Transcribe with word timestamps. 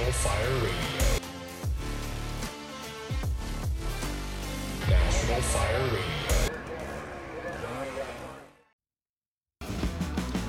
National 0.00 0.12
Fire 0.12 0.54
Radio. 0.54 0.72
National 4.88 5.40
Fire 5.42 5.84
Radio. 5.84 6.56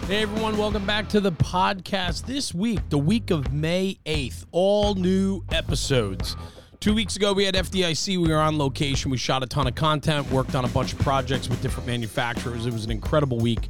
Hey 0.07 0.21
everyone, 0.21 0.57
welcome 0.57 0.85
back 0.85 1.09
to 1.09 1.19
the 1.19 1.33
podcast. 1.33 2.25
This 2.27 2.53
week, 2.53 2.79
the 2.89 2.97
week 2.97 3.29
of 3.29 3.51
May 3.51 3.97
8th, 4.05 4.45
all 4.53 4.95
new 4.95 5.43
episodes. 5.51 6.37
Two 6.79 6.93
weeks 6.93 7.17
ago, 7.17 7.33
we 7.33 7.43
had 7.43 7.55
FDIC. 7.55 8.21
We 8.21 8.29
were 8.29 8.39
on 8.39 8.57
location. 8.57 9.11
We 9.11 9.17
shot 9.17 9.43
a 9.43 9.47
ton 9.47 9.67
of 9.67 9.75
content, 9.75 10.31
worked 10.31 10.55
on 10.55 10.63
a 10.63 10.69
bunch 10.69 10.93
of 10.93 10.99
projects 10.99 11.49
with 11.49 11.61
different 11.61 11.87
manufacturers. 11.87 12.65
It 12.65 12.71
was 12.71 12.85
an 12.85 12.91
incredible 12.91 13.37
week. 13.37 13.67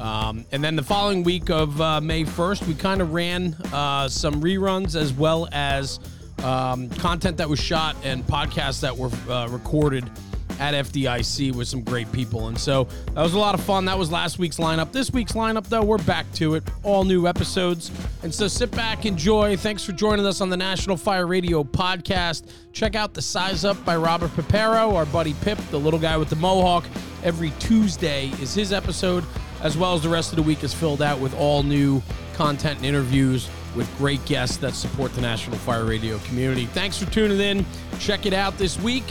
Um, 0.00 0.46
and 0.50 0.64
then 0.64 0.76
the 0.76 0.82
following 0.82 1.22
week 1.22 1.50
of 1.50 1.78
uh, 1.80 2.00
May 2.00 2.24
1st, 2.24 2.66
we 2.66 2.74
kind 2.74 3.02
of 3.02 3.12
ran 3.12 3.54
uh, 3.72 4.08
some 4.08 4.40
reruns 4.40 4.96
as 4.96 5.12
well 5.12 5.46
as 5.52 6.00
um, 6.42 6.88
content 6.90 7.36
that 7.36 7.48
was 7.48 7.60
shot 7.60 7.94
and 8.02 8.26
podcasts 8.26 8.80
that 8.80 8.96
were 8.96 9.10
uh, 9.30 9.46
recorded 9.48 10.10
at 10.58 10.74
FDIC 10.74 11.54
with 11.54 11.68
some 11.68 11.82
great 11.82 12.10
people. 12.12 12.48
And 12.48 12.58
so 12.58 12.84
that 13.14 13.22
was 13.22 13.34
a 13.34 13.38
lot 13.38 13.54
of 13.54 13.62
fun. 13.62 13.86
That 13.86 13.98
was 13.98 14.10
last 14.10 14.38
week's 14.38 14.58
lineup. 14.58 14.92
This 14.92 15.10
week's 15.10 15.32
lineup, 15.32 15.66
though, 15.66 15.82
we're 15.82 15.98
back 15.98 16.30
to 16.34 16.54
it. 16.54 16.62
All 16.82 17.04
new 17.04 17.26
episodes. 17.26 17.90
And 18.22 18.32
so 18.32 18.46
sit 18.46 18.70
back, 18.70 19.06
enjoy. 19.06 19.56
Thanks 19.56 19.84
for 19.84 19.92
joining 19.92 20.26
us 20.26 20.40
on 20.40 20.50
the 20.50 20.56
National 20.56 20.96
Fire 20.98 21.26
Radio 21.26 21.64
podcast. 21.64 22.44
Check 22.72 22.94
out 22.94 23.14
the 23.14 23.22
Size 23.22 23.64
Up 23.64 23.82
by 23.84 23.96
Robert 23.96 24.30
Pipero, 24.36 24.94
our 24.94 25.06
buddy 25.06 25.34
Pip, 25.40 25.58
the 25.70 25.80
little 25.80 26.00
guy 26.00 26.16
with 26.16 26.28
the 26.28 26.36
mohawk. 26.36 26.84
Every 27.22 27.52
Tuesday 27.58 28.28
is 28.40 28.54
his 28.54 28.72
episode, 28.72 29.24
as 29.62 29.76
well 29.76 29.94
as 29.94 30.02
the 30.02 30.08
rest 30.08 30.30
of 30.30 30.36
the 30.36 30.42
week 30.42 30.64
is 30.64 30.72
filled 30.72 31.02
out 31.02 31.20
with 31.20 31.34
all 31.38 31.62
new 31.62 32.02
content 32.34 32.78
and 32.78 32.86
interviews 32.86 33.48
with 33.76 33.88
great 33.98 34.24
guests 34.24 34.56
that 34.58 34.74
support 34.74 35.12
the 35.14 35.20
National 35.20 35.56
Fire 35.58 35.84
Radio 35.84 36.18
community. 36.20 36.66
Thanks 36.66 36.98
for 36.98 37.10
tuning 37.10 37.40
in. 37.40 37.64
Check 37.98 38.26
it 38.26 38.32
out 38.32 38.58
this 38.58 38.78
week. 38.80 39.04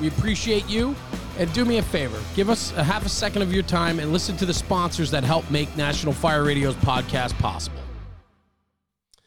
We 0.00 0.08
appreciate 0.08 0.68
you. 0.68 0.94
And 1.38 1.52
do 1.52 1.66
me 1.66 1.76
a 1.76 1.82
favor, 1.82 2.18
give 2.34 2.48
us 2.48 2.72
a 2.78 2.82
half 2.82 3.04
a 3.04 3.10
second 3.10 3.42
of 3.42 3.52
your 3.52 3.62
time 3.62 4.00
and 4.00 4.10
listen 4.10 4.38
to 4.38 4.46
the 4.46 4.54
sponsors 4.54 5.10
that 5.10 5.22
help 5.22 5.50
make 5.50 5.76
National 5.76 6.14
Fire 6.14 6.42
Radio's 6.42 6.74
podcast 6.76 7.38
possible. 7.38 7.78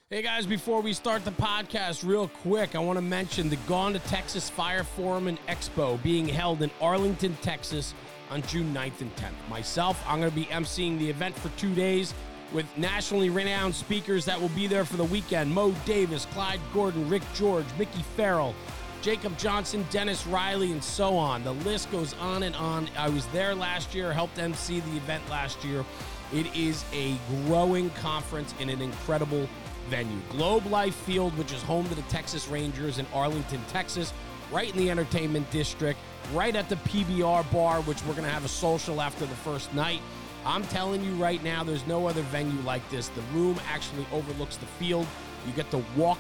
Hey 0.10 0.24
guys, 0.24 0.48
before 0.48 0.82
we 0.82 0.94
start 0.94 1.24
the 1.24 1.30
podcast, 1.30 2.04
real 2.04 2.28
quick, 2.28 2.76
I 2.76 2.80
want 2.80 2.98
to 2.98 3.02
mention 3.04 3.48
the 3.48 3.58
Gone 3.68 3.94
to 3.94 4.00
Texas 4.00 4.50
Fire 4.50 4.84
Forum 4.84 5.28
and 5.28 5.38
Expo 5.46 6.02
being 6.02 6.28
held 6.28 6.64
in 6.64 6.72
Arlington, 6.82 7.38
Texas 7.44 7.94
on 8.30 8.42
June 8.44 8.74
9th 8.74 9.02
and 9.02 9.16
10th. 9.16 9.50
Myself, 9.50 10.04
I'm 10.08 10.20
going 10.20 10.32
to 10.32 10.36
be 10.36 10.46
emceeing 10.46 10.98
the 11.00 11.10
event 11.10 11.38
for 11.38 11.50
two 11.58 11.74
days 11.74 12.14
with 12.52 12.66
nationally 12.78 13.30
renowned 13.30 13.76
speakers 13.76 14.26
that 14.26 14.40
will 14.40 14.50
be 14.50 14.68
there 14.68 14.86
for 14.86 14.98
the 14.98 15.04
weekend 15.04 15.52
Mo 15.52 15.74
Davis, 15.86 16.26
Clyde 16.28 16.60
Gordon, 16.74 17.08
Rick 17.10 17.24
George, 17.36 17.66
Mickey 17.78 18.02
Farrell, 18.16 18.56
Jacob 19.02 19.38
Johnson, 19.38 19.86
Dennis 19.92 20.26
Riley, 20.28 20.72
and 20.72 20.84
so 20.84 21.16
on. 21.16 21.44
The 21.44 21.54
list 21.54 21.92
goes 21.92 22.14
on 22.16 22.44
and 22.44 22.56
on. 22.56 22.90
I 22.98 23.10
was 23.10 23.26
there 23.28 23.56
last 23.56 23.96
year, 23.96 24.12
helped 24.12 24.40
MC 24.40 24.80
the 24.80 24.98
event 24.98 25.28
last 25.30 25.64
year. 25.64 25.86
It 26.34 26.54
is 26.56 26.84
a 26.94 27.18
growing 27.46 27.90
conference 27.92 28.54
in 28.60 28.70
an 28.70 28.82
incredible 28.82 29.48
venue. 29.90 30.20
Globe 30.30 30.66
Life 30.68 30.96
Field, 30.96 31.36
which 31.38 31.52
is 31.54 31.62
home 31.64 31.88
to 31.90 31.96
the 31.96 32.02
Texas 32.04 32.48
Rangers 32.48 33.00
in 33.00 33.06
Arlington, 33.14 33.62
Texas, 33.70 34.14
right 34.52 34.72
in 34.72 34.78
the 34.78 34.92
entertainment 34.92 35.50
district, 35.50 36.00
right 36.34 36.56
at 36.56 36.70
the 36.70 36.76
PBR 36.76 37.52
bar, 37.52 37.82
which 37.82 38.04
we're 38.04 38.14
going 38.14 38.26
to 38.26 38.30
have 38.30 38.46
a 38.46 38.50
social 38.50 39.02
after 39.02 39.26
the 39.26 39.36
first 39.36 39.74
night. 39.74 40.02
I'm 40.46 40.64
telling 40.64 41.04
you 41.04 41.12
right 41.14 41.44
now, 41.44 41.64
there's 41.64 41.86
no 41.88 42.08
other 42.08 42.22
venue 42.24 42.62
like 42.62 42.88
this. 42.90 43.10
The 43.10 43.22
room 43.34 43.60
actually 43.70 44.06
overlooks 44.12 44.56
the 44.58 44.66
field. 44.66 45.06
You 45.46 45.54
get 45.54 45.70
to 45.72 45.84
walk 45.96 46.20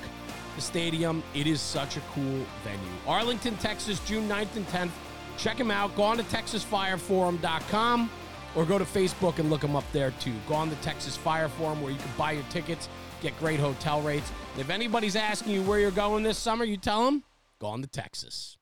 the 0.55 0.61
stadium. 0.61 1.23
It 1.33 1.47
is 1.47 1.61
such 1.61 1.97
a 1.97 2.01
cool 2.13 2.45
venue. 2.63 2.91
Arlington, 3.07 3.55
Texas, 3.57 3.99
June 4.05 4.27
9th 4.27 4.55
and 4.55 4.67
10th. 4.67 4.91
Check 5.37 5.57
them 5.57 5.71
out. 5.71 5.95
Go 5.95 6.03
on 6.03 6.17
to 6.17 6.23
TexasFireForum.com 6.23 8.11
or 8.55 8.65
go 8.65 8.77
to 8.77 8.85
Facebook 8.85 9.39
and 9.39 9.49
look 9.49 9.61
them 9.61 9.75
up 9.75 9.85
there 9.93 10.11
too. 10.19 10.33
Go 10.47 10.55
on 10.55 10.69
the 10.69 10.75
Texas 10.77 11.15
Fire 11.15 11.47
Forum 11.47 11.81
where 11.81 11.91
you 11.91 11.97
can 11.97 12.11
buy 12.17 12.33
your 12.33 12.43
tickets, 12.49 12.89
get 13.21 13.37
great 13.39 13.59
hotel 13.59 14.01
rates. 14.01 14.29
And 14.53 14.61
if 14.61 14.69
anybody's 14.69 15.15
asking 15.15 15.53
you 15.53 15.63
where 15.63 15.79
you're 15.79 15.91
going 15.91 16.23
this 16.23 16.37
summer, 16.37 16.65
you 16.65 16.75
tell 16.75 17.05
them, 17.05 17.23
Gone 17.59 17.81
to 17.81 17.89
Texas. 17.89 18.58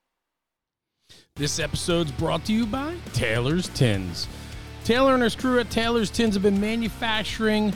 This 1.38 1.59
episode's 1.59 2.12
brought 2.13 2.45
to 2.45 2.53
you 2.53 2.66
by 2.66 2.95
Taylor's 3.13 3.68
Tins. 3.69 4.28
Taylor 4.84 5.13
and 5.13 5.22
his 5.22 5.35
crew 5.35 5.59
at 5.59 5.69
Taylor's 5.69 6.09
Tins 6.09 6.34
have 6.34 6.41
been 6.41 6.59
manufacturing 6.59 7.73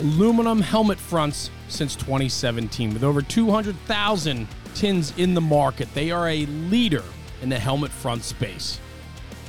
aluminum 0.00 0.60
helmet 0.60 0.98
fronts 0.98 1.50
since 1.68 1.94
2017 1.94 2.92
with 2.92 3.04
over 3.04 3.22
200,000 3.22 4.48
tins 4.74 5.16
in 5.18 5.34
the 5.34 5.40
market. 5.40 5.86
They 5.94 6.10
are 6.10 6.28
a 6.28 6.46
leader 6.46 7.04
in 7.42 7.48
the 7.48 7.60
helmet 7.60 7.92
front 7.92 8.24
space. 8.24 8.80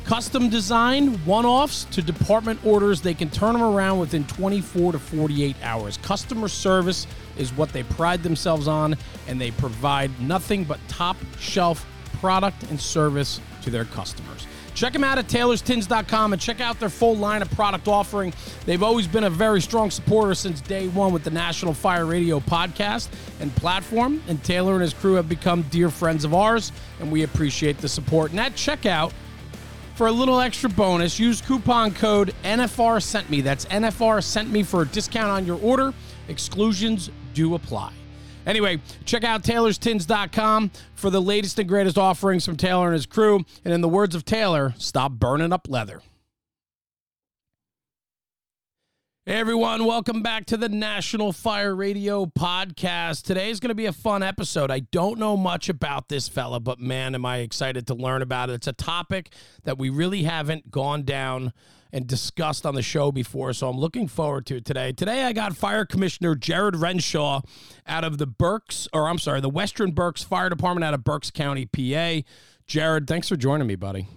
Custom 0.05 0.49
design, 0.49 1.15
one 1.25 1.47
offs 1.47 1.85
to 1.85 2.03
department 2.03 2.63
orders, 2.63 3.01
they 3.01 3.15
can 3.15 3.31
turn 3.31 3.53
them 3.53 3.63
around 3.63 3.97
within 3.97 4.23
24 4.25 4.91
to 4.91 4.99
48 4.99 5.55
hours. 5.63 5.97
Customer 6.03 6.47
service 6.47 7.07
is 7.39 7.51
what 7.53 7.73
they 7.73 7.81
pride 7.81 8.21
themselves 8.21 8.67
on, 8.67 8.95
and 9.27 9.41
they 9.41 9.49
provide 9.49 10.11
nothing 10.21 10.63
but 10.63 10.79
top 10.87 11.17
shelf 11.39 11.87
product 12.19 12.63
and 12.69 12.79
service 12.79 13.39
to 13.63 13.69
their 13.69 13.85
customers. 13.85 14.47
Check 14.77 14.93
them 14.93 15.03
out 15.03 15.17
at 15.17 15.27
taylorstins.com 15.27 16.33
and 16.33 16.39
check 16.41 16.61
out 16.61 16.79
their 16.79 16.89
full 16.89 17.15
line 17.15 17.41
of 17.41 17.49
product 17.49 17.87
offering. 17.87 18.31
They've 18.67 18.83
always 18.83 19.07
been 19.07 19.23
a 19.23 19.29
very 19.29 19.59
strong 19.59 19.89
supporter 19.89 20.35
since 20.35 20.61
day 20.61 20.87
one 20.89 21.11
with 21.11 21.23
the 21.23 21.31
National 21.31 21.73
Fire 21.73 22.05
Radio 22.05 22.39
podcast 22.39 23.09
and 23.39 23.53
platform. 23.55 24.21
And 24.27 24.43
Taylor 24.43 24.73
and 24.73 24.83
his 24.83 24.93
crew 24.93 25.15
have 25.15 25.27
become 25.27 25.63
dear 25.71 25.89
friends 25.89 26.23
of 26.23 26.35
ours, 26.35 26.71
and 26.99 27.11
we 27.11 27.23
appreciate 27.23 27.79
the 27.79 27.89
support. 27.89 28.29
And 28.29 28.39
at 28.39 28.53
checkout, 28.53 29.13
for 29.95 30.05
a 30.05 30.11
little 30.11 30.39
extra 30.39 30.69
bonus, 30.69 31.17
use 31.17 31.41
coupon 31.41 31.91
code 31.91 32.35
NFR 32.43 33.01
sent 33.01 33.31
me. 33.31 33.41
That's 33.41 33.65
NFR 33.65 34.23
sent 34.23 34.51
me 34.51 34.61
for 34.61 34.83
a 34.83 34.85
discount 34.85 35.31
on 35.31 35.43
your 35.43 35.59
order. 35.61 35.91
Exclusions 36.27 37.09
do 37.33 37.55
apply. 37.55 37.93
Anyway, 38.47 38.79
check 39.03 39.25
out 39.25 39.43
taylorstins.com 39.43 40.71
for 40.95 41.09
the 41.09 41.21
latest 41.21 41.59
and 41.59 41.67
greatest 41.67 41.97
offerings 41.97 42.45
from 42.45 42.55
Taylor 42.55 42.85
and 42.85 42.93
his 42.93 43.05
crew. 43.05 43.43
And 43.65 43.73
in 43.73 43.81
the 43.81 43.89
words 43.89 44.15
of 44.15 44.23
Taylor, 44.23 44.73
stop 44.77 45.11
burning 45.11 45.51
up 45.51 45.67
leather. 45.69 46.01
Hey 49.25 49.33
everyone, 49.33 49.83
welcome 49.83 50.21
back 50.21 50.45
to 50.45 50.55
the 50.55 50.69
National 50.69 51.33
Fire 51.33 51.75
Radio 51.75 52.25
podcast. 52.25 53.23
Today 53.23 53.49
is 53.49 53.59
going 53.59 53.67
to 53.67 53.75
be 53.75 53.87
a 53.87 53.91
fun 53.91 54.23
episode. 54.23 54.71
I 54.71 54.79
don't 54.79 55.19
know 55.19 55.35
much 55.35 55.67
about 55.67 56.07
this 56.07 56.29
fella, 56.29 56.61
but 56.61 56.79
man, 56.79 57.13
am 57.13 57.25
I 57.25 57.39
excited 57.39 57.87
to 57.87 57.93
learn 57.93 58.21
about 58.21 58.49
it. 58.49 58.53
It's 58.53 58.67
a 58.67 58.71
topic 58.71 59.33
that 59.65 59.77
we 59.77 59.89
really 59.89 60.23
haven't 60.23 60.71
gone 60.71 61.03
down 61.03 61.51
and 61.91 62.07
discussed 62.07 62.65
on 62.65 62.75
the 62.75 62.81
show 62.81 63.11
before, 63.11 63.53
so 63.53 63.69
I'm 63.69 63.77
looking 63.77 64.07
forward 64.07 64.45
to 64.47 64.57
it 64.57 64.65
today. 64.65 64.91
Today 64.91 65.23
I 65.23 65.33
got 65.33 65.55
Fire 65.55 65.85
Commissioner 65.85 66.35
Jared 66.35 66.75
Renshaw 66.75 67.41
out 67.85 68.03
of 68.03 68.17
the 68.17 68.27
Berks, 68.27 68.87
or 68.93 69.07
I'm 69.07 69.19
sorry, 69.19 69.41
the 69.41 69.49
Western 69.49 69.91
Berks 69.91 70.23
Fire 70.23 70.49
Department 70.49 70.83
out 70.83 70.93
of 70.93 71.03
Berks 71.03 71.31
County, 71.31 71.65
PA. 71.65 72.27
Jared, 72.67 73.07
thanks 73.07 73.29
for 73.29 73.35
joining 73.35 73.67
me, 73.67 73.75
buddy. 73.75 74.07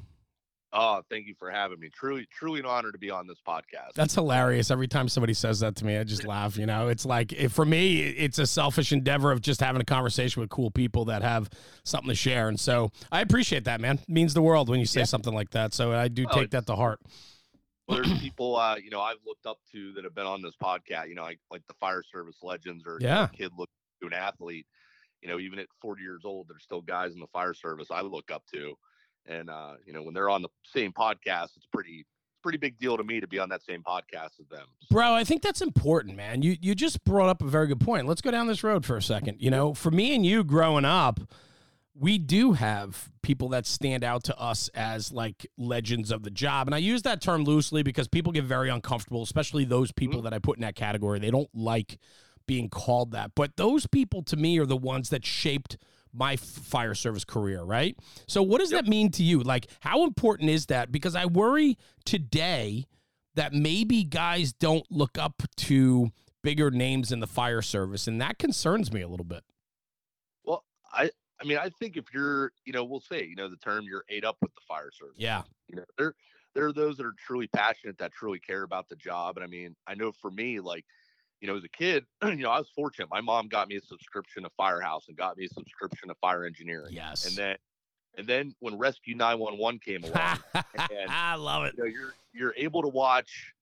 Oh, 0.73 1.03
thank 1.11 1.27
you 1.27 1.35
for 1.37 1.51
having 1.51 1.81
me. 1.81 1.89
Truly, 1.93 2.29
truly 2.31 2.61
an 2.61 2.67
honor 2.67 2.93
to 2.93 2.99
be 2.99 3.11
on 3.11 3.27
this 3.27 3.39
podcast. 3.47 3.95
That's 3.95 4.15
hilarious. 4.15 4.71
Every 4.71 4.87
time 4.87 5.09
somebody 5.09 5.35
says 5.35 5.61
that 5.61 5.75
to 5.77 5.85
me, 5.85 5.97
I 5.97 6.05
just 6.05 6.25
laugh. 6.25 6.57
You 6.57 6.67
know, 6.67 6.89
it's 6.89 7.05
like 7.05 7.33
if, 7.33 7.53
for 7.53 7.65
me, 7.65 8.03
it's 8.03 8.39
a 8.39 8.47
selfish 8.47 8.93
endeavor 8.93 9.33
of 9.33 9.41
just 9.41 9.61
having 9.61 9.83
a 9.83 9.85
conversation 9.85 10.41
with 10.41 10.49
cool 10.49 10.71
people 10.71 11.07
that 11.07 11.23
have 11.23 11.51
something 11.83 12.09
to 12.09 12.15
share. 12.15 12.49
And 12.49 12.59
so 12.59 12.93
I 13.11 13.21
appreciate 13.21 13.65
that, 13.65 13.81
man. 13.81 13.99
It 13.99 14.09
means 14.09 14.33
the 14.33 14.43
world 14.43 14.69
when 14.69 14.79
you 14.79 14.87
say 14.87 15.01
yeah. 15.01 15.07
something 15.07 15.35
like 15.35 15.51
that. 15.51 15.75
So 15.75 15.93
I 15.93 16.07
do 16.07 16.25
well, 16.27 16.39
take 16.39 16.51
that 16.51 16.67
to 16.67 16.77
heart. 16.77 17.01
Well, 17.91 18.03
there's 18.03 18.21
people, 18.21 18.57
uh, 18.57 18.77
you 18.77 18.91
know, 18.91 19.01
I've 19.01 19.19
looked 19.27 19.47
up 19.47 19.59
to 19.73 19.93
that 19.95 20.05
have 20.05 20.15
been 20.15 20.27
on 20.27 20.43
this 20.43 20.55
podcast. 20.63 21.09
You 21.09 21.15
know, 21.17 21.23
like 21.23 21.41
like 21.51 21.63
the 21.69 21.75
fire 21.81 22.03
service 22.03 22.37
legends 22.43 22.85
or 22.87 22.99
yeah, 23.01 23.09
you 23.09 23.23
know, 23.23 23.29
kid 23.33 23.53
look 23.59 23.71
to 24.01 24.07
an 24.07 24.15
athlete. 24.15 24.67
You 25.23 25.29
know, 25.29 25.39
even 25.39 25.59
at 25.59 25.67
40 25.83 26.03
years 26.03 26.23
old, 26.25 26.49
there's 26.49 26.63
still 26.63 26.81
guys 26.81 27.13
in 27.13 27.21
the 27.21 27.27
fire 27.27 27.53
service 27.53 27.89
I 27.91 28.01
look 28.01 28.31
up 28.31 28.43
to 28.55 28.75
and 29.27 29.51
uh, 29.51 29.75
you 29.87 29.93
know 29.93 30.03
when 30.03 30.15
they're 30.15 30.31
on 30.31 30.43
the 30.43 30.49
same 30.65 30.93
podcast 30.93 31.57
it's 31.57 31.67
pretty 31.73 32.07
pretty 32.43 32.59
big 32.59 32.79
deal 32.79 32.97
to 32.97 33.05
me 33.05 33.21
to 33.21 33.27
be 33.27 33.39
on 33.39 33.51
that 33.51 33.63
same 33.63 33.83
podcast 33.83 34.41
as 34.41 34.49
them. 34.51 34.67
Bro, 34.91 35.13
I 35.13 35.25
think 35.25 35.43
that's 35.43 35.61
important, 35.61 36.17
man. 36.17 36.43
You 36.43 36.57
you 36.61 36.75
just 36.75 37.05
brought 37.05 37.29
up 37.29 37.43
a 37.43 37.47
very 37.47 37.67
good 37.67 37.81
point. 37.81 38.07
Let's 38.07 38.23
go 38.23 38.31
down 38.31 38.47
this 38.47 38.65
road 38.65 38.85
for 38.85 38.97
a 38.97 39.03
second. 39.03 39.37
You 39.41 39.51
know, 39.51 39.75
for 39.75 39.91
me 39.91 40.15
and 40.15 40.25
you 40.25 40.43
growing 40.43 40.85
up, 40.85 41.21
we 41.95 42.19
do 42.19 42.53
have 42.53 43.11
people 43.23 43.49
that 43.51 43.67
stand 43.67 44.05
out 44.05 44.25
to 44.25 44.39
us 44.39 44.69
as 44.75 45.13
like 45.13 45.47
legends 45.59 46.11
of 46.11 46.23
the 46.23 46.31
job. 46.31 46.69
And 46.69 46.75
I 46.75 46.79
use 46.79 47.03
that 47.03 47.21
term 47.21 47.45
loosely 47.45 47.83
because 47.83 48.09
people 48.09 48.33
get 48.33 48.45
very 48.45 48.71
uncomfortable, 48.71 49.23
especially 49.23 49.65
those 49.65 49.93
people 49.93 50.19
mm-hmm. 50.19 50.25
that 50.25 50.35
I 50.35 50.39
put 50.39 50.57
in 50.57 50.63
that 50.63 50.77
category. 50.77 51.19
They 51.19 51.31
don't 51.31 51.51
like 51.53 51.99
being 52.47 52.69
called 52.69 53.13
that. 53.13 53.33
But 53.35 53.57
those 53.57 53.87
people 53.87 54.23
to 54.25 54.37
me 54.37 54.59
are 54.59 54.67
the 54.67 54.77
ones 54.77 55.11
that 55.11 55.25
shaped 55.25 55.77
my 56.13 56.37
fire 56.37 56.95
service 56.95 57.25
career, 57.25 57.63
right? 57.63 57.97
So, 58.27 58.43
what 58.43 58.59
does 58.59 58.73
yep. 58.73 58.85
that 58.85 58.91
mean 58.91 59.11
to 59.13 59.23
you? 59.23 59.41
Like, 59.41 59.69
how 59.81 60.05
important 60.05 60.51
is 60.51 60.67
that? 60.67 60.91
Because 60.91 61.15
I 61.15 61.27
worry 61.27 61.79
today 62.05 62.87
that 63.35 63.53
maybe 63.53 64.03
guys 64.05 64.53
don't 64.53 64.85
look 64.91 65.19
up 65.19 65.43
to 65.57 66.11
bigger 66.43 66.71
names 66.71 67.13
in 67.13 67.21
the 67.21 67.27
fire 67.27 67.63
service, 67.63 68.07
and 68.09 68.21
that 68.21 68.39
concerns 68.39 68.93
me 68.93 69.03
a 69.03 69.09
little 69.09 69.25
bit. 69.25 69.45
Well, 70.45 70.65
I 70.93 71.11
mean, 71.47 71.59
I 71.59 71.71
think 71.71 71.97
if 71.97 72.05
you're, 72.13 72.53
you 72.65 72.73
know, 72.73 72.85
we'll 72.85 73.01
say, 73.01 73.25
you 73.25 73.37
know, 73.37 73.49
the 73.49 73.57
term 73.57 73.85
you're 73.85 74.05
ate 74.09 74.25
up 74.25 74.37
with 74.41 74.55
the 74.55 74.61
fire 74.67 74.91
service. 74.93 75.17
Yeah. 75.17 75.43
You 75.69 75.77
know, 75.77 75.85
there 75.99 76.15
there 76.55 76.67
are 76.67 76.73
those 76.73 76.97
that 76.97 77.07
are 77.07 77.15
truly 77.17 77.47
passionate 77.49 77.99
that 77.99 78.13
truly 78.13 78.41
care 78.41 78.63
about 78.63 78.89
the 78.89 78.97
job. 78.97 79.37
And 79.37 79.45
I 79.45 79.47
mean, 79.47 79.77
I 79.87 79.95
know 79.95 80.13
for 80.13 80.31
me, 80.31 80.61
like, 80.61 80.85
you 81.41 81.49
know, 81.49 81.57
as 81.57 81.65
a 81.65 81.69
kid, 81.69 82.05
you 82.25 82.37
know, 82.37 82.51
I 82.51 82.59
was 82.59 82.69
fortunate. 82.75 83.09
My 83.11 83.21
mom 83.21 83.49
got 83.49 83.69
me 83.69 83.77
a 83.77 83.81
subscription 83.81 84.43
to 84.43 84.51
Firehouse 84.57 85.07
and 85.09 85.17
got 85.17 85.37
me 85.37 85.47
a 85.47 85.49
subscription 85.49 86.09
to 86.09 86.15
fire 86.17 86.45
engineering. 86.45 86.93
Yes. 86.93 87.27
And 87.27 87.37
then 87.37 87.57
and 88.19 88.27
then 88.27 88.55
when 88.59 88.77
Rescue 88.77 89.15
911 89.15 89.81
came 89.81 90.05
along, 90.05 90.39
I 91.09 91.37
love 91.37 91.65
it. 91.65 91.75
you 91.77 91.85
know, 91.85 91.91
you're 91.91 92.15
you're 92.33 92.55
able 92.57 92.83
to 92.83 92.89
watch 92.89 93.55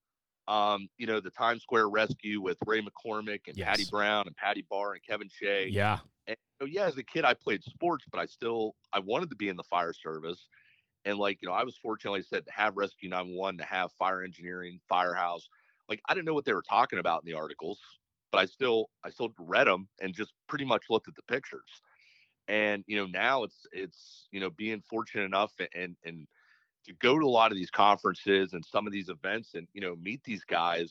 um, 0.49 0.89
you 0.97 1.07
know, 1.07 1.21
the 1.21 1.31
Times 1.31 1.63
Square 1.63 1.91
rescue 1.91 2.41
with 2.41 2.57
Ray 2.67 2.81
McCormack 2.81 3.41
and 3.47 3.57
Patty 3.57 3.85
Brown 3.91 4.27
and 4.27 4.35
Patty 4.35 4.65
Barr 4.69 4.95
and 4.95 5.03
Kevin 5.03 5.29
Shea. 5.29 5.69
Yeah. 5.69 5.99
And 6.27 6.37
so 6.61 6.67
yeah, 6.67 6.87
as 6.87 6.97
a 6.99 7.03
kid, 7.03 7.25
I 7.25 7.35
played 7.35 7.63
sports, 7.63 8.05
but 8.11 8.19
I 8.21 8.27
still 8.27 8.75
I 8.93 8.99
wanted 8.99 9.31
to 9.31 9.37
be 9.37 9.49
in 9.49 9.57
the 9.57 9.63
fire 9.63 9.93
service. 9.93 10.49
And 11.05 11.19
like 11.19 11.39
you 11.41 11.49
know, 11.49 11.55
I 11.55 11.65
was 11.65 11.77
fortunate, 11.77 12.13
like 12.13 12.21
I 12.23 12.37
said, 12.37 12.47
to 12.47 12.53
have 12.53 12.77
Rescue 12.77 13.09
911, 13.09 13.59
to 13.59 13.65
have 13.65 13.93
fire 13.93 14.23
engineering, 14.23 14.81
firehouse. 14.89 15.49
Like 15.89 16.01
I 16.09 16.15
didn't 16.15 16.27
know 16.27 16.35
what 16.35 16.45
they 16.45 16.53
were 16.53 16.65
talking 16.69 16.99
about 16.99 17.23
in 17.25 17.31
the 17.31 17.39
articles, 17.39 17.79
but 18.33 18.39
I 18.39 18.47
still 18.47 18.91
I 19.05 19.11
still 19.11 19.33
read 19.39 19.67
them 19.67 19.89
and 20.01 20.15
just 20.15 20.33
pretty 20.49 20.65
much 20.65 20.85
looked 20.91 21.09
at 21.09 21.15
the 21.15 21.23
pictures. 21.23 21.83
And 22.49 22.83
you 22.87 22.97
know, 22.97 23.07
now 23.07 23.45
it's 23.45 23.67
it's 23.73 24.27
you 24.33 24.41
know 24.41 24.51
being 24.51 24.83
fortunate 24.89 25.25
enough 25.25 25.53
and, 25.75 25.97
and 26.05 26.27
to 26.87 26.93
go 26.95 27.19
to 27.19 27.27
a 27.27 27.29
lot 27.29 27.53
of 27.53 27.57
these 27.57 27.71
conferences 27.71 28.53
and 28.53 28.65
some 28.65 28.87
of 28.87 28.93
these 28.93 29.09
events 29.09 29.55
and 29.55 29.69
you 29.75 29.81
know 29.81 29.95
meet 29.97 30.25
these 30.25 30.45
guys 30.45 30.91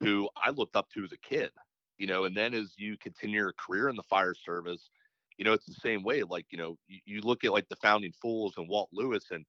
who 0.00 0.28
I 0.36 0.50
looked 0.50 0.76
up 0.76 0.88
to 0.90 1.04
as 1.04 1.12
a 1.12 1.18
kid 1.18 1.50
you 1.98 2.06
know 2.06 2.24
and 2.24 2.36
then 2.36 2.54
as 2.54 2.72
you 2.76 2.96
continue 2.98 3.40
your 3.40 3.52
career 3.52 3.88
in 3.88 3.96
the 3.96 4.02
fire 4.02 4.34
service 4.34 4.90
you 5.38 5.44
know 5.44 5.52
it's 5.52 5.66
the 5.66 5.74
same 5.74 6.02
way 6.02 6.22
like 6.22 6.46
you 6.50 6.58
know 6.58 6.76
you, 6.88 6.98
you 7.04 7.20
look 7.20 7.44
at 7.44 7.52
like 7.52 7.68
the 7.68 7.76
founding 7.76 8.12
fools 8.20 8.54
and 8.56 8.68
walt 8.68 8.88
lewis 8.92 9.26
and 9.30 9.44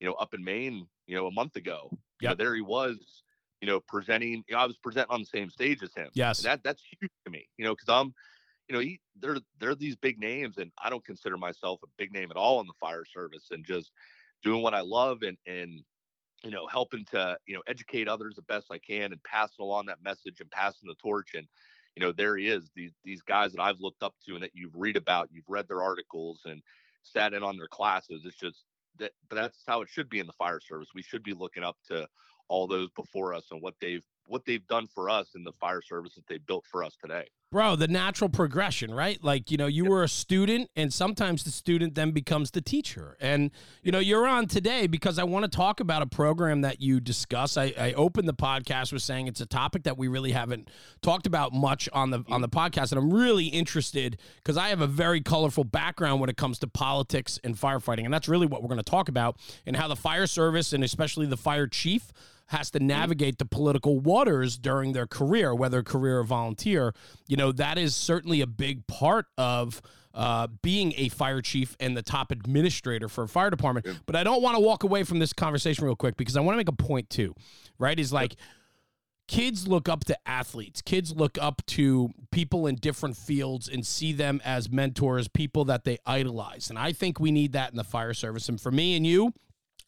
you 0.00 0.06
know 0.06 0.14
up 0.14 0.34
in 0.34 0.42
maine 0.42 0.86
you 1.06 1.16
know 1.16 1.26
a 1.26 1.32
month 1.32 1.56
ago 1.56 1.88
you 2.20 2.28
know, 2.28 2.34
there 2.34 2.54
he 2.54 2.62
was 2.62 3.22
you 3.60 3.68
know 3.68 3.80
presenting 3.80 4.42
you 4.48 4.54
know, 4.54 4.58
i 4.58 4.66
was 4.66 4.76
presenting 4.78 5.10
on 5.12 5.20
the 5.20 5.26
same 5.26 5.50
stage 5.50 5.82
as 5.82 5.94
him 5.94 6.08
Yes. 6.14 6.38
and 6.38 6.46
that 6.46 6.62
that's 6.64 6.82
huge 7.00 7.10
to 7.24 7.30
me 7.30 7.48
you 7.56 7.64
know 7.64 7.74
because 7.74 7.88
i'm 7.88 8.14
you 8.68 8.74
know 8.74 8.80
he, 8.80 9.00
they're 9.20 9.38
they're 9.58 9.74
these 9.74 9.96
big 9.96 10.18
names 10.18 10.58
and 10.58 10.70
i 10.82 10.88
don't 10.88 11.04
consider 11.04 11.36
myself 11.36 11.80
a 11.82 11.88
big 11.98 12.12
name 12.12 12.30
at 12.30 12.36
all 12.36 12.60
in 12.60 12.66
the 12.66 12.72
fire 12.80 13.04
service 13.04 13.48
and 13.50 13.64
just 13.64 13.90
doing 14.42 14.62
what 14.62 14.74
i 14.74 14.80
love 14.80 15.22
and 15.22 15.36
and 15.46 15.82
you 16.44 16.50
know 16.50 16.66
helping 16.66 17.04
to 17.04 17.36
you 17.46 17.54
know 17.54 17.62
educate 17.66 18.08
others 18.08 18.34
the 18.36 18.42
best 18.42 18.68
i 18.70 18.78
can 18.78 19.12
and 19.12 19.22
passing 19.24 19.62
along 19.62 19.86
that 19.86 20.02
message 20.02 20.40
and 20.40 20.50
passing 20.50 20.88
the 20.88 20.94
torch 20.94 21.34
and 21.34 21.46
you 21.96 22.02
know 22.02 22.12
there 22.12 22.36
he 22.36 22.48
is 22.48 22.70
these 22.74 22.92
these 23.04 23.22
guys 23.22 23.52
that 23.52 23.60
i've 23.62 23.80
looked 23.80 24.02
up 24.02 24.14
to 24.26 24.34
and 24.34 24.42
that 24.42 24.50
you've 24.54 24.74
read 24.74 24.96
about 24.96 25.28
you've 25.32 25.48
read 25.48 25.66
their 25.68 25.82
articles 25.82 26.40
and 26.44 26.62
sat 27.02 27.34
in 27.34 27.42
on 27.42 27.56
their 27.56 27.68
classes 27.68 28.22
it's 28.24 28.36
just 28.36 28.64
that 28.98 29.12
that's 29.30 29.62
how 29.66 29.82
it 29.82 29.88
should 29.88 30.08
be 30.08 30.18
in 30.18 30.26
the 30.26 30.32
fire 30.34 30.60
service 30.60 30.88
we 30.94 31.02
should 31.02 31.22
be 31.22 31.34
looking 31.34 31.64
up 31.64 31.76
to 31.88 32.06
all 32.48 32.66
those 32.66 32.90
before 32.96 33.34
us 33.34 33.46
and 33.50 33.62
what 33.62 33.74
they've 33.80 34.04
what 34.30 34.44
they've 34.46 34.66
done 34.68 34.86
for 34.86 35.10
us 35.10 35.34
in 35.34 35.44
the 35.44 35.52
fire 35.52 35.82
service 35.82 36.14
that 36.14 36.26
they 36.28 36.38
built 36.38 36.64
for 36.70 36.84
us 36.84 36.96
today 37.02 37.26
Bro, 37.52 37.76
the 37.76 37.88
natural 37.88 38.30
progression, 38.30 38.94
right? 38.94 39.18
Like, 39.24 39.50
you 39.50 39.56
know, 39.56 39.66
you 39.66 39.84
were 39.84 40.04
a 40.04 40.08
student, 40.08 40.70
and 40.76 40.94
sometimes 40.94 41.42
the 41.42 41.50
student 41.50 41.96
then 41.96 42.12
becomes 42.12 42.52
the 42.52 42.60
teacher. 42.60 43.16
And, 43.20 43.50
you 43.82 43.90
know, 43.90 43.98
you're 43.98 44.28
on 44.28 44.46
today 44.46 44.86
because 44.86 45.18
I 45.18 45.24
want 45.24 45.46
to 45.46 45.50
talk 45.50 45.80
about 45.80 46.00
a 46.00 46.06
program 46.06 46.60
that 46.60 46.80
you 46.80 47.00
discuss. 47.00 47.56
I, 47.56 47.74
I 47.76 47.92
opened 47.94 48.28
the 48.28 48.34
podcast 48.34 48.92
with 48.92 49.02
saying 49.02 49.26
it's 49.26 49.40
a 49.40 49.46
topic 49.46 49.82
that 49.82 49.98
we 49.98 50.06
really 50.06 50.30
haven't 50.30 50.70
talked 51.02 51.26
about 51.26 51.52
much 51.52 51.88
on 51.92 52.10
the 52.10 52.22
on 52.28 52.40
the 52.40 52.48
mm-hmm. 52.48 52.76
podcast. 52.78 52.92
And 52.92 53.00
I'm 53.00 53.12
really 53.12 53.46
interested 53.46 54.20
because 54.36 54.56
I 54.56 54.68
have 54.68 54.80
a 54.80 54.86
very 54.86 55.20
colorful 55.20 55.64
background 55.64 56.20
when 56.20 56.30
it 56.30 56.36
comes 56.36 56.60
to 56.60 56.68
politics 56.68 57.40
and 57.42 57.56
firefighting. 57.56 58.04
And 58.04 58.14
that's 58.14 58.28
really 58.28 58.46
what 58.46 58.62
we're 58.62 58.68
going 58.68 58.78
to 58.78 58.84
talk 58.84 59.08
about 59.08 59.38
and 59.66 59.76
how 59.76 59.88
the 59.88 59.96
fire 59.96 60.28
service 60.28 60.72
and 60.72 60.84
especially 60.84 61.26
the 61.26 61.36
fire 61.36 61.66
chief 61.66 62.12
has 62.50 62.68
to 62.72 62.80
navigate 62.80 63.38
the 63.38 63.44
political 63.44 64.00
waters 64.00 64.58
during 64.58 64.92
their 64.92 65.06
career, 65.06 65.54
whether 65.54 65.84
career 65.84 66.18
or 66.18 66.24
volunteer. 66.24 66.92
You 67.28 67.36
know, 67.36 67.52
that 67.52 67.78
is 67.78 67.94
certainly 67.94 68.40
a 68.40 68.46
big 68.46 68.88
part 68.88 69.26
of 69.38 69.80
uh, 70.12 70.48
being 70.60 70.92
a 70.96 71.10
fire 71.10 71.40
chief 71.42 71.76
and 71.78 71.96
the 71.96 72.02
top 72.02 72.32
administrator 72.32 73.08
for 73.08 73.22
a 73.22 73.28
fire 73.28 73.50
department. 73.50 73.86
But 74.04 74.16
I 74.16 74.24
don't 74.24 74.42
want 74.42 74.56
to 74.56 74.60
walk 74.60 74.82
away 74.82 75.04
from 75.04 75.20
this 75.20 75.32
conversation 75.32 75.84
real 75.84 75.94
quick 75.94 76.16
because 76.16 76.36
I 76.36 76.40
want 76.40 76.54
to 76.54 76.56
make 76.56 76.68
a 76.68 76.72
point 76.72 77.08
too, 77.08 77.36
right? 77.78 77.98
Is 77.98 78.12
like, 78.12 78.34
kids 79.28 79.68
look 79.68 79.88
up 79.88 80.04
to 80.04 80.18
athletes 80.26 80.82
kids 80.82 81.14
look 81.14 81.38
up 81.40 81.62
to 81.64 82.10
people 82.32 82.66
in 82.66 82.74
different 82.74 83.16
fields 83.16 83.68
and 83.68 83.86
see 83.86 84.12
them 84.12 84.40
as 84.44 84.68
mentors 84.68 85.28
people 85.28 85.64
that 85.64 85.84
they 85.84 85.96
idolize 86.04 86.68
and 86.68 86.76
i 86.76 86.90
think 86.90 87.20
we 87.20 87.30
need 87.30 87.52
that 87.52 87.70
in 87.70 87.76
the 87.76 87.84
fire 87.84 88.12
service 88.12 88.48
and 88.48 88.60
for 88.60 88.72
me 88.72 88.96
and 88.96 89.06
you 89.06 89.32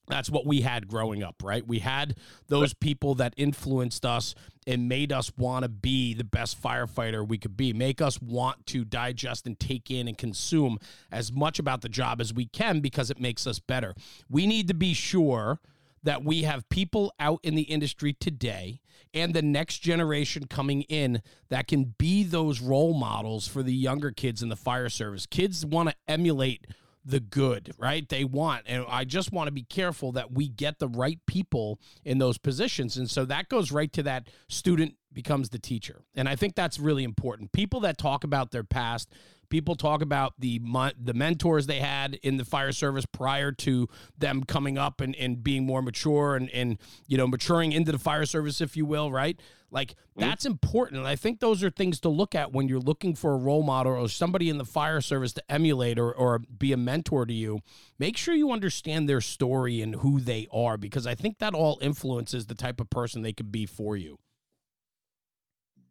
that's 0.09 0.29
what 0.29 0.47
we 0.47 0.63
had 0.63 0.89
growing 0.89 1.23
up, 1.23 1.43
right? 1.43 1.67
We 1.67 1.79
had 1.79 2.17
those 2.49 2.75
people 2.75 3.15
that 3.17 3.35
influenced 3.37 4.05
us 4.05 4.35
and 4.67 4.89
made 4.89 5.13
us 5.13 5.33
want 5.37 5.65
to 5.65 5.69
be 5.69 6.15
the 6.15 6.25
best 6.25 6.61
firefighter 6.61 7.27
we 7.27 7.39
could 7.39 7.57
be, 7.57 7.73
make 7.73 8.01
us 8.01 8.21
want 8.21 8.67
to 8.67 8.85
digest 8.85 9.47
and 9.47 9.59
take 9.59 9.91
in 9.91 10.09
and 10.09 10.19
consume 10.19 10.79
as 11.11 11.33
much 11.33 11.59
about 11.59 11.83
the 11.83 11.89
job 11.89 12.21
as 12.21 12.35
we 12.35 12.47
can 12.47 12.81
because 12.81 13.11
it 13.11 13.21
makes 13.21 13.47
us 13.47 13.59
better. 13.59 13.95
We 14.29 14.47
need 14.47 14.69
to 14.69 14.75
be 14.75 14.93
sure 14.95 15.61
that 16.03 16.25
we 16.25 16.43
have 16.43 16.69
people 16.69 17.13
out 17.21 17.41
in 17.43 17.55
the 17.55 17.63
industry 17.63 18.13
today 18.13 18.81
and 19.15 19.35
the 19.35 19.43
next 19.43 19.79
generation 19.79 20.47
coming 20.47 20.83
in 20.83 21.23
that 21.49 21.69
can 21.69 21.95
be 21.99 22.25
those 22.25 22.61
role 22.61 22.95
models 22.95 23.47
for 23.47 23.63
the 23.63 23.75
younger 23.75 24.11
kids 24.11 24.43
in 24.43 24.49
the 24.49 24.57
fire 24.57 24.89
service. 24.89 25.27
Kids 25.27 25.65
want 25.65 25.91
to 25.91 25.95
emulate 26.09 26.67
the 27.05 27.21
good, 27.21 27.73
right? 27.79 28.09
They 28.09 28.25
want, 28.25 28.65
and 28.67 28.85
I 28.89 29.05
just 29.05 29.33
want 29.33 29.49
to 29.49 29.53
be 29.53 29.65
careful 29.65 30.13
that 30.13 30.33
we 30.33 30.49
get 30.49 30.79
the 30.79 30.89
right 30.89 31.19
people 31.27 31.81
in 32.05 32.19
those 32.19 32.39
positions. 32.39 32.97
And 32.97 33.11
so 33.11 33.25
that 33.25 33.49
goes 33.49 33.73
right 33.73 33.93
to 33.95 34.03
that 34.05 34.29
student 34.49 34.95
becomes 35.13 35.49
the 35.51 35.59
teacher. 35.59 36.03
And 36.15 36.29
I 36.29 36.37
think 36.37 36.55
that's 36.55 36.79
really 36.79 37.05
important. 37.05 37.53
People 37.53 37.81
that 37.81 37.99
talk 37.99 38.25
about 38.25 38.51
their 38.51 38.65
past, 38.65 39.11
people 39.53 39.77
talk 39.77 40.01
about 40.01 40.33
the 40.39 40.59
the 40.99 41.13
mentors 41.13 41.67
they 41.67 41.79
had 41.79 42.15
in 42.23 42.39
the 42.39 42.45
fire 42.45 42.73
service 42.73 43.05
prior 43.05 43.53
to 43.53 43.87
them 44.17 44.43
coming 44.43 44.79
up 44.79 45.03
and, 45.03 45.15
and 45.17 45.45
being 45.45 45.67
more 45.67 45.83
mature 45.83 46.35
and, 46.35 46.49
and 46.51 46.79
you 47.07 47.19
know 47.19 47.27
maturing 47.27 47.71
into 47.71 47.93
the 47.93 47.99
fire 47.99 48.25
service 48.25 48.63
if 48.63 48.79
you 48.79 48.87
will 48.87 49.13
right? 49.13 49.39
Like 49.71 49.95
that's 50.17 50.45
important 50.45 50.99
and 50.99 51.07
i 51.07 51.17
think 51.17 51.41
those 51.41 51.63
are 51.63 51.71
things 51.71 52.01
to 52.01 52.09
look 52.09 52.35
at 52.35 52.53
when 52.53 52.69
you're 52.69 52.81
looking 52.81 53.15
for 53.15 53.33
a 53.33 53.37
role 53.37 53.63
model 53.63 53.93
or 53.93 54.09
somebody 54.09 54.49
in 54.49 54.57
the 54.59 54.65
fire 54.65 55.01
service 55.01 55.33
to 55.35 55.43
emulate 55.51 55.99
or, 55.99 56.13
or 56.13 56.39
be 56.39 56.73
a 56.73 56.77
mentor 56.77 57.25
to 57.25 57.33
you. 57.33 57.61
Make 57.99 58.17
sure 58.17 58.35
you 58.35 58.53
understand 58.53 59.09
their 59.09 59.21
story 59.21 59.81
and 59.83 59.97
who 59.97 60.19
they 60.19 60.47
are 60.51 60.79
because 60.79 61.07
i 61.07 61.15
think 61.15 61.39
that 61.41 61.53
all 61.53 61.79
influences 61.83 62.47
the 62.47 62.55
type 62.55 62.81
of 62.81 62.89
person 62.89 63.21
they 63.21 63.35
could 63.35 63.53
be 63.53 63.67
for 63.67 63.99
you. 63.99 64.19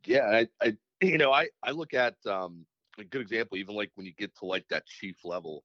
Yeah 0.06 0.26
I, 0.26 0.48
I 0.60 0.78
you 1.00 1.20
know 1.20 1.32
i 1.32 1.48
i 1.62 1.70
look 1.70 1.94
at 1.94 2.16
um 2.26 2.66
a 3.00 3.04
good 3.04 3.22
example 3.22 3.58
even 3.58 3.76
like 3.76 3.92
when 3.96 4.06
you 4.06 4.14
get 4.18 4.36
to 4.38 4.46
like 4.46 4.66
that 4.70 4.86
chief 4.86 5.18
level 5.24 5.64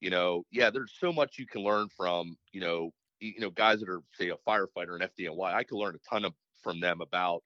you 0.00 0.10
know 0.10 0.44
yeah 0.50 0.70
there's 0.70 0.92
so 0.98 1.12
much 1.12 1.38
you 1.38 1.46
can 1.46 1.62
learn 1.62 1.88
from 1.96 2.36
you 2.52 2.60
know 2.60 2.90
you 3.20 3.40
know 3.40 3.50
guys 3.50 3.80
that 3.80 3.88
are 3.88 4.00
say 4.12 4.28
a 4.30 4.36
firefighter 4.48 5.00
and 5.00 5.08
fdny 5.18 5.54
i 5.54 5.62
could 5.62 5.76
learn 5.76 5.94
a 5.94 6.08
ton 6.08 6.24
of 6.24 6.32
from 6.62 6.80
them 6.80 7.00
about 7.00 7.42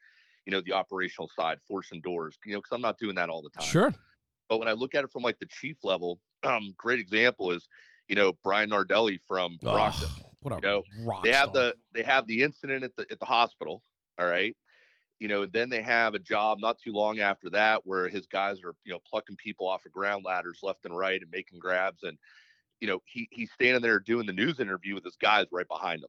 you 0.46 0.52
know 0.52 0.60
the 0.60 0.72
operational 0.72 1.30
side 1.36 1.58
forcing 1.66 2.00
doors 2.00 2.38
you 2.44 2.52
know 2.52 2.58
because 2.58 2.72
i'm 2.72 2.80
not 2.80 2.98
doing 2.98 3.14
that 3.14 3.28
all 3.28 3.42
the 3.42 3.50
time 3.50 3.66
sure 3.66 3.94
but 4.48 4.58
when 4.58 4.68
i 4.68 4.72
look 4.72 4.94
at 4.94 5.04
it 5.04 5.10
from 5.10 5.22
like 5.22 5.38
the 5.38 5.46
chief 5.46 5.76
level 5.82 6.20
um 6.44 6.74
great 6.76 7.00
example 7.00 7.50
is 7.50 7.68
you 8.08 8.16
know 8.16 8.32
brian 8.44 8.70
nardelli 8.70 9.18
from 9.26 9.58
Brockton. 9.62 10.08
Ugh, 10.16 10.24
what 10.40 10.52
a 10.52 10.56
you 10.56 10.62
know, 10.62 10.82
rock 11.04 11.24
they 11.24 11.32
have 11.32 11.50
star. 11.50 11.62
the 11.64 11.74
they 11.94 12.02
have 12.02 12.26
the 12.26 12.42
incident 12.42 12.84
at 12.84 12.94
the 12.96 13.06
at 13.10 13.18
the 13.18 13.26
hospital 13.26 13.82
all 14.18 14.26
right 14.26 14.56
you 15.18 15.28
know 15.28 15.46
then 15.46 15.68
they 15.68 15.82
have 15.82 16.14
a 16.14 16.18
job 16.18 16.58
not 16.60 16.78
too 16.78 16.92
long 16.92 17.20
after 17.20 17.50
that 17.50 17.80
where 17.84 18.08
his 18.08 18.26
guys 18.26 18.62
are 18.62 18.74
you 18.84 18.92
know 18.92 19.00
plucking 19.08 19.36
people 19.36 19.66
off 19.66 19.84
of 19.84 19.92
ground 19.92 20.24
ladders 20.24 20.60
left 20.62 20.84
and 20.84 20.96
right 20.96 21.20
and 21.20 21.30
making 21.30 21.58
grabs 21.58 22.02
and 22.02 22.18
you 22.80 22.88
know 22.88 23.00
he 23.04 23.28
he's 23.30 23.50
standing 23.52 23.82
there 23.82 23.98
doing 23.98 24.26
the 24.26 24.32
news 24.32 24.60
interview 24.60 24.94
with 24.94 25.04
his 25.04 25.16
guys 25.16 25.46
right 25.52 25.68
behind 25.68 26.02
him. 26.02 26.08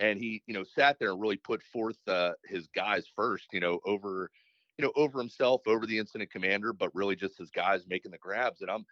And 0.00 0.18
he 0.18 0.42
you 0.46 0.54
know 0.54 0.64
sat 0.64 0.98
there 0.98 1.10
and 1.10 1.20
really 1.20 1.36
put 1.36 1.62
forth 1.72 1.96
uh, 2.06 2.32
his 2.44 2.68
guys 2.68 3.06
first 3.16 3.46
you 3.52 3.60
know 3.60 3.80
over 3.84 4.30
you 4.76 4.84
know 4.84 4.92
over 4.96 5.18
himself 5.18 5.62
over 5.66 5.86
the 5.86 5.98
incident 5.98 6.30
commander 6.30 6.72
but 6.72 6.94
really 6.94 7.16
just 7.16 7.38
his 7.38 7.50
guys 7.50 7.84
making 7.88 8.12
the 8.12 8.18
grabs. 8.18 8.60
And 8.60 8.70
i'm 8.70 8.84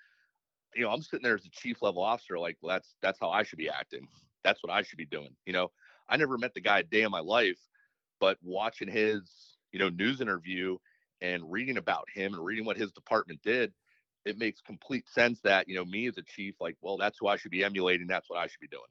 you 0.75 0.83
know 0.83 0.91
i'm 0.91 1.03
sitting 1.03 1.23
there 1.23 1.37
as 1.37 1.45
a 1.45 1.51
chief 1.51 1.83
level 1.83 2.03
officer 2.03 2.39
like 2.39 2.57
well, 2.61 2.75
that's 2.75 2.95
that's 3.03 3.21
how 3.21 3.31
i 3.31 3.43
should 3.43 3.59
be 3.59 3.69
acting. 3.69 4.09
That's 4.43 4.63
what 4.63 4.73
i 4.73 4.83
should 4.83 4.99
be 4.99 5.07
doing 5.07 5.35
you 5.45 5.53
know? 5.53 5.71
I 6.09 6.17
never 6.17 6.39
met 6.39 6.55
the 6.55 6.61
guy 6.61 6.81
a 6.81 6.83
day 6.85 7.03
in 7.03 7.11
my 7.11 7.21
life 7.21 7.59
but 8.21 8.39
watching 8.43 8.89
his 8.89 9.23
you 9.73 9.79
know 9.79 9.89
news 9.89 10.21
interview 10.21 10.77
and 11.21 11.51
reading 11.51 11.77
about 11.77 12.07
him 12.13 12.35
and 12.35 12.45
reading 12.45 12.65
what 12.65 12.77
his 12.77 12.93
department 12.93 13.41
did 13.43 13.73
it 14.25 14.39
makes 14.39 14.61
complete 14.61 15.09
sense 15.09 15.41
that 15.41 15.69
you 15.69 15.75
know 15.75 15.85
me 15.85 16.07
as 16.07 16.19
a 16.19 16.23
chief 16.23 16.55
like 16.61 16.77
well 16.81 16.97
that's 16.97 17.19
who 17.21 17.27
i 17.27 17.37
should 17.37 17.51
be 17.51 17.65
emulating 17.65 18.07
that's 18.07 18.29
what 18.29 18.39
i 18.39 18.47
should 18.47 18.61
be 18.61 18.69
doing 18.69 18.83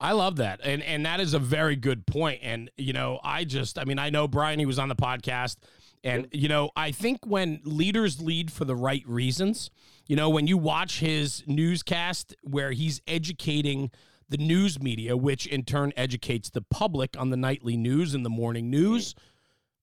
I 0.00 0.12
love 0.12 0.36
that. 0.36 0.60
And 0.62 0.82
and 0.82 1.04
that 1.06 1.20
is 1.20 1.34
a 1.34 1.38
very 1.38 1.76
good 1.76 2.06
point. 2.06 2.40
And 2.42 2.70
you 2.76 2.92
know, 2.92 3.20
I 3.22 3.44
just 3.44 3.78
I 3.78 3.84
mean, 3.84 3.98
I 3.98 4.10
know 4.10 4.28
Brian 4.28 4.58
he 4.58 4.66
was 4.66 4.78
on 4.78 4.88
the 4.88 4.96
podcast 4.96 5.56
And, 6.04 6.28
you 6.32 6.48
know, 6.48 6.70
I 6.76 6.92
think 6.92 7.26
when 7.26 7.60
leaders 7.64 8.20
lead 8.20 8.52
for 8.52 8.64
the 8.64 8.76
right 8.76 9.02
reasons, 9.06 9.70
you 10.06 10.16
know, 10.16 10.30
when 10.30 10.46
you 10.46 10.56
watch 10.56 11.00
his 11.00 11.42
newscast 11.46 12.34
where 12.42 12.72
he's 12.72 13.02
educating 13.06 13.90
the 14.28 14.36
news 14.36 14.80
media, 14.80 15.16
which 15.16 15.46
in 15.46 15.64
turn 15.64 15.92
educates 15.96 16.50
the 16.50 16.62
public 16.62 17.16
on 17.18 17.30
the 17.30 17.36
nightly 17.36 17.76
news 17.76 18.14
and 18.14 18.24
the 18.24 18.30
morning 18.30 18.70
news, 18.70 19.14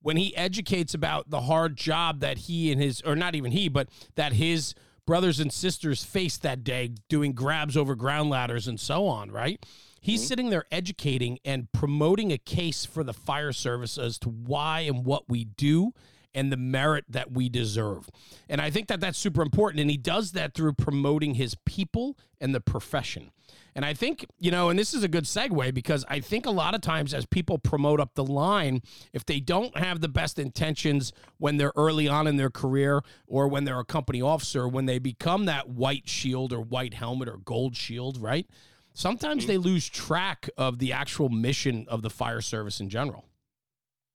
when 0.01 0.17
he 0.17 0.35
educates 0.37 0.93
about 0.93 1.31
the 1.31 1.41
hard 1.41 1.75
job 1.75 2.19
that 2.19 2.39
he 2.39 2.71
and 2.71 2.79
his, 2.79 3.01
or 3.01 3.15
not 3.15 3.33
even 3.33 3.51
he, 3.51 3.67
but 3.67 3.89
that 4.15 4.33
his 4.33 4.75
brothers 5.07 5.39
and 5.39 5.51
sisters 5.51 6.03
faced 6.03 6.41
that 6.43 6.63
day 6.63 6.91
doing 7.09 7.33
grabs 7.33 7.75
over 7.75 7.95
ground 7.95 8.29
ladders 8.29 8.67
and 8.67 8.79
so 8.79 9.07
on, 9.07 9.31
right? 9.31 9.63
He's 9.99 10.23
Mhm. 10.23 10.27
sitting 10.27 10.49
there 10.51 10.65
educating 10.71 11.39
and 11.43 11.71
promoting 11.71 12.31
a 12.31 12.37
case 12.37 12.85
for 12.85 13.03
the 13.03 13.13
fire 13.13 13.51
service 13.51 13.97
as 13.97 14.19
to 14.19 14.29
why 14.29 14.81
and 14.81 15.05
what 15.05 15.27
we 15.27 15.45
do 15.45 15.93
and 16.35 16.51
the 16.51 16.57
merit 16.57 17.05
that 17.09 17.31
we 17.31 17.49
deserve. 17.49 18.09
And 18.47 18.61
I 18.61 18.69
think 18.69 18.87
that 18.89 18.99
that's 18.99 19.17
super 19.17 19.41
important. 19.41 19.79
And 19.79 19.89
he 19.89 19.97
does 19.97 20.33
that 20.33 20.53
through 20.53 20.73
promoting 20.73 21.35
his 21.35 21.55
people 21.65 22.17
and 22.39 22.53
the 22.53 22.61
profession. 22.61 23.31
And 23.75 23.83
I 23.83 23.93
think, 23.93 24.25
you 24.39 24.51
know, 24.51 24.69
and 24.69 24.79
this 24.79 24.93
is 24.93 25.03
a 25.03 25.07
good 25.09 25.25
segue 25.25 25.73
because 25.73 26.05
I 26.07 26.21
think 26.21 26.45
a 26.45 26.51
lot 26.51 26.73
of 26.75 26.79
times 26.81 27.13
as 27.13 27.25
people 27.25 27.57
promote 27.57 27.99
up 27.99 28.13
the 28.15 28.23
line, 28.23 28.81
if 29.11 29.25
they 29.25 29.41
don't 29.41 29.77
have 29.77 29.99
the 29.99 30.07
best 30.07 30.39
intentions 30.39 31.11
when 31.39 31.57
they're 31.57 31.73
early 31.75 32.07
on 32.07 32.25
in 32.25 32.37
their 32.37 32.49
career 32.49 33.01
or 33.27 33.49
when 33.49 33.65
they're 33.65 33.79
a 33.79 33.85
company 33.85 34.21
officer, 34.21 34.65
when 34.65 34.85
they 34.85 34.97
become 34.97 35.43
that 35.45 35.67
white 35.67 36.07
shield 36.07 36.53
or 36.53 36.61
white 36.61 36.93
helmet 36.93 37.27
or 37.27 37.37
gold 37.37 37.75
shield, 37.75 38.17
right? 38.17 38.47
Sometimes 38.93 39.43
Mhm. 39.43 39.47
they 39.47 39.57
lose 39.57 39.89
track 39.89 40.49
of 40.57 40.79
the 40.79 40.93
actual 40.93 41.27
mission 41.27 41.85
of 41.89 42.01
the 42.01 42.09
fire 42.09 42.39
service 42.39 42.79
in 42.79 42.89
general. 42.89 43.25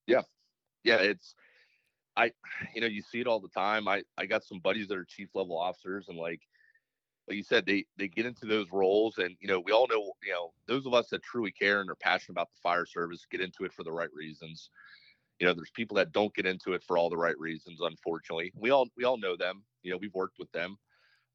Yeah. 0.06 0.22
Yeah, 0.84 0.96
it's 0.96 1.34
I 2.16 2.32
you 2.74 2.80
know, 2.80 2.86
you 2.86 3.02
see 3.02 3.20
it 3.20 3.26
all 3.26 3.40
the 3.40 3.48
time. 3.48 3.86
I 3.88 4.04
I 4.16 4.24
got 4.24 4.42
some 4.42 4.58
buddies 4.58 4.88
that 4.88 4.96
are 4.96 5.04
chief 5.04 5.28
level 5.34 5.58
officers 5.58 6.08
and 6.08 6.16
like 6.16 6.40
like 7.30 7.36
you 7.36 7.44
said, 7.44 7.64
they 7.64 7.84
they 7.96 8.08
get 8.08 8.26
into 8.26 8.44
those 8.44 8.66
roles 8.72 9.18
and 9.18 9.36
you 9.40 9.46
know, 9.46 9.60
we 9.60 9.70
all 9.70 9.86
know, 9.86 10.12
you 10.24 10.32
know, 10.32 10.52
those 10.66 10.84
of 10.84 10.94
us 10.94 11.08
that 11.10 11.22
truly 11.22 11.52
care 11.52 11.80
and 11.80 11.88
are 11.88 11.94
passionate 11.94 12.34
about 12.34 12.50
the 12.50 12.58
fire 12.60 12.84
service 12.84 13.24
get 13.30 13.40
into 13.40 13.64
it 13.64 13.72
for 13.72 13.84
the 13.84 13.92
right 13.92 14.12
reasons. 14.12 14.70
You 15.38 15.46
know, 15.46 15.54
there's 15.54 15.70
people 15.70 15.94
that 15.96 16.10
don't 16.10 16.34
get 16.34 16.44
into 16.44 16.72
it 16.72 16.82
for 16.82 16.98
all 16.98 17.08
the 17.08 17.16
right 17.16 17.38
reasons, 17.38 17.78
unfortunately. 17.80 18.52
We 18.56 18.70
all 18.70 18.88
we 18.96 19.04
all 19.04 19.16
know 19.16 19.36
them. 19.36 19.62
You 19.84 19.92
know, 19.92 19.96
we've 19.96 20.12
worked 20.12 20.40
with 20.40 20.50
them. 20.50 20.76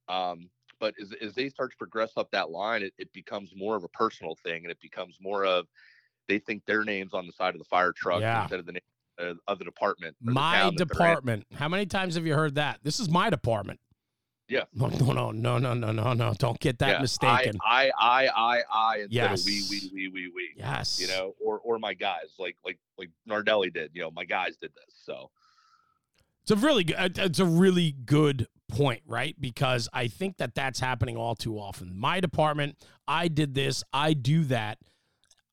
Um, 0.09 0.49
but 0.81 0.93
as, 1.01 1.13
as 1.21 1.33
they 1.33 1.47
start 1.47 1.71
to 1.71 1.77
progress 1.77 2.11
up 2.17 2.29
that 2.31 2.51
line, 2.51 2.83
it, 2.83 2.93
it 2.97 3.11
becomes 3.13 3.53
more 3.55 3.77
of 3.77 3.85
a 3.85 3.89
personal 3.89 4.35
thing 4.43 4.63
and 4.63 4.71
it 4.71 4.81
becomes 4.81 5.17
more 5.21 5.45
of 5.45 5.65
they 6.27 6.39
think 6.39 6.65
their 6.65 6.83
name's 6.83 7.13
on 7.13 7.25
the 7.25 7.31
side 7.31 7.55
of 7.55 7.59
the 7.59 7.65
fire 7.65 7.93
truck 7.93 8.21
Yeah. 8.21 8.41
instead 8.41 8.59
of 8.59 8.65
the 8.65 8.73
name 8.73 8.81
uh, 9.17 9.33
of 9.47 9.59
the 9.59 9.65
department. 9.65 10.17
the 10.21 10.33
My 10.33 10.57
town 10.59 10.75
that 10.75 10.87
they're 10.91 11.07
in. 11.07 11.07
department. 11.07 11.47
How 11.55 11.69
many 11.69 11.85
times 11.85 12.15
have 12.15 12.27
you 12.27 12.33
heard 12.35 12.55
that? 12.55 12.79
This 12.83 12.99
is 12.99 13.09
my 13.09 13.29
department. 13.29 13.79
Yeah. 14.47 14.63
No, 14.73 14.87
no, 14.87 15.31
no, 15.31 15.57
no, 15.57 15.73
no, 15.73 15.91
no, 15.91 16.13
no. 16.13 16.33
Don't 16.37 16.59
get 16.59 16.79
that 16.79 16.89
Yeah, 16.89 17.01
mistaken. 17.01 17.57
I, 17.65 17.91
I, 17.99 18.27
I, 18.27 18.27
I, 18.27 18.61
I 18.73 18.95
instead 18.97 19.09
Yes. 19.11 19.41
of 19.41 19.45
we, 19.45 19.63
we, 19.69 19.91
we, 19.93 20.07
we, 20.09 20.27
we. 20.35 20.49
yes. 20.57 20.99
You 21.01 21.07
know, 21.07 21.33
or 21.43 21.59
or 21.59 21.79
my 21.79 21.93
guys, 21.93 22.33
like 22.37 22.55
like 22.65 22.77
like 22.97 23.09
Nardelli 23.27 23.73
did. 23.73 23.91
You 23.93 24.03
know, 24.03 24.11
my 24.11 24.25
guys 24.25 24.57
did 24.57 24.71
this. 24.75 24.95
So 25.03 25.31
It's 26.43 26.51
a 26.51 26.55
really 26.55 26.83
good. 26.83 26.95
Uh, 26.97 27.09
it's 27.23 27.39
a 27.39 27.45
really 27.45 27.91
good 27.91 28.47
point, 28.67 29.01
right? 29.07 29.35
Because 29.39 29.87
I 29.93 30.07
think 30.07 30.37
that 30.37 30.55
that's 30.55 30.79
happening 30.79 31.17
all 31.17 31.35
too 31.35 31.57
often. 31.57 31.97
My 31.97 32.19
department, 32.19 32.77
I 33.07 33.27
did 33.27 33.53
this, 33.55 33.83
I 33.93 34.13
do 34.13 34.43
that. 34.45 34.77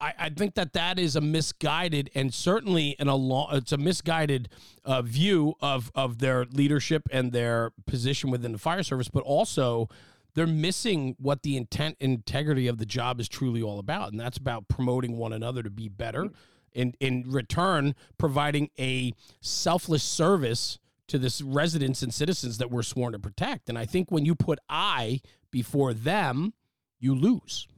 I, 0.03 0.15
I 0.19 0.29
think 0.31 0.55
that 0.57 0.73
that 0.73 0.99
is 0.99 1.15
a 1.15 1.21
misguided 1.21 2.11
and 2.15 2.35
certainly 2.35 2.97
in 2.99 3.09
a. 3.09 3.57
It's 3.57 3.73
a 3.73 3.79
misguided 3.79 4.49
uh, 4.85 5.03
view 5.03 5.55
of 5.61 5.93
of 5.95 6.19
their 6.19 6.45
leadership 6.47 7.09
and 7.13 7.33
their 7.33 7.71
position 7.87 8.31
within 8.31 8.53
the 8.53 8.59
fire 8.59 8.83
service, 8.83 9.09
but 9.09 9.23
also 9.23 9.89
they're 10.35 10.47
missing 10.47 11.15
what 11.19 11.43
the 11.43 11.57
intent 11.57 11.97
integrity 12.01 12.67
of 12.67 12.79
the 12.79 12.87
job 12.87 13.21
is 13.21 13.29
truly 13.29 13.63
all 13.63 13.79
about, 13.79 14.11
and 14.11 14.21
that's 14.21 14.39
about 14.39 14.69
promoting 14.69 15.17
one 15.17 15.33
another 15.33 15.63
to 15.63 15.71
be 15.71 15.89
better. 15.89 16.31
In 16.73 16.95
in 16.99 17.25
return, 17.29 17.95
providing 18.19 18.71
a 18.79 19.13
selfless 19.41 20.03
service 20.03 20.79
to 21.07 21.19
the 21.19 21.43
residents 21.45 22.03
and 22.03 22.13
citizens 22.13 22.59
that 22.59 22.71
we're 22.71 22.83
sworn 22.83 23.13
to 23.13 23.19
protect. 23.19 23.69
And 23.69 23.79
I 23.79 23.85
think 23.85 24.11
when 24.11 24.25
you 24.25 24.35
put 24.35 24.59
I 24.69 25.21
before 25.51 25.95
them, 25.95 26.55
you 26.99 27.15
lose. 27.15 27.69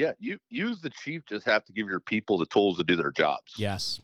Yeah, 0.00 0.12
you 0.18 0.38
use 0.48 0.80
the 0.80 0.88
chief 0.88 1.22
just 1.28 1.44
have 1.44 1.62
to 1.66 1.74
give 1.74 1.86
your 1.86 2.00
people 2.00 2.38
the 2.38 2.46
tools 2.46 2.78
to 2.78 2.84
do 2.84 2.96
their 2.96 3.10
jobs. 3.10 3.52
Yes. 3.58 4.00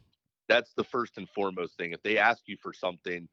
That's 0.47 0.75
the 0.75 0.85
first 0.85 1.17
and 1.17 1.27
foremost 1.31 1.79
thing. 1.79 1.93
If 1.93 2.03
they 2.03 2.19
ask 2.19 2.43
you 2.45 2.59
for 2.63 2.75
something, 2.75 3.27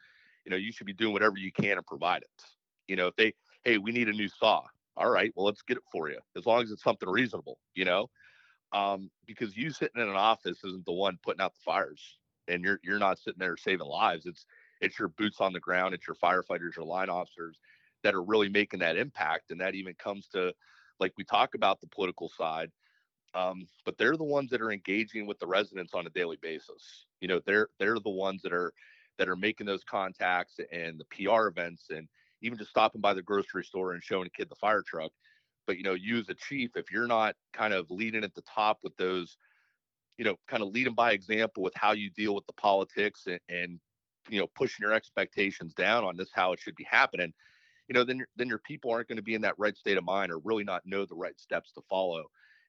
you 0.46 0.50
know, 0.50 0.56
you 0.56 0.72
should 0.72 0.88
be 0.88 0.94
doing 0.94 1.12
whatever 1.12 1.38
you 1.38 1.52
can 1.52 1.76
to 1.76 1.84
provide 1.84 2.22
it. 2.22 2.44
You 2.88 2.96
know, 2.96 3.08
if 3.08 3.18
they, 3.18 3.34
hey, 3.66 3.80
we 3.80 3.92
need 3.92 4.08
a 4.08 4.14
new 4.14 4.30
saw. 4.30 4.62
All 4.96 5.10
right, 5.10 5.34
well, 5.36 5.46
let's 5.46 5.62
get 5.62 5.76
it 5.76 5.84
for 5.92 6.10
you. 6.10 6.20
As 6.38 6.46
long 6.46 6.64
as 6.64 6.72
it's 6.72 6.84
something 6.84 7.10
reasonable, 7.10 7.58
you 7.76 7.84
know. 7.84 8.10
Um, 8.72 9.12
because 9.28 9.58
you 9.58 9.70
sitting 9.70 10.02
in 10.02 10.08
an 10.08 10.16
office 10.16 10.60
isn't 10.64 10.86
the 10.86 10.94
one 10.94 11.20
putting 11.22 11.42
out 11.42 11.54
the 11.54 11.62
fires. 11.66 12.18
And 12.48 12.64
you're 12.64 12.80
you're 12.82 13.00
not 13.00 13.20
sitting 13.20 13.40
there 13.40 13.58
saving 13.58 13.88
lives. 13.88 14.26
It's 14.26 14.46
it's 14.80 14.98
your 14.98 15.10
boots 15.10 15.42
on 15.42 15.52
the 15.52 15.60
ground, 15.60 15.94
it's 15.94 16.08
your 16.08 16.16
firefighters, 16.16 16.78
your 16.78 16.86
line 16.86 17.10
officers 17.10 17.58
that 18.04 18.16
are 18.16 18.24
really 18.24 18.50
making 18.50 18.80
that 18.80 18.98
impact. 18.98 19.52
And 19.52 19.60
that 19.60 19.76
even 19.76 19.96
comes 19.96 20.28
to 20.30 20.54
like 21.00 21.14
we 21.18 21.24
talk 21.24 21.56
about 21.56 21.82
the 21.82 21.88
political 21.88 22.30
side. 22.30 22.72
Um, 23.36 23.68
but 23.84 23.98
they're 23.98 24.18
the 24.18 24.24
ones 24.24 24.52
that 24.52 24.62
are 24.62 24.72
engaging 24.72 25.26
with 25.26 25.40
the 25.40 25.48
residents 25.48 25.94
on 25.94 26.06
a 26.06 26.12
daily 26.12 26.38
basis. 26.42 27.06
You 27.20 27.28
know, 27.28 27.42
they're 27.46 27.70
they're 27.80 28.00
the 28.00 28.10
ones 28.10 28.42
that 28.44 28.54
are 28.54 28.72
that 29.18 29.30
are 29.30 29.36
making 29.36 29.66
those 29.66 29.84
contacts 29.84 30.60
and 30.72 31.00
the 31.00 31.06
PR 31.06 31.48
events 31.48 31.88
and 31.90 32.08
even 32.42 32.58
just 32.58 32.70
stopping 32.70 33.02
by 33.02 33.14
the 33.14 33.22
grocery 33.22 33.64
store 33.64 33.94
and 33.94 34.04
showing 34.04 34.28
a 34.28 34.30
kid 34.30 34.50
the 34.50 34.56
fire 34.56 34.84
truck. 34.86 35.12
But 35.66 35.78
you 35.78 35.84
know, 35.84 35.94
you 35.94 36.20
as 36.20 36.30
a 36.30 36.36
chief, 36.36 36.72
if 36.76 36.92
you're 36.92 37.08
not 37.08 37.36
kind 37.54 37.74
of 37.74 37.90
leading 37.90 38.24
at 38.24 38.36
the 38.36 38.42
top 38.42 38.80
with 38.84 38.96
those, 38.98 39.38
you 40.18 40.26
know, 40.26 40.36
kind 40.48 40.62
of 40.62 40.70
leading 40.70 40.94
by 40.94 41.14
example 41.14 41.64
with 41.64 41.74
how 41.76 41.94
you 41.94 42.10
deal 42.12 42.36
with 42.36 42.46
the 42.46 42.54
politics 42.54 43.28
and, 43.28 43.40
and 43.50 43.80
you 44.30 44.40
know, 44.40 44.48
pushing 44.56 44.84
your 44.84 44.94
expectations 44.94 45.74
down 45.74 46.04
on 46.04 46.18
this 46.18 46.30
how 46.34 46.54
it 46.54 46.60
should 46.60 46.76
be 46.76 46.88
happening, 46.90 47.34
you 47.88 47.94
know, 47.94 48.04
then 48.04 48.18
your, 48.18 48.28
then 48.36 48.48
your 48.48 48.60
people 48.60 48.92
aren't 48.92 49.08
going 49.08 49.18
to 49.18 49.24
be 49.24 49.36
in 49.36 49.42
that 49.42 49.56
right 49.58 49.76
state 49.76 49.98
of 49.98 50.04
mind 50.04 50.32
or 50.32 50.40
really 50.40 50.64
not 50.64 50.82
know 50.86 51.06
the 51.06 51.16
right 51.16 51.38
steps 51.40 51.72
to 51.74 51.82
follow 51.90 52.24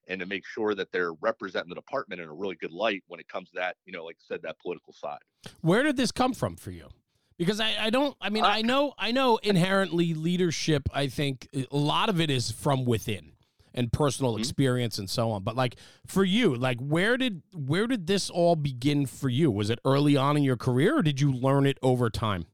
and 0.08 0.20
to 0.20 0.26
make 0.26 0.44
sure 0.46 0.74
that 0.74 0.92
they're 0.92 1.14
representing 1.14 1.68
the 1.70 1.74
department 1.74 2.20
in 2.20 2.28
a 2.28 2.34
really 2.34 2.56
good 2.56 2.72
light 2.72 3.02
when 3.06 3.20
it 3.20 3.28
comes 3.28 3.48
to 3.48 3.54
that, 3.56 3.76
you 3.86 3.92
know, 3.92 4.04
like 4.04 4.16
I 4.20 4.24
said, 4.34 4.42
that 4.42 4.58
political 4.60 4.92
side. 4.92 5.20
Where 5.62 5.82
did 5.82 5.96
this 5.96 6.12
come 6.12 6.34
from 6.34 6.56
for 6.56 6.70
you? 6.72 6.88
Because 7.38 7.58
I, 7.58 7.74
I 7.80 7.90
don't 7.90 8.16
I 8.20 8.28
mean 8.30 8.44
Uh, 8.44 8.48
I 8.48 8.62
know 8.62 8.92
I 8.98 9.10
know 9.12 9.38
inherently 9.38 10.14
leadership 10.14 10.88
I 10.92 11.08
think 11.08 11.48
a 11.54 11.76
lot 11.76 12.08
of 12.08 12.20
it 12.20 12.30
is 12.30 12.50
from 12.50 12.84
within 12.84 13.32
and 13.76 13.90
personal 13.92 14.34
Mhm. 14.34 14.38
experience 14.38 14.98
and 14.98 15.10
so 15.10 15.32
on. 15.32 15.42
But 15.42 15.56
like 15.56 15.76
for 16.06 16.22
you, 16.22 16.54
like 16.54 16.78
where 16.80 17.16
did 17.16 17.42
where 17.52 17.86
did 17.88 18.06
this 18.06 18.30
all 18.30 18.54
begin 18.56 19.06
for 19.06 19.28
you? 19.28 19.50
Was 19.50 19.68
it 19.70 19.80
early 19.84 20.16
on 20.16 20.36
in 20.36 20.44
your 20.44 20.56
career 20.56 20.98
or 20.98 21.02
did 21.02 21.20
you 21.20 21.32
learn 21.32 21.66
it 21.66 21.78
over 21.82 22.08
time? 22.10 22.44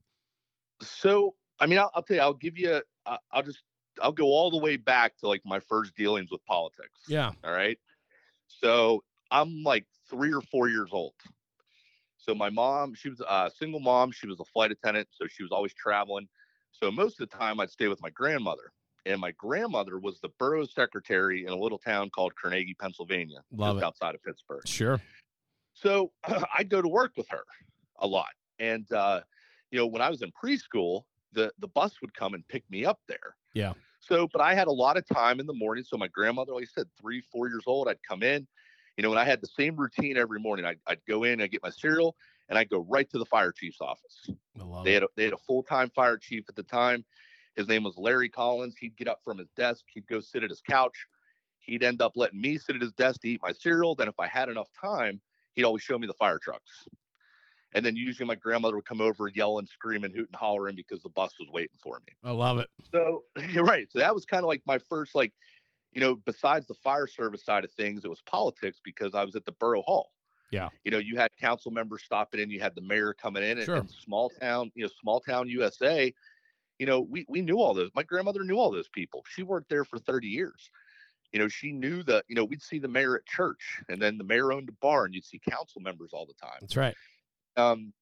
So, 0.81 1.35
I 1.61 1.67
mean, 1.67 1.77
I'll, 1.77 1.91
I'll 1.93 2.01
tell 2.01 2.17
you, 2.17 2.21
I'll 2.23 2.33
give 2.33 2.57
you, 2.57 2.81
uh, 3.05 3.17
I'll 3.31 3.43
just, 3.43 3.61
I'll 4.01 4.11
go 4.11 4.25
all 4.25 4.49
the 4.49 4.57
way 4.57 4.77
back 4.77 5.15
to 5.19 5.27
like 5.27 5.41
my 5.45 5.59
first 5.59 5.95
dealings 5.95 6.31
with 6.31 6.43
politics. 6.45 6.99
Yeah. 7.07 7.31
All 7.43 7.53
right. 7.53 7.77
So 8.47 9.03
I'm 9.29 9.61
like 9.63 9.85
three 10.09 10.33
or 10.33 10.41
four 10.41 10.69
years 10.69 10.89
old. 10.91 11.13
So 12.17 12.33
my 12.33 12.49
mom, 12.49 12.95
she 12.95 13.09
was 13.09 13.21
a 13.21 13.51
single 13.57 13.79
mom. 13.79 14.11
She 14.11 14.27
was 14.27 14.39
a 14.39 14.45
flight 14.45 14.71
attendant. 14.71 15.07
So 15.11 15.27
she 15.27 15.43
was 15.43 15.51
always 15.51 15.73
traveling. 15.73 16.27
So 16.71 16.91
most 16.91 17.21
of 17.21 17.29
the 17.29 17.37
time 17.37 17.59
I'd 17.59 17.69
stay 17.69 17.87
with 17.87 18.01
my 18.01 18.09
grandmother. 18.09 18.73
And 19.05 19.19
my 19.19 19.31
grandmother 19.31 19.99
was 19.99 20.19
the 20.19 20.29
borough 20.37 20.65
secretary 20.65 21.45
in 21.45 21.51
a 21.51 21.55
little 21.55 21.79
town 21.79 22.11
called 22.11 22.33
Carnegie, 22.35 22.75
Pennsylvania, 22.79 23.39
Love 23.51 23.77
just 23.77 23.83
it. 23.83 23.87
outside 23.87 24.15
of 24.15 24.23
Pittsburgh. 24.23 24.67
Sure. 24.67 25.01
So 25.73 26.11
I'd 26.57 26.69
go 26.69 26.81
to 26.81 26.87
work 26.87 27.13
with 27.17 27.27
her 27.29 27.43
a 27.99 28.07
lot. 28.07 28.29
And 28.59 28.91
uh, 28.91 29.21
you 29.71 29.79
know, 29.79 29.87
when 29.87 30.01
I 30.01 30.09
was 30.09 30.21
in 30.21 30.31
preschool, 30.31 31.03
the 31.33 31.51
the 31.59 31.67
bus 31.67 32.01
would 32.01 32.13
come 32.13 32.33
and 32.33 32.47
pick 32.47 32.63
me 32.69 32.85
up 32.85 32.99
there. 33.07 33.35
Yeah. 33.53 33.73
So, 33.99 34.27
but 34.31 34.41
I 34.41 34.55
had 34.55 34.67
a 34.67 34.71
lot 34.71 34.97
of 34.97 35.07
time 35.07 35.39
in 35.39 35.45
the 35.45 35.53
morning. 35.53 35.83
So 35.83 35.95
my 35.97 36.07
grandmother, 36.07 36.53
like 36.53 36.63
I 36.63 36.67
said, 36.73 36.87
three, 36.99 37.21
four 37.21 37.47
years 37.47 37.63
old, 37.67 37.87
I'd 37.87 38.01
come 38.07 38.23
in, 38.23 38.47
you 38.97 39.03
know, 39.03 39.11
and 39.11 39.19
I 39.19 39.25
had 39.25 39.41
the 39.41 39.47
same 39.47 39.75
routine 39.75 40.17
every 40.17 40.39
morning. 40.39 40.65
I'd, 40.65 40.79
I'd 40.87 41.05
go 41.07 41.23
in, 41.23 41.39
I'd 41.39 41.51
get 41.51 41.61
my 41.61 41.69
cereal, 41.69 42.15
and 42.49 42.57
I'd 42.57 42.69
go 42.69 42.79
right 42.89 43.07
to 43.11 43.19
the 43.19 43.25
fire 43.25 43.51
chief's 43.51 43.79
office. 43.79 44.29
They 44.83 44.91
it. 44.91 44.93
had 44.95 45.03
a, 45.03 45.07
they 45.15 45.23
had 45.25 45.33
a 45.33 45.37
full 45.37 45.61
time 45.63 45.89
fire 45.91 46.17
chief 46.17 46.45
at 46.49 46.55
the 46.55 46.63
time. 46.63 47.05
His 47.55 47.67
name 47.67 47.83
was 47.83 47.95
Larry 47.97 48.29
Collins. 48.29 48.75
He'd 48.79 48.95
get 48.97 49.07
up 49.07 49.19
from 49.23 49.37
his 49.37 49.49
desk. 49.55 49.83
He'd 49.93 50.07
go 50.07 50.19
sit 50.19 50.43
at 50.43 50.49
his 50.49 50.61
couch. 50.61 51.05
He'd 51.59 51.83
end 51.83 52.01
up 52.01 52.13
letting 52.15 52.41
me 52.41 52.57
sit 52.57 52.75
at 52.75 52.81
his 52.81 52.93
desk 52.93 53.21
to 53.21 53.29
eat 53.29 53.41
my 53.43 53.51
cereal. 53.51 53.93
Then, 53.93 54.07
if 54.07 54.19
I 54.19 54.27
had 54.27 54.49
enough 54.49 54.69
time, 54.79 55.21
he'd 55.53 55.63
always 55.63 55.83
show 55.83 55.99
me 55.99 56.07
the 56.07 56.13
fire 56.13 56.39
trucks. 56.39 56.87
And 57.73 57.85
then 57.85 57.95
usually 57.95 58.27
my 58.27 58.35
grandmother 58.35 58.75
would 58.75 58.85
come 58.85 59.01
over 59.01 59.29
yell 59.29 59.59
and 59.59 59.67
scream 59.67 60.01
yelling, 60.01 60.11
screaming, 60.11 60.17
hooting, 60.17 60.35
hollering 60.37 60.75
because 60.75 61.01
the 61.01 61.09
bus 61.09 61.33
was 61.39 61.49
waiting 61.51 61.77
for 61.81 61.99
me. 62.05 62.13
I 62.23 62.31
love 62.31 62.57
it. 62.59 62.67
So 62.91 63.23
you're 63.51 63.63
right. 63.63 63.87
So 63.91 63.99
that 63.99 64.13
was 64.13 64.25
kind 64.25 64.43
of 64.43 64.47
like 64.47 64.61
my 64.65 64.77
first, 64.77 65.15
like, 65.15 65.33
you 65.93 66.01
know, 66.01 66.15
besides 66.25 66.67
the 66.67 66.73
fire 66.75 67.07
service 67.07 67.43
side 67.43 67.63
of 67.63 67.71
things, 67.71 68.05
it 68.05 68.09
was 68.09 68.21
politics 68.25 68.79
because 68.83 69.13
I 69.13 69.23
was 69.23 69.35
at 69.35 69.45
the 69.45 69.51
borough 69.53 69.83
hall. 69.83 70.11
Yeah. 70.51 70.69
You 70.83 70.91
know, 70.91 70.97
you 70.97 71.17
had 71.17 71.29
council 71.39 71.71
members 71.71 72.03
stopping 72.03 72.41
in, 72.41 72.49
you 72.49 72.59
had 72.59 72.75
the 72.75 72.81
mayor 72.81 73.13
coming 73.13 73.43
in, 73.43 73.57
and, 73.57 73.65
Sure. 73.65 73.77
and 73.77 73.89
small 73.89 74.29
town, 74.29 74.71
you 74.75 74.83
know, 74.83 74.89
small 75.01 75.21
town 75.21 75.47
USA. 75.47 76.13
You 76.77 76.85
know, 76.85 77.01
we 77.01 77.25
we 77.29 77.41
knew 77.41 77.57
all 77.57 77.73
those. 77.73 77.89
My 77.95 78.03
grandmother 78.03 78.43
knew 78.43 78.57
all 78.57 78.71
those 78.71 78.89
people. 78.89 79.23
She 79.29 79.43
worked 79.43 79.69
there 79.69 79.85
for 79.85 79.99
30 79.99 80.27
years. 80.27 80.69
You 81.31 81.39
know, 81.39 81.47
she 81.47 81.71
knew 81.71 82.03
that. 82.03 82.25
You 82.27 82.35
know, 82.35 82.43
we'd 82.43 82.61
see 82.61 82.79
the 82.79 82.87
mayor 82.87 83.15
at 83.15 83.25
church, 83.25 83.81
and 83.87 84.01
then 84.01 84.17
the 84.17 84.23
mayor 84.23 84.51
owned 84.51 84.67
a 84.67 84.73
bar, 84.73 85.05
and 85.05 85.13
you'd 85.13 85.23
see 85.23 85.39
council 85.49 85.79
members 85.79 86.09
all 86.11 86.25
the 86.25 86.33
time 86.33 86.57
That's 86.59 86.75
right. 86.75 86.95
Um, 87.57 87.93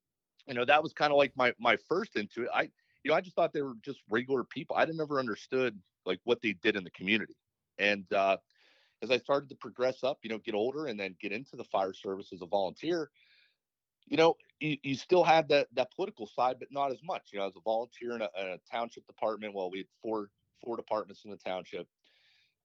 you 0.47 0.53
know, 0.53 0.65
that 0.65 0.81
was 0.81 0.93
kind 0.93 1.11
of 1.11 1.17
like 1.17 1.35
my 1.35 1.53
my 1.59 1.77
first 1.87 2.15
into 2.15 2.43
it. 2.43 2.49
I, 2.53 2.63
you 3.03 3.11
know, 3.11 3.15
I 3.15 3.21
just 3.21 3.35
thought 3.35 3.53
they 3.53 3.61
were 3.61 3.75
just 3.83 3.99
regular 4.09 4.43
people. 4.43 4.75
I 4.75 4.85
never 4.85 5.19
understood 5.19 5.79
like 6.05 6.19
what 6.23 6.41
they 6.41 6.53
did 6.53 6.75
in 6.75 6.83
the 6.83 6.89
community. 6.91 7.35
And 7.77 8.11
uh, 8.13 8.37
as 9.01 9.11
I 9.11 9.17
started 9.17 9.49
to 9.49 9.55
progress 9.55 10.03
up, 10.03 10.19
you 10.23 10.29
know, 10.29 10.39
get 10.39 10.55
older 10.55 10.87
and 10.87 10.99
then 10.99 11.15
get 11.21 11.31
into 11.31 11.55
the 11.55 11.63
fire 11.63 11.93
service 11.93 12.33
as 12.33 12.41
a 12.41 12.45
volunteer, 12.45 13.09
you 14.07 14.17
know, 14.17 14.35
you, 14.59 14.77
you 14.83 14.95
still 14.95 15.23
had 15.23 15.47
that 15.49 15.67
that 15.73 15.93
political 15.93 16.27
side, 16.27 16.57
but 16.59 16.71
not 16.71 16.91
as 16.91 17.01
much. 17.03 17.29
You 17.31 17.39
know, 17.39 17.47
as 17.47 17.55
a 17.55 17.61
volunteer 17.61 18.15
in 18.15 18.21
a, 18.21 18.29
in 18.39 18.47
a 18.47 18.57
township 18.71 19.05
department, 19.07 19.53
well, 19.53 19.69
we 19.69 19.79
had 19.79 19.87
four 20.01 20.29
four 20.63 20.75
departments 20.75 21.23
in 21.25 21.31
the 21.31 21.37
township. 21.37 21.87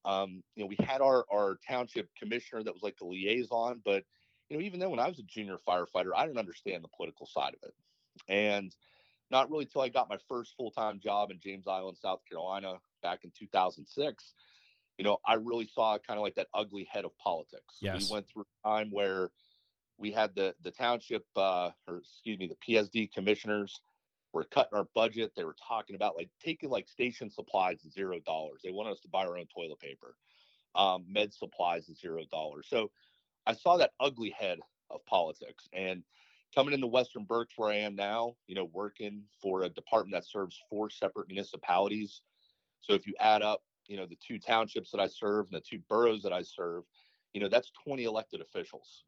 Um, 0.05 0.43
you 0.57 0.64
know, 0.64 0.67
we 0.67 0.76
had 0.85 1.00
our 1.00 1.25
our 1.33 1.59
township 1.69 2.09
commissioner 2.19 2.62
that 2.62 2.73
was 2.73 2.83
like 2.83 2.97
the 2.99 3.07
liaison, 3.07 3.81
but 3.85 4.05
you 4.49 4.57
know, 4.57 4.63
even 4.63 4.81
then 4.81 4.91
when 4.91 5.01
I 5.01 5.09
was 5.09 5.19
a 5.19 5.23
junior 5.23 5.57
firefighter, 5.67 6.11
I 6.17 6.27
didn't 6.27 6.39
understand 6.39 6.85
the 6.85 6.89
political 6.97 7.27
side 7.27 7.55
of 7.55 7.69
it. 7.69 7.75
And 8.29 8.75
not 9.31 9.51
really 9.51 9.67
till 9.67 9.81
I 9.81 9.89
got 9.89 10.09
my 10.09 10.19
first 10.29 10.55
full-time 10.57 11.01
job 11.01 11.31
in 11.31 11.41
James 11.41 11.67
Island, 11.67 11.97
South 12.01 12.21
Carolina 12.29 12.75
back 13.03 13.25
in 13.25 13.33
2006, 13.37 14.35
you 14.99 15.05
know, 15.05 15.19
I 15.27 15.35
really 15.35 15.67
saw 15.67 15.99
kind 15.99 16.19
of 16.19 16.23
like 16.23 16.37
that 16.37 16.49
ugly 16.55 16.87
head 16.91 17.05
of 17.05 17.17
politics. 17.19 17.77
Yes. 17.81 18.09
We 18.09 18.15
went 18.15 18.29
through 18.29 18.45
a 18.65 18.69
time 18.69 18.91
where 18.91 19.31
we 19.97 20.11
had 20.11 20.35
the 20.35 20.55
the 20.63 20.71
township 20.71 21.25
uh 21.37 21.71
or 21.87 21.99
excuse 21.99 22.39
me, 22.39 22.49
the 22.49 22.57
PSD 22.75 23.13
commissioners 23.13 23.81
were 24.33 24.45
cutting 24.45 24.77
our 24.77 24.87
budget. 24.95 25.33
They 25.37 25.45
were 25.45 25.57
talking 25.67 25.97
about 25.97 26.17
like 26.17 26.31
taking 26.45 26.71
like 26.71 26.89
station 26.89 27.31
supplies 27.31 27.81
to 27.83 27.91
zero 27.91 28.19
dollars. 28.25 28.61
They 28.63 28.73
wanted 28.73 28.93
us 28.93 29.01
to 29.01 29.09
buy 29.09 29.25
our 29.27 29.39
own 29.39 29.47
toilet 29.55 29.81
paper. 29.81 30.17
Um, 30.77 31.05
med 31.09 31.33
supplies 31.33 31.87
to 31.87 31.95
zero 31.95 32.23
dollars. 32.31 32.67
So 32.69 32.91
I 33.47 33.55
saw 33.55 33.77
that 33.77 33.93
ugly 34.01 34.31
head 34.31 34.59
of 34.91 35.05
politics. 35.07 35.69
And 35.73 36.03
coming 36.55 36.75
into 36.75 36.87
Western 36.87 37.25
Berks, 37.25 37.55
where 37.57 37.71
I 37.71 37.77
am 37.77 37.97
now, 37.97 38.37
you 38.47 38.55
know, 38.55 38.65
working 38.65 39.25
for 39.43 39.63
a 39.63 39.69
department 39.69 40.15
that 40.15 40.29
serves 40.29 40.61
four 40.71 40.91
separate 40.91 41.29
municipalities. 41.29 42.23
So 42.81 42.95
if 42.95 43.07
you 43.07 43.15
add 43.19 43.43
up, 43.43 43.63
you 43.87 43.97
know, 43.97 44.07
the 44.07 44.19
two 44.27 44.39
townships 44.39 44.91
that 44.93 45.01
I 45.01 45.09
serve 45.09 45.47
and 45.47 45.57
the 45.57 45.61
two 45.61 45.81
boroughs 45.89 46.23
that 46.23 46.33
I 46.33 46.43
serve, 46.43 46.85
you 47.33 47.41
know, 47.41 47.49
that's 47.49 47.71
20 47.85 48.05
elected 48.05 48.41
officials. 48.41 49.05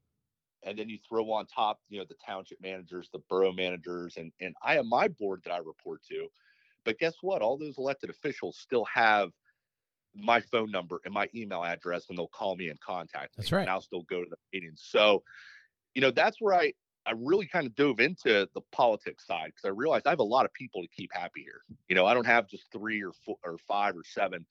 And 0.63 0.79
then 0.79 0.89
you 0.89 0.99
throw 1.09 1.31
on 1.33 1.47
top, 1.47 1.81
you 1.89 1.99
know, 1.99 2.07
the 2.09 2.17
township 2.27 2.61
managers, 2.61 3.09
the 3.13 3.21
borough 3.31 3.53
managers, 3.53 4.17
and 4.17 4.33
and 4.41 4.55
I 4.65 4.75
have 4.75 4.87
my 4.87 5.07
board 5.09 5.43
that 5.45 5.53
I 5.53 5.59
report 5.59 6.03
to. 6.11 6.29
But 6.85 6.99
guess 6.99 7.15
what? 7.21 7.43
All 7.43 7.57
those 7.57 7.79
elected 7.79 8.11
officials 8.11 8.59
still 8.59 8.85
have 8.87 9.31
my 10.17 10.41
phone 10.41 10.71
number 10.71 11.01
and 11.05 11.13
my 11.13 11.29
email 11.35 11.63
address 11.63 12.07
and 12.09 12.19
they'll 12.19 12.29
call 12.29 12.57
me 12.57 12.69
and 12.69 12.81
contact 12.81 13.37
me. 13.37 13.43
That's 13.43 13.53
right. 13.53 13.63
and 13.63 13.71
I'll 13.71 13.81
still 13.81 14.03
go 14.03 14.23
to 14.23 14.29
the 14.29 14.37
meetings. 14.53 14.83
So, 14.85 15.23
you 15.95 16.01
know, 16.03 16.11
that's 16.11 16.41
where 16.41 16.55
I 16.55 16.73
I 17.07 17.13
really 17.17 17.47
kind 17.47 17.67
of 17.67 17.75
dove 17.77 18.01
into 18.01 18.49
the 18.53 18.61
politics 18.73 19.27
side 19.27 19.47
because 19.47 19.65
I 19.65 19.69
realized 19.69 20.09
I 20.09 20.11
have 20.11 20.19
a 20.19 20.25
lot 20.25 20.45
of 20.45 20.53
people 20.53 20.83
to 20.83 20.89
keep 20.89 21.11
happy 21.13 21.43
here. 21.43 21.61
You 21.89 21.95
know, 21.95 22.05
I 22.05 22.15
don't 22.15 22.27
have 22.27 22.49
just 22.49 22.65
three 22.73 23.01
or 23.03 23.13
four 23.25 23.37
or 23.45 23.59
five 23.59 23.97
or 23.97 24.03
seven. 24.05 24.45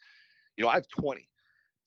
You 0.55 0.63
know, 0.63 0.69
I 0.69 0.75
have 0.75 0.87
20 0.87 1.27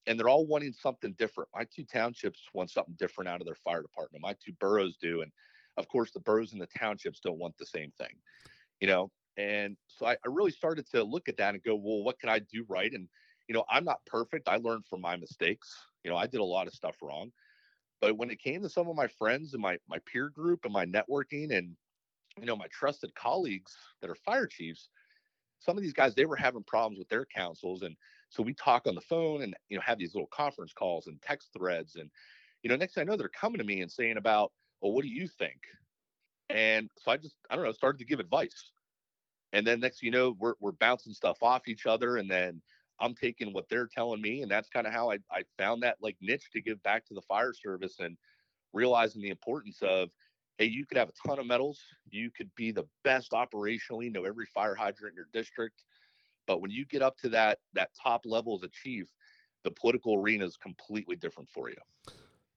and 0.06 0.18
they're 0.18 0.28
all 0.28 0.46
wanting 0.46 0.74
something 0.74 1.14
different. 1.18 1.48
My 1.54 1.64
two 1.74 1.84
townships 1.84 2.40
want 2.52 2.70
something 2.70 2.94
different 2.98 3.28
out 3.28 3.40
of 3.40 3.46
their 3.46 3.54
fire 3.54 3.80
department. 3.80 4.22
My 4.22 4.34
two 4.44 4.52
boroughs 4.60 4.98
do. 5.00 5.22
And 5.22 5.32
of 5.78 5.88
course, 5.88 6.10
the 6.10 6.20
boroughs 6.20 6.52
and 6.52 6.60
the 6.60 6.68
townships 6.78 7.20
don't 7.20 7.38
want 7.38 7.56
the 7.56 7.66
same 7.66 7.90
thing, 7.98 8.14
you 8.80 8.88
know? 8.88 9.10
And 9.38 9.76
so 9.86 10.06
I, 10.06 10.12
I 10.12 10.28
really 10.28 10.50
started 10.50 10.86
to 10.90 11.02
look 11.02 11.28
at 11.28 11.36
that 11.38 11.54
and 11.54 11.62
go, 11.62 11.76
well, 11.76 12.02
what 12.02 12.18
can 12.18 12.28
I 12.28 12.40
do 12.40 12.66
right? 12.68 12.92
And, 12.92 13.08
you 13.48 13.54
know, 13.54 13.64
I'm 13.68 13.84
not 13.84 14.04
perfect. 14.06 14.48
I 14.48 14.56
learned 14.56 14.86
from 14.86 15.00
my 15.00 15.16
mistakes. 15.16 15.74
You 16.04 16.10
know, 16.10 16.16
I 16.16 16.26
did 16.26 16.40
a 16.40 16.44
lot 16.44 16.66
of 16.66 16.74
stuff 16.74 16.96
wrong. 17.02 17.32
But 18.00 18.16
when 18.16 18.30
it 18.30 18.40
came 18.40 18.62
to 18.62 18.68
some 18.68 18.88
of 18.88 18.94
my 18.94 19.08
friends 19.08 19.54
and 19.54 19.62
my 19.62 19.78
my 19.88 19.98
peer 20.06 20.28
group 20.28 20.64
and 20.64 20.72
my 20.72 20.86
networking 20.86 21.56
and 21.56 21.76
you 22.38 22.46
know 22.46 22.56
my 22.56 22.68
trusted 22.70 23.14
colleagues 23.14 23.76
that 24.00 24.10
are 24.10 24.14
fire 24.14 24.46
chiefs, 24.46 24.88
some 25.58 25.76
of 25.76 25.82
these 25.82 25.92
guys 25.92 26.14
they 26.14 26.26
were 26.26 26.36
having 26.36 26.62
problems 26.62 26.98
with 26.98 27.08
their 27.08 27.24
councils 27.26 27.82
and 27.82 27.96
so 28.30 28.42
we 28.42 28.54
talk 28.54 28.86
on 28.86 28.94
the 28.94 29.00
phone 29.00 29.42
and 29.42 29.54
you 29.68 29.76
know 29.76 29.82
have 29.84 29.98
these 29.98 30.14
little 30.14 30.28
conference 30.28 30.72
calls 30.72 31.06
and 31.06 31.20
text 31.22 31.48
threads 31.56 31.96
and 31.96 32.10
you 32.62 32.70
know 32.70 32.76
next 32.76 32.94
thing 32.94 33.02
I 33.02 33.04
know 33.04 33.16
they're 33.16 33.28
coming 33.28 33.58
to 33.58 33.64
me 33.64 33.80
and 33.80 33.90
saying 33.90 34.16
about 34.16 34.52
well 34.80 34.92
what 34.92 35.02
do 35.02 35.08
you 35.08 35.26
think 35.26 35.60
and 36.50 36.90
so 36.98 37.10
I 37.10 37.16
just 37.16 37.34
I 37.50 37.56
don't 37.56 37.64
know 37.64 37.72
started 37.72 37.98
to 37.98 38.04
give 38.04 38.20
advice 38.20 38.70
and 39.52 39.66
then 39.66 39.80
next 39.80 40.00
thing 40.00 40.06
you 40.06 40.12
know 40.12 40.36
we're 40.38 40.54
we're 40.60 40.72
bouncing 40.72 41.12
stuff 41.12 41.42
off 41.42 41.68
each 41.68 41.86
other 41.86 42.16
and 42.16 42.30
then 42.30 42.62
I'm 43.00 43.14
taking 43.14 43.52
what 43.52 43.68
they're 43.68 43.86
telling 43.86 44.20
me 44.20 44.42
and 44.42 44.50
that's 44.50 44.68
kind 44.68 44.86
of 44.86 44.92
how 44.92 45.10
I 45.10 45.18
I 45.30 45.42
found 45.58 45.82
that 45.82 45.96
like 46.00 46.16
niche 46.20 46.50
to 46.52 46.60
give 46.60 46.82
back 46.82 47.06
to 47.06 47.14
the 47.14 47.22
fire 47.22 47.52
service 47.52 47.96
and 48.00 48.16
realizing 48.72 49.22
the 49.22 49.30
importance 49.30 49.78
of 49.82 50.10
hey 50.58 50.66
you 50.66 50.84
could 50.86 50.98
have 50.98 51.08
a 51.08 51.28
ton 51.28 51.38
of 51.38 51.46
medals 51.46 51.80
you 52.10 52.30
could 52.30 52.50
be 52.56 52.70
the 52.70 52.84
best 53.04 53.32
operationally 53.32 54.12
know 54.12 54.24
every 54.24 54.46
fire 54.46 54.74
hydrant 54.74 55.12
in 55.12 55.16
your 55.16 55.28
district 55.32 55.84
but 56.46 56.60
when 56.60 56.70
you 56.70 56.84
get 56.86 57.02
up 57.02 57.16
to 57.18 57.28
that 57.28 57.58
that 57.74 57.90
top 58.00 58.22
level 58.24 58.54
as 58.56 58.62
a 58.62 58.68
chief 58.68 59.08
the 59.64 59.70
political 59.70 60.14
arena 60.14 60.44
is 60.44 60.56
completely 60.56 61.16
different 61.16 61.48
for 61.48 61.68
you 61.70 61.76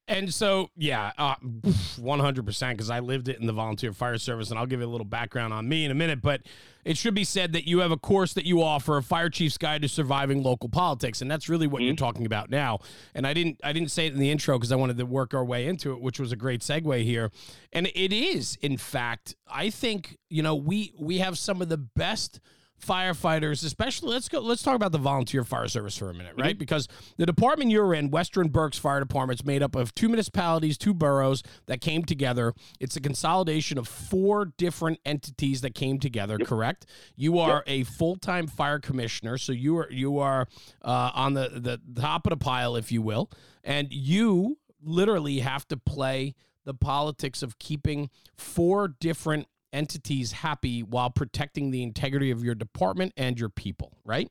And 0.07 0.33
so, 0.33 0.69
yeah, 0.75 1.11
uh, 1.17 1.35
100% 1.41 2.71
because 2.71 2.89
I 2.89 2.99
lived 2.99 3.29
it 3.29 3.39
in 3.39 3.47
the 3.47 3.53
volunteer 3.53 3.93
fire 3.93 4.17
service, 4.17 4.49
and 4.49 4.59
I'll 4.59 4.65
give 4.65 4.81
you 4.81 4.85
a 4.85 4.89
little 4.89 5.05
background 5.05 5.53
on 5.53 5.69
me 5.69 5.85
in 5.85 5.91
a 5.91 5.95
minute. 5.95 6.21
But 6.21 6.41
it 6.83 6.97
should 6.97 7.13
be 7.13 7.23
said 7.23 7.53
that 7.53 7.65
you 7.65 7.79
have 7.79 7.91
a 7.91 7.97
course 7.97 8.33
that 8.33 8.45
you 8.45 8.61
offer, 8.61 8.97
a 8.97 9.03
fire 9.03 9.29
chief's 9.29 9.57
guide 9.57 9.83
to 9.83 9.87
surviving 9.87 10.43
local 10.43 10.67
politics, 10.67 11.21
and 11.21 11.31
that's 11.31 11.47
really 11.47 11.67
what 11.67 11.81
you're 11.81 11.95
talking 11.95 12.25
about 12.25 12.49
now. 12.49 12.79
And 13.15 13.25
I 13.25 13.33
didn't, 13.33 13.61
I 13.63 13.71
didn't 13.71 13.91
say 13.91 14.07
it 14.07 14.13
in 14.13 14.19
the 14.19 14.31
intro 14.31 14.57
because 14.57 14.71
I 14.71 14.75
wanted 14.75 14.97
to 14.97 15.05
work 15.05 15.33
our 15.33 15.45
way 15.45 15.67
into 15.67 15.93
it, 15.93 16.01
which 16.01 16.19
was 16.19 16.31
a 16.31 16.35
great 16.35 16.61
segue 16.61 17.03
here. 17.03 17.31
And 17.71 17.87
it 17.95 18.11
is, 18.11 18.57
in 18.61 18.77
fact, 18.77 19.35
I 19.47 19.69
think 19.69 20.17
you 20.29 20.43
know 20.43 20.55
we 20.55 20.93
we 20.99 21.19
have 21.19 21.37
some 21.37 21.61
of 21.61 21.69
the 21.69 21.77
best 21.77 22.41
firefighters, 22.81 23.63
especially 23.65 24.13
let's 24.13 24.27
go 24.27 24.39
let's 24.39 24.63
talk 24.63 24.75
about 24.75 24.91
the 24.91 24.97
volunteer 24.97 25.43
fire 25.43 25.67
service 25.67 25.97
for 25.97 26.09
a 26.09 26.13
minute, 26.13 26.33
right? 26.37 26.57
Because 26.57 26.87
the 27.17 27.25
department 27.25 27.71
you're 27.71 27.93
in, 27.93 28.09
Western 28.09 28.49
Berks 28.49 28.77
Fire 28.77 28.99
Department, 28.99 29.39
is 29.39 29.45
made 29.45 29.63
up 29.63 29.75
of 29.75 29.93
two 29.95 30.07
municipalities, 30.07 30.77
two 30.77 30.93
boroughs 30.93 31.43
that 31.67 31.81
came 31.81 32.03
together. 32.03 32.53
It's 32.79 32.95
a 32.95 33.01
consolidation 33.01 33.77
of 33.77 33.87
four 33.87 34.45
different 34.57 34.99
entities 35.05 35.61
that 35.61 35.75
came 35.75 35.99
together, 35.99 36.37
correct? 36.37 36.85
You 37.15 37.39
are 37.39 37.63
a 37.67 37.83
full-time 37.83 38.47
fire 38.47 38.79
commissioner, 38.79 39.37
so 39.37 39.51
you 39.51 39.77
are 39.77 39.91
you 39.91 40.19
are 40.19 40.47
uh, 40.81 41.11
on 41.13 41.33
the, 41.33 41.49
the 41.95 42.01
top 42.01 42.25
of 42.25 42.31
the 42.31 42.37
pile, 42.37 42.75
if 42.75 42.91
you 42.91 43.01
will, 43.01 43.29
and 43.63 43.87
you 43.91 44.57
literally 44.83 45.39
have 45.39 45.67
to 45.67 45.77
play 45.77 46.33
the 46.63 46.73
politics 46.73 47.41
of 47.41 47.57
keeping 47.59 48.09
four 48.37 48.87
different 48.87 49.47
entities 49.73 50.31
happy 50.31 50.83
while 50.83 51.09
protecting 51.09 51.71
the 51.71 51.83
integrity 51.83 52.31
of 52.31 52.43
your 52.43 52.55
department 52.55 53.13
and 53.17 53.39
your 53.39 53.49
people, 53.49 53.97
right? 54.03 54.29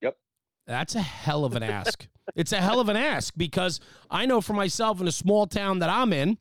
Yep. 0.00 0.16
That's 0.66 0.94
a 0.94 1.00
hell 1.00 1.44
of 1.44 1.54
an 1.54 1.62
ask. 1.64 2.06
it's 2.34 2.52
a 2.52 2.60
hell 2.60 2.80
of 2.80 2.88
an 2.88 2.96
ask 2.96 3.34
because 3.36 3.80
I 4.10 4.26
know 4.26 4.40
for 4.40 4.52
myself 4.52 5.00
in 5.00 5.08
a 5.08 5.12
small 5.12 5.46
town 5.46 5.78
that 5.80 5.90
I'm 5.90 6.12
in 6.12 6.38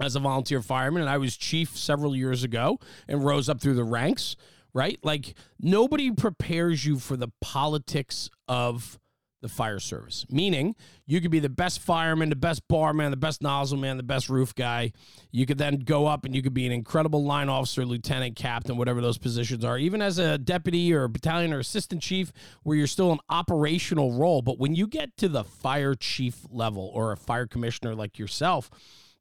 as 0.00 0.16
a 0.16 0.20
volunteer 0.20 0.62
fireman, 0.62 1.02
and 1.02 1.10
I 1.10 1.18
was 1.18 1.36
chief 1.36 1.76
several 1.76 2.16
years 2.16 2.42
ago 2.42 2.78
and 3.06 3.24
rose 3.24 3.48
up 3.48 3.60
through 3.60 3.74
the 3.74 3.84
ranks, 3.84 4.36
right? 4.72 4.98
Like 5.02 5.34
nobody 5.60 6.10
prepares 6.10 6.84
you 6.84 6.98
for 6.98 7.16
the 7.16 7.28
politics 7.40 8.30
of 8.48 8.98
the 9.40 9.48
fire 9.48 9.78
service. 9.78 10.26
Meaning, 10.30 10.74
you 11.06 11.20
could 11.20 11.30
be 11.30 11.40
the 11.40 11.48
best 11.48 11.80
fireman, 11.80 12.28
the 12.28 12.36
best 12.36 12.66
barman, 12.68 13.10
the 13.10 13.16
best 13.16 13.42
nozzle 13.42 13.78
man, 13.78 13.96
the 13.96 14.02
best 14.02 14.28
roof 14.28 14.54
guy. 14.54 14.92
You 15.30 15.46
could 15.46 15.58
then 15.58 15.78
go 15.80 16.06
up 16.06 16.24
and 16.24 16.34
you 16.34 16.42
could 16.42 16.54
be 16.54 16.66
an 16.66 16.72
incredible 16.72 17.24
line 17.24 17.48
officer, 17.48 17.84
lieutenant, 17.84 18.36
captain, 18.36 18.76
whatever 18.76 19.00
those 19.00 19.18
positions 19.18 19.64
are, 19.64 19.78
even 19.78 20.02
as 20.02 20.18
a 20.18 20.38
deputy 20.38 20.92
or 20.92 21.04
a 21.04 21.08
battalion 21.08 21.52
or 21.52 21.58
assistant 21.58 22.02
chief, 22.02 22.32
where 22.62 22.76
you're 22.76 22.86
still 22.86 23.12
an 23.12 23.20
operational 23.28 24.12
role. 24.12 24.42
But 24.42 24.58
when 24.58 24.74
you 24.74 24.86
get 24.86 25.16
to 25.18 25.28
the 25.28 25.44
fire 25.44 25.94
chief 25.94 26.46
level 26.50 26.90
or 26.94 27.12
a 27.12 27.16
fire 27.16 27.46
commissioner 27.46 27.94
like 27.94 28.18
yourself, 28.18 28.70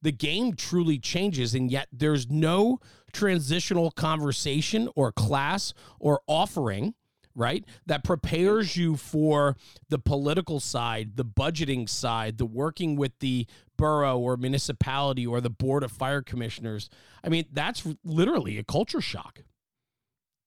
the 0.02 0.12
game 0.12 0.54
truly 0.54 0.98
changes, 0.98 1.54
and 1.54 1.70
yet 1.70 1.88
there's 1.92 2.30
no 2.30 2.80
transitional 3.12 3.92
conversation 3.92 4.90
or 4.96 5.12
class 5.12 5.74
or 6.00 6.22
offering 6.28 6.94
right? 7.40 7.66
That 7.88 8.04
prepares 8.04 8.78
you 8.78 8.98
for 8.98 9.56
the 9.90 9.98
political 9.98 10.60
side, 10.60 11.16
the 11.16 11.26
budgeting 11.26 11.90
side, 11.90 12.38
the 12.38 12.46
working 12.46 12.96
with 12.96 13.18
the 13.20 13.48
borough 13.78 14.20
or 14.20 14.38
municipality 14.38 15.26
or 15.26 15.42
the 15.42 15.50
board 15.50 15.84
of 15.84 15.92
fire 15.92 16.22
commissioners. 16.22 16.90
I 17.24 17.30
mean, 17.30 17.46
that's 17.52 17.88
literally 18.04 18.58
a 18.60 18.64
culture 18.64 19.02
shock. 19.02 19.44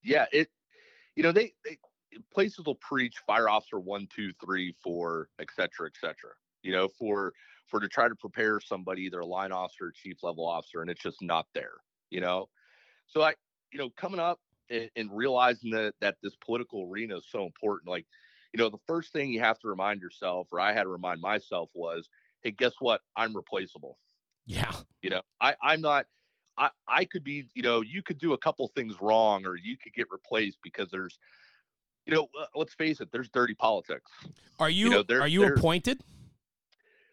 yeah 0.05 0.26
it 0.33 0.48
you 1.16 1.22
know 1.22 1.33
they, 1.33 1.52
they 1.64 1.78
places 2.33 2.64
will 2.66 2.76
preach 2.76 3.14
fire 3.26 3.48
officer 3.48 3.78
one 3.81 4.07
two 4.14 4.33
three 4.44 4.74
four 4.83 5.28
et 5.40 5.48
cetera 5.57 5.87
et 5.87 5.94
cetera 6.00 6.33
you 6.62 6.72
know, 6.72 6.88
for 6.98 7.33
for 7.66 7.81
to 7.81 7.88
try 7.88 8.09
to 8.09 8.14
prepare 8.14 8.61
somebody, 8.61 9.02
either 9.02 9.20
a 9.20 9.26
line 9.26 9.52
officer, 9.52 9.92
chief 9.94 10.22
level 10.22 10.46
officer, 10.46 10.83
and 10.83 10.90
it's 10.90 11.02
just 11.02 11.22
not 11.22 11.46
there, 11.55 11.74
you 12.11 12.20
know. 12.20 12.48
So 13.07 13.22
I, 13.22 13.35
you 13.72 13.78
know, 13.78 13.90
coming 13.96 14.20
up 14.20 14.38
and, 14.70 14.90
and 14.96 15.11
realizing 15.12 15.70
that 15.70 15.94
that 16.01 16.16
this 16.22 16.35
political 16.44 16.88
arena 16.90 17.16
is 17.16 17.27
so 17.31 17.44
important, 17.44 17.88
like, 17.90 18.07
you 18.53 18.59
know, 18.59 18.68
the 18.68 18.79
first 18.87 19.12
thing 19.12 19.33
you 19.33 19.40
have 19.40 19.59
to 19.61 19.68
remind 19.68 20.01
yourself, 20.01 20.48
or 20.53 20.61
I 20.61 20.72
had 20.72 20.85
to 20.85 20.88
remind 20.88 21.20
myself, 21.20 21.70
was, 21.75 22.09
hey, 22.42 22.51
guess 22.51 22.72
what? 22.81 23.01
I'm 23.16 23.35
replaceable. 23.35 23.98
Yeah. 24.46 24.72
You 25.03 25.11
know, 25.11 25.22
I 25.40 25.55
I'm 25.62 25.81
not. 25.81 26.07
I, 26.59 26.68
I 26.87 27.07
could 27.07 27.25
be, 27.25 27.46
you 27.55 27.62
know, 27.62 27.81
you 27.81 28.03
could 28.03 28.18
do 28.18 28.35
a 28.35 28.38
couple 28.38 28.68
things 28.68 29.01
wrong 29.01 29.46
or 29.46 29.57
you 29.57 29.79
could 29.83 29.94
get 29.94 30.07
replaced 30.11 30.59
because 30.62 30.90
there's, 30.90 31.18
you 32.05 32.14
know, 32.14 32.29
uh, 32.38 32.44
let's 32.55 32.75
face 32.75 33.01
it, 33.01 33.09
there's 33.11 33.31
dirty 33.31 33.55
politics. 33.55 34.11
Are 34.61 34.68
you, 34.68 34.90
know, 34.90 35.03
there- 35.03 35.22
are 35.22 35.29
you 35.29 35.40
there- 35.40 35.55
appointed? 35.55 36.03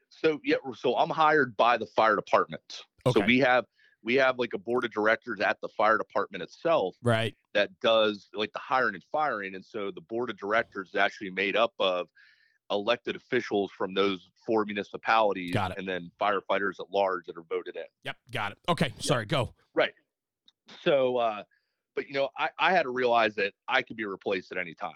So 0.09 0.41
yeah, 0.43 0.57
so 0.75 0.97
I'm 0.97 1.09
hired 1.09 1.55
by 1.55 1.77
the 1.77 1.85
fire 1.85 2.15
department. 2.17 2.83
Okay. 3.05 3.19
So 3.19 3.25
we 3.25 3.39
have 3.39 3.65
we 4.03 4.15
have 4.15 4.39
like 4.39 4.53
a 4.53 4.57
board 4.57 4.85
of 4.85 4.91
directors 4.91 5.39
at 5.41 5.59
the 5.61 5.67
fire 5.69 5.97
department 5.97 6.41
itself 6.43 6.95
Right. 7.03 7.35
that 7.53 7.69
does 7.81 8.29
like 8.33 8.53
the 8.53 8.59
hiring 8.59 8.95
and 8.95 9.03
firing. 9.11 9.55
And 9.55 9.65
so 9.65 9.91
the 9.91 10.01
board 10.01 10.29
of 10.29 10.37
directors 10.37 10.89
is 10.89 10.95
actually 10.95 11.31
made 11.31 11.55
up 11.55 11.73
of 11.79 12.07
elected 12.71 13.15
officials 13.15 13.71
from 13.77 13.93
those 13.93 14.29
four 14.45 14.63
municipalities 14.65 15.51
Got 15.53 15.71
it. 15.71 15.77
and 15.79 15.87
then 15.87 16.11
firefighters 16.21 16.79
at 16.79 16.85
large 16.91 17.25
that 17.25 17.37
are 17.37 17.43
voted 17.49 17.75
in. 17.75 17.83
Yep. 18.03 18.17
Got 18.31 18.51
it. 18.53 18.57
Okay. 18.69 18.93
Sorry. 18.99 19.25
Go. 19.25 19.53
Right. 19.73 19.93
So, 20.83 21.17
uh, 21.17 21.43
but 21.95 22.07
you 22.07 22.13
know, 22.13 22.29
I, 22.37 22.49
I 22.59 22.71
had 22.71 22.83
to 22.83 22.91
realize 22.91 23.35
that 23.35 23.53
I 23.67 23.81
could 23.81 23.97
be 23.97 24.05
replaced 24.05 24.51
at 24.51 24.57
any 24.57 24.75
time, 24.75 24.93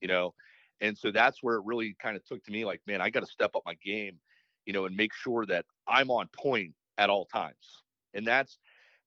you 0.00 0.08
know, 0.08 0.34
and 0.80 0.96
so 0.96 1.10
that's 1.10 1.42
where 1.42 1.56
it 1.56 1.62
really 1.64 1.96
kind 2.00 2.16
of 2.16 2.24
took 2.24 2.44
to 2.44 2.52
me 2.52 2.64
like, 2.64 2.80
man, 2.86 3.00
I 3.00 3.08
got 3.10 3.20
to 3.20 3.26
step 3.26 3.52
up 3.56 3.62
my 3.64 3.74
game, 3.84 4.18
you 4.66 4.72
know, 4.72 4.84
and 4.84 4.94
make 4.96 5.14
sure 5.14 5.46
that 5.46 5.64
I'm 5.88 6.10
on 6.10 6.28
point 6.36 6.74
at 6.98 7.08
all 7.10 7.24
times. 7.24 7.82
And 8.14 8.26
that's, 8.26 8.58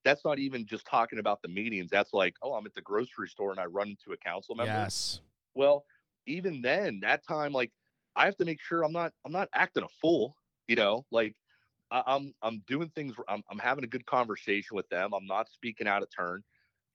that's 0.06 0.24
not 0.24 0.39
even 0.39 0.65
just 0.65 0.86
talking 0.86 1.20
about 1.20 1.41
the 1.41 1.48
meetings. 1.48 1.89
That's 1.89 2.13
like, 2.13 2.36
oh, 2.41 2.54
I'm 2.54 2.65
at 2.65 2.74
the 2.74 2.82
grocery 2.82 3.28
store 3.28 3.52
and 3.52 3.60
I 3.60 3.65
run 3.65 3.89
into 3.89 4.13
a 4.13 4.17
council 4.17 4.56
member. 4.56 4.72
Yes. 4.72 5.22
Well, 5.54 5.86
even 6.26 6.62
then, 6.62 7.00
that 7.02 7.26
time, 7.26 7.52
like, 7.52 7.72
I 8.15 8.26
have 8.26 8.38
to 8.38 8.46
make 8.46 8.62
sure 8.62 8.84
I'm 8.84 8.91
not, 8.91 9.13
I'm 9.26 9.32
not 9.32 9.50
acting 9.54 9.84
a 9.84 9.88
fool, 10.02 10.36
you 10.67 10.76
know, 10.76 11.06
like 11.12 11.36
I, 11.91 12.04
I'm, 12.06 12.34
I'm 12.41 12.63
doing 12.67 12.89
things. 12.96 13.13
I'm, 13.28 13.43
I'm 13.50 13.60
having 13.60 13.84
a 13.84 13.88
good 13.88 14.06
conversation 14.06 14.76
with 14.76 14.89
them. 14.89 15.13
I'm 15.13 15.26
not 15.26 15.50
speaking 15.50 15.88
out 15.88 16.04
of 16.04 16.10
turn. 16.15 16.43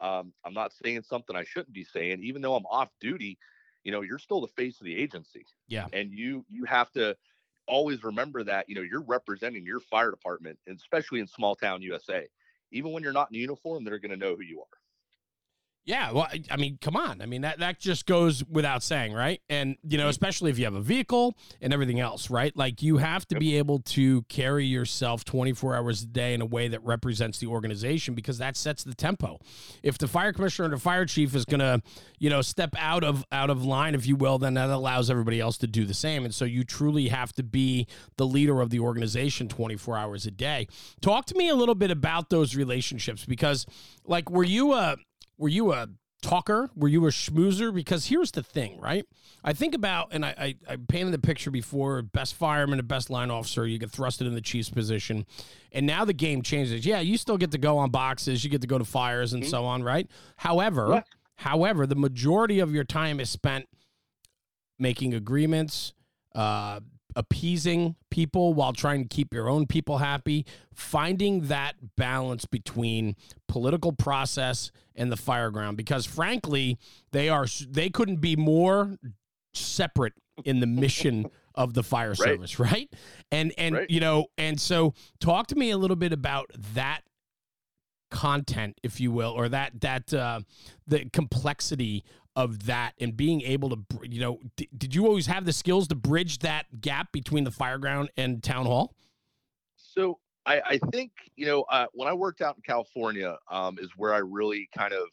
Um, 0.00 0.32
I'm 0.44 0.54
not 0.54 0.72
saying 0.72 1.02
something 1.02 1.36
I 1.36 1.44
shouldn't 1.44 1.72
be 1.72 1.84
saying, 1.84 2.22
even 2.22 2.42
though 2.42 2.56
I'm 2.56 2.66
off 2.66 2.88
duty. 3.00 3.38
You 3.84 3.90
know, 3.90 4.02
you're 4.02 4.18
still 4.18 4.40
the 4.40 4.48
face 4.48 4.80
of 4.80 4.84
the 4.84 4.96
agency. 4.96 5.44
Yeah. 5.66 5.86
And 5.92 6.12
you, 6.12 6.44
you 6.48 6.64
have 6.64 6.90
to 6.92 7.16
always 7.66 8.02
remember 8.04 8.42
that. 8.44 8.68
You 8.68 8.74
know, 8.74 8.82
you're 8.82 9.04
representing 9.04 9.66
your 9.66 9.80
fire 9.80 10.10
department, 10.10 10.58
especially 10.68 11.20
in 11.20 11.26
small 11.26 11.54
town 11.54 11.82
USA. 11.82 12.26
Even 12.72 12.92
when 12.92 13.02
you're 13.02 13.12
not 13.12 13.28
in 13.32 13.38
uniform, 13.38 13.84
they're 13.84 13.98
going 13.98 14.10
to 14.12 14.16
know 14.16 14.34
who 14.36 14.42
you 14.42 14.60
are. 14.60 14.81
Yeah, 15.84 16.12
well, 16.12 16.28
I- 16.48 16.56
mean, 16.56 16.78
come 16.80 16.94
on. 16.96 17.20
I 17.20 17.26
mean, 17.26 17.40
that 17.42 17.58
that 17.58 17.80
just 17.80 18.06
goes 18.06 18.44
without 18.44 18.84
saying, 18.84 19.14
right? 19.14 19.40
And 19.48 19.76
you 19.82 19.98
know, 19.98 20.06
Mhm. 20.06 20.10
especially 20.10 20.50
if 20.52 20.58
you 20.58 20.64
have 20.64 20.74
a 20.74 20.80
vehicle 20.80 21.36
and 21.60 21.72
everything 21.72 21.98
else, 21.98 22.30
right? 22.30 22.56
Like 22.56 22.82
you 22.82 22.98
have 22.98 23.26
to 23.28 23.38
be 23.40 23.56
able 23.58 23.80
to 23.80 24.22
carry 24.28 24.64
yourself 24.64 25.24
24 25.24 25.74
hours 25.74 26.02
a 26.02 26.06
day 26.06 26.34
in 26.34 26.40
a 26.40 26.46
way 26.46 26.68
that 26.68 26.84
represents 26.84 27.38
the 27.38 27.48
organization 27.48 28.14
because 28.14 28.38
that 28.38 28.56
sets 28.56 28.84
the 28.84 28.94
tempo. 28.94 29.40
If 29.82 29.98
the 29.98 30.06
fire 30.06 30.32
commissioner 30.32 30.66
and 30.66 30.74
the 30.74 30.80
fire 30.80 31.04
chief 31.04 31.34
is 31.34 31.44
going 31.44 31.58
to, 31.58 31.82
you 32.20 32.30
know, 32.30 32.42
step 32.42 32.76
out 32.78 33.02
of 33.02 33.24
out 33.32 33.50
of 33.50 33.64
line 33.64 33.96
if 33.96 34.06
you 34.06 34.14
will, 34.14 34.38
then 34.38 34.54
that 34.54 34.70
allows 34.70 35.10
everybody 35.10 35.40
else 35.40 35.58
to 35.58 35.66
do 35.66 35.84
the 35.84 35.94
same. 35.94 36.24
And 36.24 36.32
so 36.32 36.44
you 36.44 36.62
truly 36.62 37.08
have 37.08 37.32
to 37.32 37.42
be 37.42 37.88
the 38.18 38.26
leader 38.26 38.60
of 38.60 38.70
the 38.70 38.78
organization 38.78 39.48
24 39.48 39.96
hours 39.98 40.26
a 40.26 40.30
day. 40.30 40.68
Talk 41.00 41.26
to 41.26 41.34
me 41.34 41.48
a 41.48 41.56
little 41.56 41.74
bit 41.74 41.90
about 41.90 42.30
those 42.30 42.54
relationships 42.54 43.24
because 43.24 43.66
like 44.06 44.30
were 44.30 44.44
you 44.44 44.74
a 44.74 44.96
were 45.38 45.48
you 45.48 45.72
a 45.72 45.88
talker? 46.22 46.70
Were 46.76 46.88
you 46.88 47.04
a 47.06 47.10
schmoozer? 47.10 47.74
Because 47.74 48.06
here's 48.06 48.30
the 48.30 48.42
thing, 48.42 48.78
right? 48.80 49.04
I 49.44 49.52
think 49.52 49.74
about, 49.74 50.08
and 50.12 50.24
I, 50.24 50.34
I, 50.38 50.54
I 50.72 50.76
painted 50.76 51.12
the 51.12 51.18
picture 51.18 51.50
before 51.50 52.00
best 52.02 52.34
fireman 52.34 52.78
and 52.78 52.86
best 52.86 53.10
line 53.10 53.30
officer, 53.30 53.66
you 53.66 53.76
get 53.78 53.90
thrusted 53.90 54.26
in 54.28 54.34
the 54.34 54.40
chief's 54.40 54.70
position. 54.70 55.26
And 55.72 55.84
now 55.84 56.04
the 56.04 56.12
game 56.12 56.42
changes. 56.42 56.86
Yeah, 56.86 57.00
you 57.00 57.16
still 57.16 57.36
get 57.38 57.50
to 57.52 57.58
go 57.58 57.78
on 57.78 57.90
boxes, 57.90 58.44
you 58.44 58.50
get 58.50 58.60
to 58.60 58.68
go 58.68 58.78
to 58.78 58.84
fires 58.84 59.32
and 59.32 59.42
Mhm. 59.42 59.50
so 59.50 59.64
on, 59.64 59.82
right? 59.82 60.08
However, 60.36 60.88
Yeah. 60.90 61.02
however, 61.36 61.86
the 61.88 61.96
majority 61.96 62.60
of 62.60 62.72
your 62.72 62.84
time 62.84 63.18
is 63.18 63.30
spent 63.30 63.66
making 64.78 65.14
agreements, 65.14 65.92
uh, 66.36 66.80
appeasing 67.16 67.96
people 68.10 68.54
while 68.54 68.72
trying 68.72 69.02
to 69.02 69.08
keep 69.08 69.32
your 69.34 69.48
own 69.48 69.66
people 69.66 69.98
happy, 69.98 70.44
finding 70.74 71.48
that 71.48 71.74
balance 71.96 72.44
between 72.44 73.16
political 73.48 73.92
process 73.92 74.70
and 74.94 75.10
the 75.12 75.16
fireground. 75.16 75.76
Because 75.76 76.06
frankly 76.06 76.78
they 77.12 77.28
are 77.28 77.46
they 77.68 77.90
couldn't 77.90 78.20
be 78.20 78.36
more 78.36 78.98
separate 79.54 80.14
in 80.44 80.60
the 80.60 80.66
mission 80.66 81.26
of 81.54 81.74
the 81.74 81.82
fire 81.82 82.14
service 82.14 82.58
right? 82.58 82.90
And 83.30 83.52
and 83.58 83.74
Right. 83.74 83.90
you 83.90 84.00
know 84.00 84.26
and 84.38 84.58
so 84.60 84.94
talk 85.20 85.48
to 85.48 85.54
me 85.54 85.70
a 85.70 85.76
little 85.76 85.96
bit 85.96 86.12
about 86.12 86.50
that 86.74 87.02
content 88.10 88.78
if 88.82 89.00
you 89.00 89.10
will 89.10 89.30
or 89.30 89.48
that 89.48 89.80
that 89.80 90.12
uh 90.12 90.40
the 90.86 91.08
complexity 91.14 92.04
of 92.36 92.66
that 92.66 92.94
and 93.00 93.16
being 93.16 93.42
able 93.42 93.68
to 93.70 93.78
you 94.04 94.20
know 94.20 94.40
d- 94.56 94.68
did 94.76 94.94
you 94.94 95.06
always 95.06 95.26
have 95.26 95.44
the 95.44 95.52
skills 95.52 95.86
to 95.88 95.94
bridge 95.94 96.38
that 96.38 96.80
gap 96.80 97.12
between 97.12 97.44
the 97.44 97.50
fireground 97.50 98.08
and 98.16 98.42
town 98.42 98.66
hall 98.66 98.94
So 99.76 100.18
I, 100.46 100.60
I 100.60 100.78
think 100.90 101.12
you 101.36 101.46
know 101.46 101.62
uh, 101.62 101.86
when 101.92 102.08
I 102.08 102.12
worked 102.14 102.40
out 102.40 102.56
in 102.56 102.62
California 102.62 103.36
um, 103.50 103.78
is 103.80 103.90
where 103.96 104.14
I 104.14 104.18
really 104.18 104.68
kind 104.76 104.92
of 104.92 105.06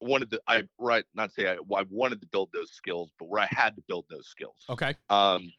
wanted 0.00 0.30
to. 0.30 0.40
I 0.48 0.64
right 0.78 1.04
not 1.14 1.32
say 1.32 1.48
I, 1.48 1.54
I 1.76 1.84
wanted 1.90 2.20
to 2.22 2.26
build 2.26 2.50
those 2.52 2.72
skills, 2.72 3.10
but 3.18 3.28
where 3.28 3.42
I 3.42 3.48
had 3.50 3.76
to 3.76 3.82
build 3.86 4.06
those 4.10 4.26
skills. 4.26 4.56
okay 4.70 4.94
Um, 5.10 5.52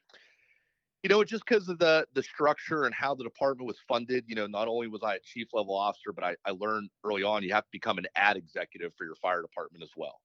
you 1.03 1.09
know, 1.09 1.23
just 1.23 1.45
because 1.45 1.67
of 1.69 1.79
the 1.79 2.07
the 2.13 2.23
structure 2.23 2.85
and 2.85 2.95
how 2.95 3.13
the 3.13 3.23
department 3.23 3.67
was 3.67 3.77
funded. 3.87 4.25
You 4.27 4.35
know, 4.35 4.47
not 4.47 4.67
only 4.67 4.87
was 4.87 5.03
I 5.03 5.15
a 5.15 5.19
chief 5.19 5.47
level 5.53 5.75
officer, 5.75 6.13
but 6.13 6.23
I, 6.23 6.35
I 6.45 6.51
learned 6.51 6.89
early 7.03 7.23
on 7.23 7.43
you 7.43 7.53
have 7.53 7.65
to 7.65 7.71
become 7.71 7.97
an 7.97 8.07
ad 8.15 8.37
executive 8.37 8.93
for 8.97 9.05
your 9.05 9.15
fire 9.15 9.41
department 9.41 9.83
as 9.83 9.91
well. 9.95 10.19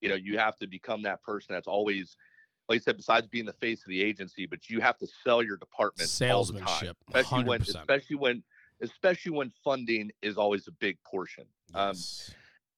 You 0.00 0.08
know, 0.08 0.14
you 0.14 0.38
have 0.38 0.56
to 0.58 0.66
become 0.66 1.02
that 1.02 1.22
person 1.22 1.54
that's 1.54 1.66
always, 1.66 2.16
like 2.68 2.80
I 2.80 2.84
said, 2.84 2.96
besides 2.96 3.26
being 3.26 3.44
the 3.46 3.52
face 3.54 3.80
of 3.80 3.88
the 3.88 4.02
agency, 4.02 4.46
but 4.46 4.68
you 4.70 4.80
have 4.80 4.96
to 4.98 5.06
sell 5.24 5.42
your 5.42 5.56
department 5.56 6.10
all 6.22 6.44
the 6.44 6.54
time 6.60 6.66
salesmanship 6.66 6.96
especially 7.14 7.44
when 7.44 7.60
100% 7.60 7.68
especially 7.68 8.16
when 8.16 8.42
especially 8.82 9.32
when 9.32 9.52
funding 9.62 10.10
is 10.22 10.38
always 10.38 10.66
a 10.68 10.72
big 10.72 10.96
portion. 11.04 11.44
Um, 11.74 11.88
Yes. 11.94 12.34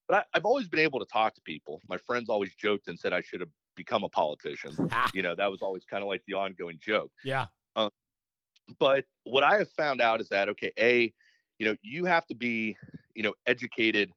but 0.08 0.16
I, 0.16 0.24
I've 0.34 0.44
always 0.44 0.68
been 0.68 0.80
able 0.80 0.98
to 0.98 1.06
talk 1.06 1.34
to 1.34 1.40
people. 1.42 1.80
My 1.88 1.96
friends 1.96 2.28
always 2.28 2.54
joked 2.56 2.88
and 2.88 2.98
said 2.98 3.12
I 3.12 3.20
should 3.20 3.40
have 3.40 3.50
become 3.76 4.02
a 4.04 4.08
politician. 4.08 4.76
You 5.14 5.22
know, 5.22 5.34
that 5.34 5.50
was 5.50 5.60
always 5.60 5.84
kind 5.84 6.02
of 6.02 6.08
like 6.08 6.22
the 6.26 6.34
ongoing 6.34 6.78
joke. 6.80 7.12
yeah 7.22 7.46
But 8.78 9.04
what 9.24 9.42
I 9.42 9.58
have 9.58 9.70
found 9.70 10.00
out 10.00 10.20
is 10.20 10.28
that 10.30 10.48
okay, 10.50 10.72
a, 10.78 11.12
you 11.58 11.66
know, 11.66 11.76
you 11.82 12.04
have 12.04 12.26
to 12.26 12.34
be, 12.34 12.76
you 13.14 13.22
know, 13.22 13.34
educated 13.46 14.10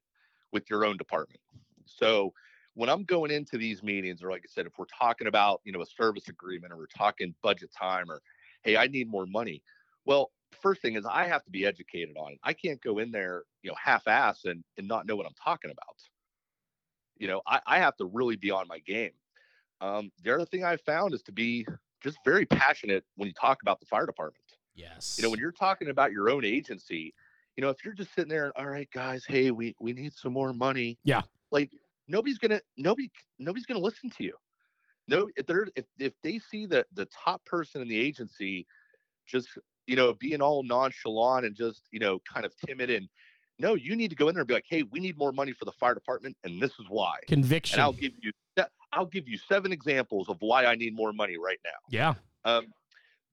with 0.52 0.70
your 0.70 0.86
own 0.86 0.98
department. 0.98 1.42
So 1.86 2.34
when 2.76 2.90
I'm 2.90 3.04
going 3.04 3.32
into 3.32 3.58
these 3.58 3.82
meetings, 3.82 4.22
or 4.22 4.30
like 4.30 4.44
I 4.46 4.50
said, 4.50 4.66
if 4.66 4.74
we're 4.78 4.86
talking 4.86 5.28
about, 5.28 5.62
you 5.64 5.72
know, 5.72 5.82
a 5.82 5.86
service 5.86 6.28
agreement 6.28 6.72
or 6.72 6.78
we're 6.78 6.88
talking 6.88 7.34
budget 7.42 7.72
time 7.78 8.12
or 8.12 8.22
hey, 8.64 8.78
I 8.78 8.88
need 8.88 9.10
more 9.10 9.26
money. 9.26 9.64
Well, 10.06 10.32
first 10.62 10.82
thing 10.82 10.96
is 10.96 11.06
I 11.06 11.26
have 11.26 11.44
to 11.46 11.52
be 11.52 11.66
educated 11.66 12.16
on 12.18 12.34
it. 12.34 12.40
I 12.44 12.54
can't 12.54 12.82
go 12.82 13.00
in 13.00 13.12
there, 13.12 13.44
you 13.62 13.70
know, 13.70 13.76
half-ass 13.82 14.46
and, 14.46 14.64
and 14.78 14.88
not 14.88 15.08
know 15.08 15.16
what 15.16 15.26
I'm 15.26 15.36
talking 15.42 15.72
about. 15.72 15.96
You 17.18 17.28
know, 17.28 17.42
I, 17.48 17.62
I 17.66 17.80
have 17.80 17.96
to 17.98 18.06
really 18.06 18.36
be 18.36 18.52
on 18.52 18.68
my 18.68 18.80
game. 18.80 19.12
Um, 19.82 20.12
the 20.24 20.34
other 20.34 20.46
thing 20.46 20.64
I 20.64 20.78
found 20.78 21.14
is 21.14 21.22
to 21.24 21.32
be 21.32 21.66
just 22.02 22.18
very 22.26 22.46
passionate 22.46 23.04
when 23.16 23.28
you 23.28 23.34
talk 23.34 23.62
about 23.62 23.80
the 23.80 23.86
fire 23.86 24.06
department. 24.06 24.44
yes 24.74 25.16
You 25.18 25.24
know, 25.24 25.30
when 25.30 25.40
you're 25.40 25.52
talking 25.52 25.90
about 25.90 26.12
your 26.12 26.30
own 26.30 26.44
agency, 26.44 27.14
you 27.56 27.62
know, 27.62 27.70
if 27.70 27.86
you're 27.86 27.94
just 27.94 28.14
sitting 28.14 28.30
there, 28.30 28.52
all 28.58 28.68
right, 28.68 28.90
guys, 28.92 29.24
hey, 29.26 29.52
we 29.52 29.76
we 29.80 29.94
need 29.94 30.14
some 30.14 30.34
more 30.34 30.54
money. 30.54 30.98
Yeah. 31.04 31.22
Like 31.52 31.72
nobody's 32.08 32.38
gonna 32.38 32.62
nobody 32.78 33.10
nobody's 33.40 33.66
gonna 33.66 33.80
listen 33.80 34.10
to 34.12 34.24
you. 34.24 34.34
No, 35.08 35.30
if 35.36 35.46
they're 35.46 35.68
if 35.76 35.86
if 36.00 36.14
they 36.24 36.40
see 36.40 36.66
that 36.68 36.88
the 36.94 37.08
top 37.08 37.44
person 37.46 37.82
in 37.82 37.88
the 37.88 38.00
agency 38.00 38.66
just 39.28 39.48
you 39.88 39.96
know 39.96 40.14
being 40.14 40.42
all 40.42 40.64
nonchalant 40.64 41.46
and 41.46 41.56
just 41.56 41.84
you 41.92 42.00
know 42.00 42.20
kind 42.32 42.46
of 42.46 42.54
timid 42.66 42.90
and 42.90 43.08
no, 43.58 43.76
you 43.76 43.96
need 43.96 44.10
to 44.10 44.18
go 44.18 44.28
in 44.28 44.36
there 44.36 44.42
and 44.42 44.48
be 44.50 44.54
like, 44.54 44.66
hey, 44.68 44.84
we 44.84 45.00
need 45.00 45.18
more 45.18 45.32
money 45.32 45.54
for 45.54 45.64
the 45.64 45.72
fire 45.72 45.94
department, 45.94 46.36
and 46.44 46.62
this 46.62 46.72
is 46.72 46.88
why. 46.90 47.16
conviction 47.26 47.80
And 47.80 47.84
I'll 47.84 47.94
give 47.94 48.12
you 48.22 48.32
I'll 48.92 49.06
give 49.06 49.28
you 49.28 49.38
seven 49.38 49.72
examples 49.72 50.30
of 50.30 50.38
why 50.40 50.66
I 50.66 50.76
need 50.76 50.96
more 50.96 51.12
money 51.12 51.38
right 51.38 51.60
now. 51.64 51.70
yeah 51.90 52.14
Um, 52.46 52.68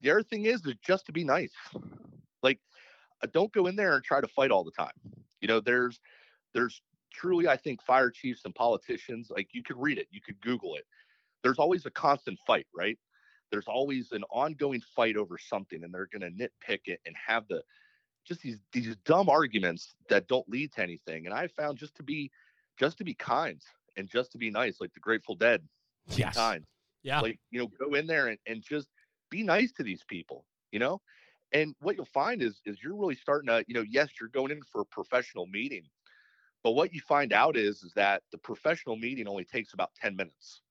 the 0.01 0.11
other 0.11 0.23
thing 0.23 0.47
is, 0.47 0.65
is 0.67 0.75
just 0.85 1.07
to 1.07 1.13
be 1.13 1.25
nice. 1.25 1.53
Like, 2.43 2.59
uh, 3.23 3.29
don't 3.33 3.53
go 3.53 3.67
in 3.67 3.77
there 3.77 3.95
and 3.95 4.03
try 4.03 4.21
to 4.21 4.27
fight 4.27 4.51
all 4.51 4.65
the 4.65 4.73
time. 4.73 4.91
You 5.41 5.47
know, 5.49 5.61
there's, 5.61 6.01
there's 6.55 6.83
truly, 7.12 7.48
I 7.48 7.57
think, 7.57 7.83
fire 7.83 8.11
chiefs 8.11 8.44
and 8.44 8.55
politicians. 8.55 9.31
Like, 9.31 9.55
you 9.55 9.62
could 9.62 9.79
read 9.81 9.98
it, 9.98 10.09
you 10.11 10.20
could 10.20 10.40
Google 10.40 10.77
it. 10.77 10.87
There's 11.42 11.59
always 11.59 11.87
a 11.87 11.90
constant 11.90 12.38
fight, 12.46 12.66
right? 12.75 12.98
there's 13.53 13.68
always 13.68 14.12
an 14.12 14.25
ongoing 14.31 14.81
fight 14.81 15.16
over 15.16 15.38
something 15.38 15.85
and 15.85 15.94
they're 15.94 16.09
going 16.09 16.22
to 16.22 16.31
nitpick 16.31 16.81
it 16.87 17.01
and 17.07 17.16
have 17.16 17.46
the 17.48 17.62
just 18.25 18.42
these 18.42 18.59
these 18.72 18.96
dumb 18.98 19.29
arguments 19.29 19.94
that 20.09 20.27
don't 20.29 20.48
lead 20.48 20.72
to 20.72 20.83
anything 20.83 21.27
and 21.27 21.35
i 21.35 21.46
found 21.46 21.79
just 21.79 21.94
to 21.94 22.03
be 22.03 22.31
just 22.79 22.98
to 22.98 23.05
be 23.05 23.14
kind 23.14 23.62
and 23.96 24.09
just 24.09 24.33
to 24.33 24.38
be 24.38 24.51
nice 24.51 24.81
like 24.81 24.92
the 24.92 25.01
grateful 25.01 25.35
dead 25.35 25.66
be 26.14 26.25
Yes. 26.25 26.35
kind 26.35 26.66
Yeah. 27.03 27.22
like 27.22 27.40
you 27.51 27.59
know 27.61 27.68
go 27.68 27.94
in 27.94 28.07
there 28.07 28.29
and, 28.29 28.38
and 28.46 28.62
just 28.62 28.88
be 29.31 29.42
nice 29.42 29.72
to 29.72 29.83
these 29.83 30.05
people 30.05 30.46
you 30.72 30.79
know 30.79 31.01
and 31.53 31.75
what 31.81 31.96
you'll 31.96 32.05
find 32.07 32.42
is 32.42 32.61
is 32.64 32.83
you're 32.83 32.96
really 32.96 33.14
starting 33.16 33.48
to 33.48 33.64
you 33.68 33.75
know 33.75 33.83
yes 33.88 34.11
you're 34.20 34.29
going 34.29 34.51
in 34.51 34.62
for 34.62 34.83
a 34.83 34.87
professional 34.87 35.46
meeting 35.46 35.88
but 36.62 36.72
what 36.72 36.92
you 36.94 37.01
find 37.01 37.33
out 37.33 37.57
is 37.57 37.83
is 37.83 37.92
that 37.94 38.22
the 38.33 38.38
professional 38.38 38.96
meeting 38.96 39.29
only 39.29 39.44
takes 39.44 39.75
about 39.75 39.94
10 39.94 40.16
minutes 40.16 40.62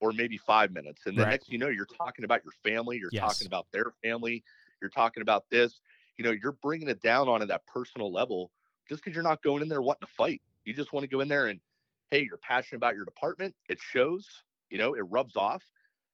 or 0.00 0.12
maybe 0.12 0.36
five 0.36 0.72
minutes 0.72 1.06
and 1.06 1.18
the 1.18 1.24
Right. 1.24 1.26
next 1.26 1.50
you 1.50 1.58
know 1.58 1.68
you're 1.68 1.86
talking 1.86 2.24
about 2.24 2.42
your 2.44 2.52
family 2.64 2.98
you're 2.98 3.10
Yes. 3.10 3.36
talking 3.36 3.46
about 3.46 3.66
their 3.72 3.92
family 4.02 4.44
you're 4.80 4.90
talking 4.90 5.22
about 5.22 5.48
this 5.50 5.80
you 6.18 6.24
know 6.24 6.30
you're 6.32 6.52
bringing 6.52 6.88
it 6.88 7.00
down 7.02 7.28
onto 7.28 7.46
that 7.46 7.66
personal 7.66 8.12
level 8.12 8.52
just 8.88 9.02
because 9.02 9.14
you're 9.14 9.24
not 9.24 9.42
going 9.42 9.62
in 9.62 9.68
there 9.68 9.82
wanting 9.82 10.06
to 10.06 10.12
fight 10.12 10.42
you 10.64 10.74
just 10.74 10.92
want 10.92 11.04
to 11.04 11.08
go 11.08 11.20
in 11.20 11.28
there 11.28 11.46
and 11.46 11.60
hey 12.10 12.22
you're 12.22 12.38
passionate 12.38 12.76
about 12.78 12.94
your 12.94 13.04
department 13.04 13.54
it 13.68 13.78
shows 13.80 14.44
you 14.70 14.78
know 14.78 14.94
it 14.94 15.00
rubs 15.02 15.36
off 15.36 15.64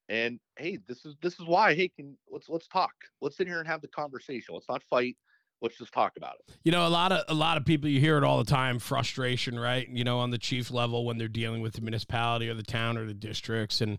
and 0.09 0.41
hey 0.59 0.79
this 0.87 1.05
is 1.05 1.17
this 1.23 1.39
is 1.41 1.47
why 1.47 1.75
hey 1.75 1.89
can 1.89 2.17
let's 2.31 2.49
let's 2.49 2.69
talk 2.69 2.93
let's 3.21 3.37
sit 3.37 3.47
here 3.47 3.59
and 3.59 3.69
have 3.69 3.81
the 3.83 3.89
conversation 3.89 4.55
let's 4.55 4.69
not 4.69 4.83
fight 4.83 5.17
let's 5.63 5.79
just 5.79 5.93
talk 5.95 6.17
about 6.17 6.35
it 6.47 6.55
You 6.65 6.73
know, 6.73 6.87
a 6.87 6.91
lot 6.91 7.13
of 7.13 7.25
a 7.29 7.35
lot 7.35 7.57
of 7.57 7.65
people 7.65 7.89
you 7.89 8.01
hear 8.01 8.19
it 8.19 8.25
all 8.25 8.39
the 8.39 8.51
time, 8.51 8.79
frustration, 8.79 9.59
right? 9.59 9.89
You 9.89 10.05
know, 10.05 10.19
on 10.19 10.31
the 10.31 10.39
chief 10.39 10.71
level 10.71 11.05
when 11.07 11.17
they're 11.17 11.29
dealing 11.29 11.63
with 11.63 11.73
the 11.75 11.81
municipality 11.81 12.49
or 12.49 12.55
the 12.55 12.63
town 12.63 12.99
or 12.99 13.07
the 13.07 13.15
districts 13.15 13.81
and 13.81 13.99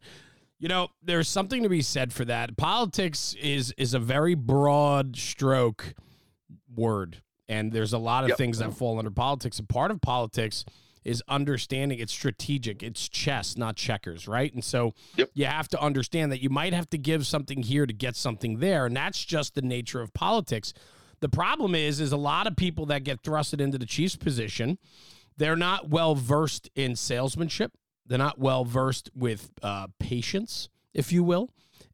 you 0.60 0.70
know, 0.70 0.88
there's 1.02 1.28
something 1.28 1.64
to 1.64 1.70
be 1.70 1.82
said 1.82 2.14
for 2.14 2.24
that. 2.26 2.56
Politics 2.58 3.36
is 3.42 3.74
is 3.78 3.94
a 3.94 4.00
very 4.00 4.36
broad 4.36 5.16
stroke 5.18 5.94
word 6.74 7.22
and 7.50 7.72
there's 7.72 7.94
a 7.94 7.98
lot 7.98 8.24
of 8.24 8.30
Yep. 8.30 8.38
things 8.38 8.60
that 8.60 8.74
fall 8.74 8.98
under 9.00 9.12
politics. 9.12 9.60
And 9.60 9.68
part 9.68 9.92
of 9.92 10.00
politics 10.02 10.64
is 11.04 11.22
understanding 11.28 12.00
it's 12.00 12.14
strategic. 12.14 12.82
It's 12.82 13.10
chess, 13.10 13.58
not 13.58 13.76
checkers, 13.76 14.26
right? 14.26 14.54
And 14.54 14.64
so 14.64 14.94
Yep. 15.18 15.32
you 15.34 15.46
have 15.46 15.68
to 15.70 15.82
understand 15.82 16.32
that 16.32 16.42
you 16.42 16.50
might 16.50 16.72
have 16.74 16.90
to 16.92 16.98
give 16.98 17.28
something 17.28 17.64
here 17.64 17.86
to 17.86 17.92
get 17.94 18.16
something 18.16 18.60
there, 18.60 18.86
and 18.86 18.96
that's 18.96 19.26
just 19.26 19.54
the 19.56 19.62
nature 19.62 20.00
of 20.00 20.14
politics. 20.14 20.74
The 21.24 21.30
problem 21.30 21.74
is, 21.74 22.02
is 22.02 22.12
a 22.12 22.18
lot 22.18 22.48
of 22.48 22.58
people 22.58 22.86
that 22.88 23.06
get 23.06 23.24
thrusted 23.24 23.62
into 23.62 23.78
the 23.78 23.86
chief's 23.86 24.18
position, 24.18 24.78
they're 25.38 25.56
not 25.56 25.90
well 25.90 26.16
versed 26.16 26.70
in 26.76 26.98
salesmanship. 26.98 27.72
They're 28.06 28.18
not 28.18 28.40
well 28.40 28.66
versed 28.66 29.10
with 29.16 29.50
uh, 29.62 29.88
patience, 30.00 30.68
if 30.94 31.14
you 31.14 31.24
will. 31.24 31.50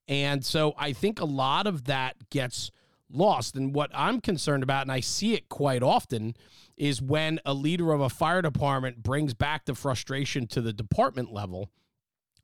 And 0.07 0.43
so 0.43 0.73
I 0.79 0.93
think 0.93 1.21
a 1.21 1.25
lot 1.25 1.67
of 1.67 1.83
that 1.83 2.31
gets 2.31 2.71
lost. 3.07 3.55
And 3.55 3.71
what 3.71 3.91
I'm 3.93 4.19
concerned 4.19 4.63
about, 4.63 4.81
and 4.81 4.91
I 4.91 4.99
see 4.99 5.35
it 5.35 5.47
quite 5.47 5.83
often, 5.83 6.35
is 6.75 6.99
when 6.99 7.39
a 7.45 7.53
leader 7.53 7.91
of 7.91 8.01
a 8.01 8.09
fire 8.09 8.41
department 8.41 9.03
brings 9.03 9.35
back 9.35 9.65
the 9.65 9.75
frustration 9.75 10.47
to 10.47 10.59
the 10.59 10.73
department 10.73 11.31
level 11.31 11.69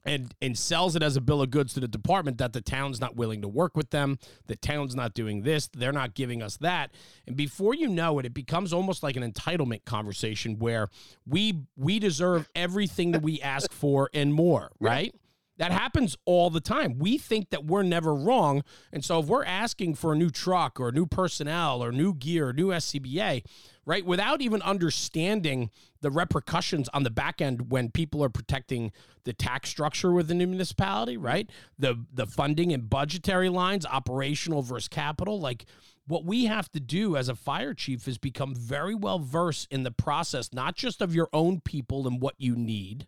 and 0.06 0.34
and 0.42 0.58
sells 0.58 0.96
it 0.96 1.04
as 1.04 1.16
a 1.16 1.22
bill 1.22 1.42
of 1.42 1.52
goods 1.52 1.74
to 1.74 1.80
the 1.80 1.88
department 1.88 2.38
that 2.38 2.54
the 2.54 2.62
town's 2.62 3.00
not 3.02 3.16
willing 3.16 3.42
to 3.42 3.48
work 3.48 3.76
with 3.76 3.90
them, 3.90 4.20
the 4.48 4.56
town's 4.56 4.96
not 4.96 5.14
doing 5.14 5.42
this, 5.44 5.68
they're 5.74 5.92
not 5.92 6.14
giving 6.14 6.42
us 6.42 6.58
that. 6.58 6.92
And 7.28 7.36
before 7.36 7.74
you 7.74 7.88
know 7.88 8.20
it, 8.20 8.26
it 8.26 8.34
becomes 8.34 8.74
almost 8.74 9.04
like 9.04 9.16
an 9.16 9.30
entitlement 9.30 9.86
conversation 9.86 10.60
where 10.60 10.90
we 11.26 11.62
we 11.76 12.00
deserve 12.00 12.50
everything 12.56 13.12
that 13.12 13.22
we 13.22 13.42
ask 13.42 13.72
for 13.72 14.10
and 14.14 14.34
more, 14.34 14.72
right? 14.80 15.14
That 15.58 15.72
happens 15.72 16.18
all 16.26 16.50
the 16.50 16.60
time. 16.60 17.00
We 17.00 17.18
think 17.18 17.50
that 17.52 17.66
we're 17.66 17.84
never 17.84 18.14
wrong. 18.14 18.64
And 18.92 19.06
so 19.06 19.20
if 19.20 19.28
we're 19.28 19.46
asking 19.46 19.96
for 19.96 20.12
a 20.12 20.16
new 20.16 20.30
truck 20.30 20.80
or 20.80 20.92
new 20.92 21.06
personnel 21.06 21.82
or 21.82 21.92
new 21.92 22.14
gear, 22.14 22.50
or 22.50 22.54
new 22.54 22.68
SCBA, 22.68 23.46
right, 23.86 24.06
without 24.06 24.42
even 24.42 24.62
understanding 24.62 25.70
the 26.02 26.12
repercussions 26.12 26.90
on 26.90 27.04
the 27.04 27.10
back 27.10 27.42
end 27.42 27.72
when 27.72 27.90
people 27.90 28.24
are 28.24 28.30
protecting 28.30 28.92
the 29.24 29.34
tax 29.34 29.70
structure 29.70 30.12
within 30.12 30.40
the 30.40 30.46
municipality, 30.46 31.18
right? 31.18 31.50
The 31.80 32.06
the 32.14 32.28
funding 32.28 32.74
and 32.74 32.90
budgetary 32.90 33.50
lines, 33.50 33.86
operational 33.86 34.62
versus 34.62 34.88
capital, 34.88 35.40
like 35.40 35.66
what 36.08 36.26
we 36.26 36.46
have 36.46 36.72
to 36.74 36.80
do 36.80 37.16
as 37.16 37.30
a 37.30 37.36
fire 37.36 37.74
chief 37.74 38.08
is 38.08 38.18
become 38.18 38.54
very 38.54 38.94
well 38.94 39.20
versed 39.20 39.68
in 39.72 39.84
the 39.84 39.92
process, 39.92 40.54
not 40.54 40.76
just 40.76 41.02
of 41.02 41.16
your 41.16 41.30
own 41.34 41.62
people 41.62 42.08
and 42.08 42.22
what 42.22 42.36
you 42.38 42.56
need, 42.56 43.08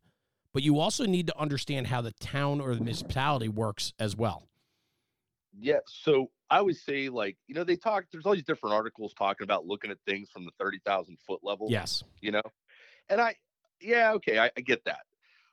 but 0.58 0.64
you 0.64 0.80
also 0.80 1.06
need 1.06 1.28
to 1.28 1.40
understand 1.40 1.86
how 1.86 2.02
the 2.02 2.14
town 2.14 2.60
or 2.60 2.74
the 2.74 2.82
municipality 2.82 3.48
works 3.48 3.94
as 4.00 4.16
well. 4.16 4.48
Yeah. 5.56 5.82
So 5.86 6.32
I 6.50 6.62
would 6.62 6.76
say, 6.76 7.10
like, 7.10 7.38
you 7.46 7.54
know, 7.54 7.64
they 7.64 7.76
talk, 7.76 8.06
there's 8.12 8.26
all 8.26 8.34
these 8.34 8.44
different 8.44 8.74
articles 8.74 9.14
talking 9.14 9.46
about 9.46 9.68
looking 9.68 9.92
at 9.92 10.00
things 10.08 10.32
from 10.32 10.46
the 10.46 10.52
30,000 10.60 11.16
foot 11.28 11.42
level, 11.44 11.68
Yes. 11.70 12.04
you 12.22 12.32
know? 12.32 12.42
And 13.08 13.22
I, 13.22 13.36
yeah, 13.80 14.14
okay, 14.14 14.40
I, 14.40 14.50
I 14.58 14.62
get 14.62 14.84
that. 14.86 15.02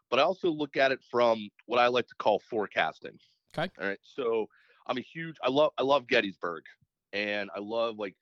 But 0.08 0.20
I 0.20 0.22
also 0.22 0.48
look 0.48 0.78
at 0.78 0.90
it 0.90 1.00
from 1.10 1.50
what 1.66 1.78
I 1.78 1.88
like 1.88 2.06
to 2.06 2.14
call 2.14 2.40
forecasting. 2.48 3.18
Okay. 3.54 3.70
All 3.78 3.86
right. 3.86 4.00
So 4.04 4.46
I'm 4.86 4.96
a 4.96 5.02
huge, 5.02 5.36
I 5.42 5.50
love, 5.50 5.72
I 5.76 5.82
love 5.82 6.06
Gettysburg 6.06 6.62
and 7.12 7.50
I 7.54 7.60
love 7.60 7.98
like, 7.98 8.16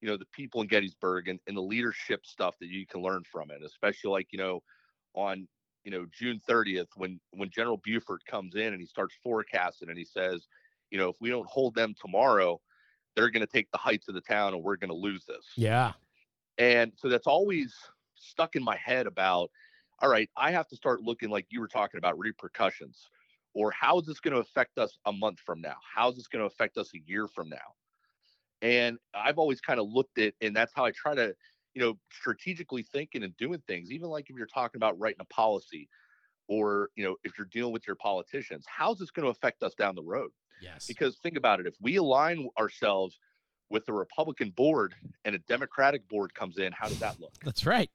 you 0.00 0.08
know, 0.08 0.16
the 0.16 0.26
people 0.32 0.62
in 0.62 0.66
Gettysburg 0.66 1.28
and, 1.28 1.38
and 1.46 1.56
the 1.56 1.62
leadership 1.62 2.26
stuff 2.26 2.56
that 2.58 2.70
you 2.70 2.88
can 2.88 3.02
learn 3.02 3.22
from 3.22 3.52
it, 3.52 3.62
especially 3.64 4.10
like, 4.10 4.32
you 4.32 4.38
know, 4.40 4.64
on, 5.14 5.46
you 5.84 5.90
know, 5.90 6.06
June 6.12 6.40
30th, 6.48 6.88
when, 6.96 7.20
when 7.32 7.50
General 7.50 7.80
Buford 7.84 8.24
comes 8.26 8.54
in 8.54 8.72
and 8.72 8.80
he 8.80 8.86
starts 8.86 9.14
forecasting 9.22 9.88
and 9.88 9.98
he 9.98 10.04
says, 10.04 10.46
you 10.90 10.98
know, 10.98 11.08
if 11.08 11.16
we 11.20 11.30
don't 11.30 11.48
hold 11.48 11.74
them 11.74 11.94
tomorrow, 12.00 12.60
they're 13.14 13.30
going 13.30 13.46
to 13.46 13.52
take 13.52 13.70
the 13.70 13.78
heights 13.78 14.08
of 14.08 14.14
the 14.14 14.20
town 14.20 14.54
and 14.54 14.62
we're 14.62 14.76
going 14.76 14.90
to 14.90 14.96
lose 14.96 15.24
this. 15.26 15.44
Yeah. 15.56 15.92
And 16.58 16.92
so 16.96 17.08
that's 17.08 17.26
always 17.26 17.74
stuck 18.14 18.56
in 18.56 18.64
my 18.64 18.76
head 18.76 19.06
about, 19.06 19.50
all 20.00 20.08
right, 20.08 20.28
I 20.36 20.50
have 20.50 20.68
to 20.68 20.76
start 20.76 21.02
looking 21.02 21.30
like 21.30 21.46
you 21.50 21.60
were 21.60 21.68
talking 21.68 21.98
about 21.98 22.18
repercussions 22.18 23.08
or 23.54 23.70
how 23.70 23.98
is 24.00 24.06
this 24.06 24.20
going 24.20 24.34
to 24.34 24.40
affect 24.40 24.78
us 24.78 24.98
a 25.06 25.12
month 25.12 25.38
from 25.38 25.60
now? 25.60 25.76
How 25.94 26.10
is 26.10 26.16
this 26.16 26.26
going 26.26 26.40
to 26.40 26.46
affect 26.46 26.76
us 26.76 26.90
a 26.94 26.98
year 27.06 27.28
from 27.28 27.48
now? 27.48 27.56
And 28.62 28.98
I've 29.14 29.38
always 29.38 29.60
kind 29.60 29.78
of 29.78 29.88
looked 29.88 30.18
at, 30.18 30.34
and 30.40 30.54
that's 30.54 30.72
how 30.74 30.84
I 30.84 30.90
try 30.90 31.14
to, 31.14 31.34
you 31.74 31.82
know, 31.82 31.98
strategically 32.10 32.82
thinking 32.82 33.22
and 33.24 33.36
doing 33.36 33.62
things, 33.66 33.90
even 33.90 34.08
like 34.08 34.30
if 34.30 34.36
you're 34.36 34.46
talking 34.46 34.78
about 34.78 34.98
writing 34.98 35.20
a 35.20 35.24
policy 35.26 35.88
or, 36.48 36.90
you 36.94 37.04
know, 37.04 37.16
if 37.24 37.36
you're 37.36 37.48
dealing 37.52 37.72
with 37.72 37.86
your 37.86 37.96
politicians, 37.96 38.64
how's 38.68 38.98
this 38.98 39.10
going 39.10 39.24
to 39.24 39.30
affect 39.30 39.62
us 39.62 39.74
down 39.74 39.94
the 39.94 40.02
road? 40.02 40.30
Yes. 40.62 40.86
Because 40.86 41.16
think 41.16 41.36
about 41.36 41.60
it, 41.60 41.66
if 41.66 41.74
we 41.80 41.96
align 41.96 42.48
ourselves 42.58 43.18
with 43.70 43.84
the 43.86 43.92
Republican 43.92 44.50
board 44.50 44.94
and 45.24 45.34
a 45.34 45.38
Democratic 45.40 46.08
board 46.08 46.34
comes 46.34 46.58
in, 46.58 46.72
how 46.72 46.88
does 46.88 47.00
that 47.00 47.18
look? 47.20 47.32
That's 47.44 47.66
right. 47.66 47.76
Right? 47.76 47.90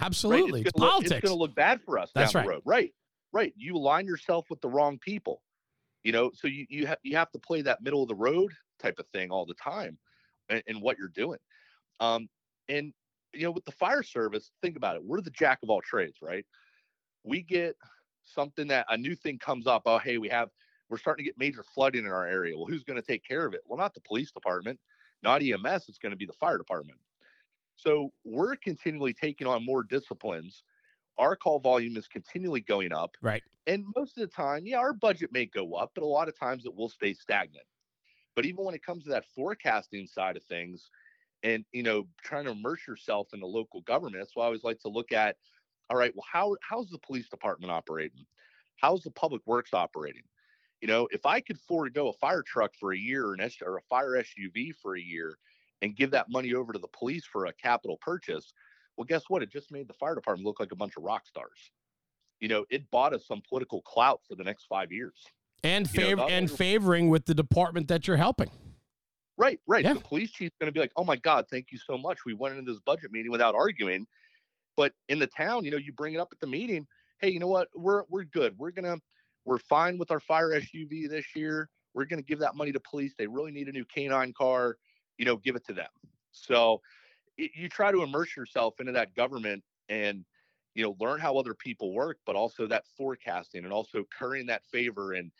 Absolutely. 0.00 0.62
It's, 0.62 0.72
gonna 0.72 0.84
look- 0.84 0.92
politics. 0.92 1.12
it's 1.12 1.24
going 1.28 1.36
to 1.36 1.40
look 1.40 1.54
bad 1.54 1.80
for 1.82 1.98
us 1.98 2.10
That's 2.14 2.32
down 2.32 2.40
right. 2.40 2.46
the 2.46 2.54
road. 2.54 2.62
Right. 2.64 2.94
Right. 3.32 3.54
You 3.56 3.76
align 3.76 4.06
yourself 4.06 4.46
with 4.50 4.60
the 4.60 4.68
wrong 4.68 4.98
people. 4.98 5.42
You 6.02 6.10
know, 6.12 6.32
so 6.34 6.48
you 6.48 6.66
you 6.68 6.86
have 6.88 6.98
you 7.04 7.16
have 7.16 7.30
to 7.30 7.38
play 7.38 7.62
that 7.62 7.80
middle 7.80 8.02
of 8.02 8.08
the 8.08 8.14
road 8.16 8.52
type 8.80 8.98
of 8.98 9.06
thing 9.12 9.30
all 9.30 9.46
the 9.46 9.54
time 9.54 9.98
in, 10.50 10.60
in 10.66 10.80
what 10.80 10.98
you're 10.98 11.06
doing. 11.06 11.38
Um, 12.00 12.28
and 12.68 12.92
you 13.34 13.42
know, 13.42 13.50
with 13.50 13.64
the 13.64 13.72
fire 13.72 14.02
service, 14.02 14.50
think 14.62 14.76
about 14.76 14.96
it. 14.96 15.04
We're 15.04 15.20
the 15.20 15.30
jack 15.30 15.60
of 15.62 15.70
all 15.70 15.80
trades, 15.80 16.18
right? 16.22 16.44
We 17.24 17.42
get 17.42 17.76
something 18.22 18.68
that 18.68 18.86
a 18.88 18.96
new 18.96 19.14
thing 19.14 19.38
comes 19.38 19.66
up. 19.66 19.82
Oh, 19.86 19.98
hey, 19.98 20.18
we 20.18 20.28
have 20.28 20.48
we're 20.88 20.98
starting 20.98 21.24
to 21.24 21.28
get 21.30 21.38
major 21.38 21.62
flooding 21.62 22.04
in 22.04 22.10
our 22.10 22.26
area. 22.26 22.56
Well, 22.56 22.66
who's 22.66 22.84
going 22.84 23.00
to 23.00 23.06
take 23.06 23.26
care 23.26 23.46
of 23.46 23.54
it? 23.54 23.62
Well, 23.66 23.78
not 23.78 23.94
the 23.94 24.00
police 24.00 24.30
department, 24.30 24.78
not 25.22 25.42
EMS. 25.42 25.88
It's 25.88 25.98
going 25.98 26.10
to 26.10 26.16
be 26.16 26.26
the 26.26 26.34
fire 26.34 26.58
department. 26.58 26.98
So 27.76 28.12
we're 28.24 28.56
continually 28.56 29.14
taking 29.14 29.46
on 29.46 29.64
more 29.64 29.82
disciplines. 29.82 30.62
Our 31.18 31.34
call 31.34 31.60
volume 31.60 31.96
is 31.96 32.08
continually 32.08 32.60
going 32.60 32.92
up. 32.92 33.16
right. 33.22 33.42
And 33.66 33.86
most 33.96 34.18
of 34.18 34.22
the 34.22 34.34
time, 34.34 34.66
yeah, 34.66 34.78
our 34.78 34.92
budget 34.92 35.32
may 35.32 35.46
go 35.46 35.74
up, 35.74 35.92
but 35.94 36.04
a 36.04 36.06
lot 36.06 36.28
of 36.28 36.38
times 36.38 36.66
it 36.66 36.74
will 36.74 36.88
stay 36.88 37.14
stagnant. 37.14 37.64
But 38.34 38.44
even 38.44 38.64
when 38.64 38.74
it 38.74 38.84
comes 38.84 39.04
to 39.04 39.10
that 39.10 39.24
forecasting 39.34 40.06
side 40.06 40.36
of 40.36 40.42
things 40.44 40.90
and, 41.42 41.64
you 41.72 41.82
know, 41.82 42.06
trying 42.22 42.44
to 42.44 42.52
immerse 42.52 42.86
yourself 42.86 43.28
in 43.32 43.40
the 43.40 43.46
local 43.46 43.80
government, 43.82 44.16
that's 44.18 44.36
why 44.36 44.44
I 44.44 44.46
always 44.46 44.64
like 44.64 44.80
to 44.80 44.88
look 44.88 45.12
at, 45.12 45.36
all 45.90 45.96
right, 45.96 46.14
well, 46.14 46.26
how 46.30 46.56
how's 46.62 46.88
the 46.88 46.98
police 46.98 47.28
department 47.28 47.72
operating? 47.72 48.24
How's 48.76 49.02
the 49.02 49.10
public 49.10 49.42
works 49.46 49.74
operating? 49.74 50.22
You 50.80 50.88
know, 50.88 51.08
if 51.12 51.26
I 51.26 51.40
could 51.40 51.58
forego 51.60 52.08
a 52.08 52.12
fire 52.14 52.42
truck 52.42 52.72
for 52.78 52.92
a 52.92 52.98
year 52.98 53.26
or 53.26 53.34
an 53.34 53.40
S- 53.40 53.62
or 53.62 53.76
a 53.76 53.82
fire 53.82 54.16
SUV 54.16 54.74
for 54.74 54.96
a 54.96 55.00
year 55.00 55.38
and 55.80 55.96
give 55.96 56.10
that 56.12 56.30
money 56.30 56.54
over 56.54 56.72
to 56.72 56.78
the 56.78 56.88
police 56.88 57.24
for 57.24 57.46
a 57.46 57.52
capital 57.52 57.98
purchase, 58.00 58.52
well, 58.96 59.04
guess 59.04 59.24
what? 59.28 59.42
It 59.42 59.50
just 59.50 59.70
made 59.70 59.88
the 59.88 59.94
fire 59.94 60.14
department 60.14 60.46
look 60.46 60.60
like 60.60 60.72
a 60.72 60.76
bunch 60.76 60.96
of 60.96 61.04
rock 61.04 61.26
stars. 61.26 61.70
You 62.40 62.48
know, 62.48 62.64
it 62.70 62.90
bought 62.90 63.14
us 63.14 63.26
some 63.26 63.42
political 63.48 63.82
clout 63.82 64.20
for 64.28 64.34
the 64.34 64.44
next 64.44 64.64
five 64.64 64.90
years. 64.90 65.14
And 65.62 65.88
You 65.94 66.16
know, 66.16 66.26
and 66.26 66.50
favoring 66.50 67.08
with 67.08 67.26
the 67.26 67.34
department 67.34 67.86
that 67.88 68.08
you're 68.08 68.16
helping. 68.16 68.50
Right, 69.36 69.58
right. 69.66 69.84
Yeah. 69.84 69.94
The 69.94 70.00
police 70.00 70.30
chief's 70.30 70.56
going 70.60 70.68
to 70.68 70.72
be 70.72 70.80
like, 70.80 70.92
"Oh 70.96 71.04
my 71.04 71.16
God, 71.16 71.46
thank 71.50 71.72
you 71.72 71.78
so 71.78 71.96
much. 71.96 72.24
We 72.24 72.34
went 72.34 72.56
into 72.56 72.70
this 72.70 72.80
budget 72.80 73.12
meeting 73.12 73.32
without 73.32 73.54
arguing." 73.54 74.06
But 74.76 74.92
in 75.08 75.18
the 75.18 75.26
town, 75.26 75.64
you 75.64 75.70
know, 75.70 75.76
you 75.76 75.92
bring 75.92 76.14
it 76.14 76.18
up 76.18 76.28
at 76.32 76.40
the 76.40 76.46
meeting. 76.46 76.86
Hey, 77.18 77.30
you 77.30 77.38
know 77.38 77.48
what? 77.48 77.68
We're 77.74 78.04
we're 78.08 78.24
good. 78.24 78.58
We're 78.58 78.70
gonna 78.70 78.98
we're 79.44 79.58
fine 79.58 79.98
with 79.98 80.10
our 80.10 80.20
fire 80.20 80.50
SUV 80.50 81.08
this 81.08 81.34
year. 81.34 81.68
We're 81.94 82.04
going 82.04 82.20
to 82.20 82.24
give 82.24 82.38
that 82.38 82.56
money 82.56 82.72
to 82.72 82.80
police. 82.80 83.12
They 83.18 83.26
really 83.26 83.52
need 83.52 83.68
a 83.68 83.72
new 83.72 83.84
canine 83.84 84.32
car. 84.32 84.76
You 85.18 85.24
know, 85.24 85.36
give 85.36 85.56
it 85.56 85.66
to 85.66 85.72
them. 85.72 85.90
So 86.32 86.80
it, 87.36 87.50
you 87.54 87.68
try 87.68 87.92
to 87.92 88.02
immerse 88.02 88.36
yourself 88.36 88.80
into 88.80 88.92
that 88.92 89.14
government 89.14 89.62
and 89.88 90.24
you 90.74 90.82
know 90.82 90.96
learn 91.00 91.20
how 91.20 91.36
other 91.36 91.54
people 91.54 91.92
work, 91.94 92.18
but 92.26 92.36
also 92.36 92.66
that 92.66 92.84
forecasting 92.96 93.64
and 93.64 93.72
also 93.72 94.04
currying 94.18 94.46
that 94.46 94.64
favor 94.66 95.12
and 95.14 95.32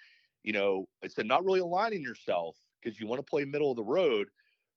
you 0.43 0.53
know, 0.53 0.89
I 1.05 1.09
said 1.09 1.27
not 1.27 1.45
really 1.45 1.61
aligning 1.61 2.03
yourself 2.03 2.57
because 2.83 2.99
you 3.01 3.07
want 3.07 3.19
to 3.19 3.29
play 3.29 3.45
middle 3.45 3.71
of 3.71 3.77
the 3.77 3.85
road, 3.85 4.29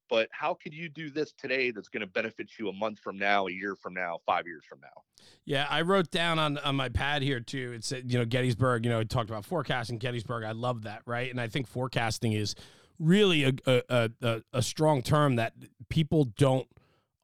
but 0.09 0.29
how 0.31 0.53
could 0.53 0.73
you 0.73 0.89
do 0.89 1.09
this 1.09 1.33
today 1.33 1.71
that's 1.71 1.89
going 1.89 2.01
to 2.01 2.07
benefit 2.07 2.51
you 2.59 2.69
a 2.69 2.73
month 2.73 2.99
from 2.99 3.17
now, 3.17 3.47
a 3.47 3.51
year 3.51 3.75
from 3.75 3.93
now, 3.93 4.19
five 4.25 4.45
years 4.45 4.63
from 4.67 4.79
now? 4.81 5.01
Yeah, 5.45 5.65
I 5.69 5.81
wrote 5.81 6.11
down 6.11 6.37
on, 6.37 6.57
on 6.59 6.75
my 6.75 6.89
pad 6.89 7.21
here 7.21 7.39
too. 7.39 7.73
It 7.75 7.83
said, 7.83 8.11
you 8.11 8.19
know, 8.19 8.25
Gettysburg, 8.25 8.85
you 8.85 8.91
know, 8.91 8.99
it 8.99 9.09
talked 9.09 9.29
about 9.29 9.45
forecasting 9.45 9.97
Gettysburg. 9.97 10.43
I 10.43 10.51
love 10.51 10.83
that, 10.83 11.01
right? 11.05 11.29
And 11.31 11.41
I 11.41 11.47
think 11.47 11.67
forecasting 11.67 12.33
is 12.33 12.55
really 12.99 13.43
a, 13.43 13.53
a, 13.89 14.09
a, 14.21 14.41
a 14.53 14.61
strong 14.61 15.01
term 15.01 15.35
that 15.37 15.53
people 15.89 16.25
don't 16.25 16.67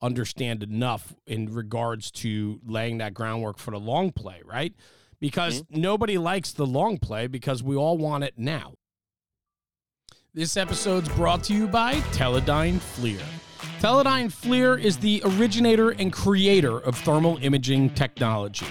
understand 0.02 0.64
enough 0.64 1.14
in 1.28 1.54
regards 1.54 2.10
to 2.10 2.60
laying 2.66 2.98
that 2.98 3.14
groundwork 3.14 3.58
for 3.60 3.72
the 3.72 3.80
long 3.80 4.12
play, 4.12 4.42
right? 4.44 4.74
Because 5.20 5.62
mm-hmm. 5.62 5.82
nobody 5.82 6.18
likes 6.18 6.52
the 6.52 6.66
long 6.66 6.98
play 6.98 7.28
because 7.28 7.62
we 7.62 7.76
all 7.76 7.98
want 7.98 8.24
it 8.24 8.34
now. 8.38 8.74
This 10.34 10.56
episode's 10.56 11.10
brought 11.10 11.44
to 11.44 11.54
you 11.54 11.68
by 11.68 11.96
Teledyne 12.14 12.80
FLIR. 12.80 13.22
Teledyne 13.82 14.32
FLIR 14.32 14.82
is 14.82 14.96
the 14.96 15.22
originator 15.26 15.90
and 15.90 16.14
creator 16.14 16.78
of 16.78 16.98
thermal 17.00 17.38
imaging 17.42 17.90
technology. 17.96 18.66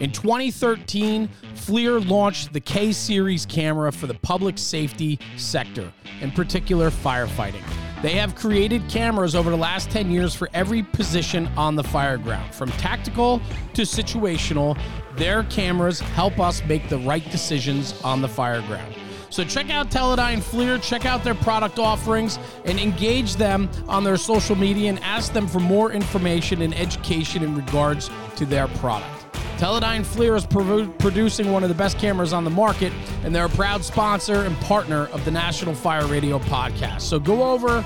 In 0.00 0.10
2013, 0.10 1.28
FLIR 1.54 2.08
launched 2.10 2.52
the 2.52 2.58
K 2.58 2.90
Series 2.90 3.46
camera 3.46 3.92
for 3.92 4.08
the 4.08 4.14
public 4.14 4.58
safety 4.58 5.20
sector, 5.36 5.92
in 6.22 6.32
particular 6.32 6.90
firefighting. 6.90 7.62
They 8.02 8.14
have 8.14 8.34
created 8.34 8.82
cameras 8.88 9.36
over 9.36 9.50
the 9.50 9.56
last 9.56 9.90
10 9.90 10.10
years 10.10 10.34
for 10.34 10.48
every 10.54 10.82
position 10.82 11.46
on 11.56 11.76
the 11.76 11.84
fire 11.84 12.18
ground, 12.18 12.52
from 12.52 12.72
tactical 12.72 13.40
to 13.74 13.82
situational. 13.82 14.76
Their 15.14 15.44
cameras 15.44 16.00
help 16.00 16.40
us 16.40 16.64
make 16.64 16.88
the 16.88 16.98
right 16.98 17.30
decisions 17.30 17.94
on 18.02 18.22
the 18.22 18.28
fire 18.28 18.62
ground. 18.62 18.96
So 19.36 19.44
check 19.44 19.68
out 19.68 19.90
Teledyne 19.90 20.38
FLIR, 20.38 20.82
check 20.82 21.04
out 21.04 21.22
their 21.22 21.34
product 21.34 21.78
offerings, 21.78 22.38
and 22.64 22.78
engage 22.80 23.36
them 23.36 23.68
on 23.86 24.02
their 24.02 24.16
social 24.16 24.56
media 24.56 24.88
and 24.88 24.98
ask 25.00 25.34
them 25.34 25.46
for 25.46 25.60
more 25.60 25.92
information 25.92 26.62
and 26.62 26.74
education 26.74 27.42
in 27.42 27.54
regards 27.54 28.08
to 28.36 28.46
their 28.46 28.66
product. 28.66 29.10
Teledyne 29.58 30.06
FLIR 30.06 30.36
is 30.36 30.46
pro- 30.46 30.88
producing 30.88 31.52
one 31.52 31.62
of 31.62 31.68
the 31.68 31.74
best 31.74 31.98
cameras 31.98 32.32
on 32.32 32.44
the 32.44 32.50
market, 32.50 32.94
and 33.24 33.34
they're 33.34 33.44
a 33.44 33.50
proud 33.50 33.84
sponsor 33.84 34.44
and 34.44 34.56
partner 34.60 35.08
of 35.08 35.22
the 35.26 35.30
National 35.30 35.74
Fire 35.74 36.06
Radio 36.06 36.38
podcast. 36.38 37.02
So 37.02 37.18
go 37.18 37.42
over 37.42 37.84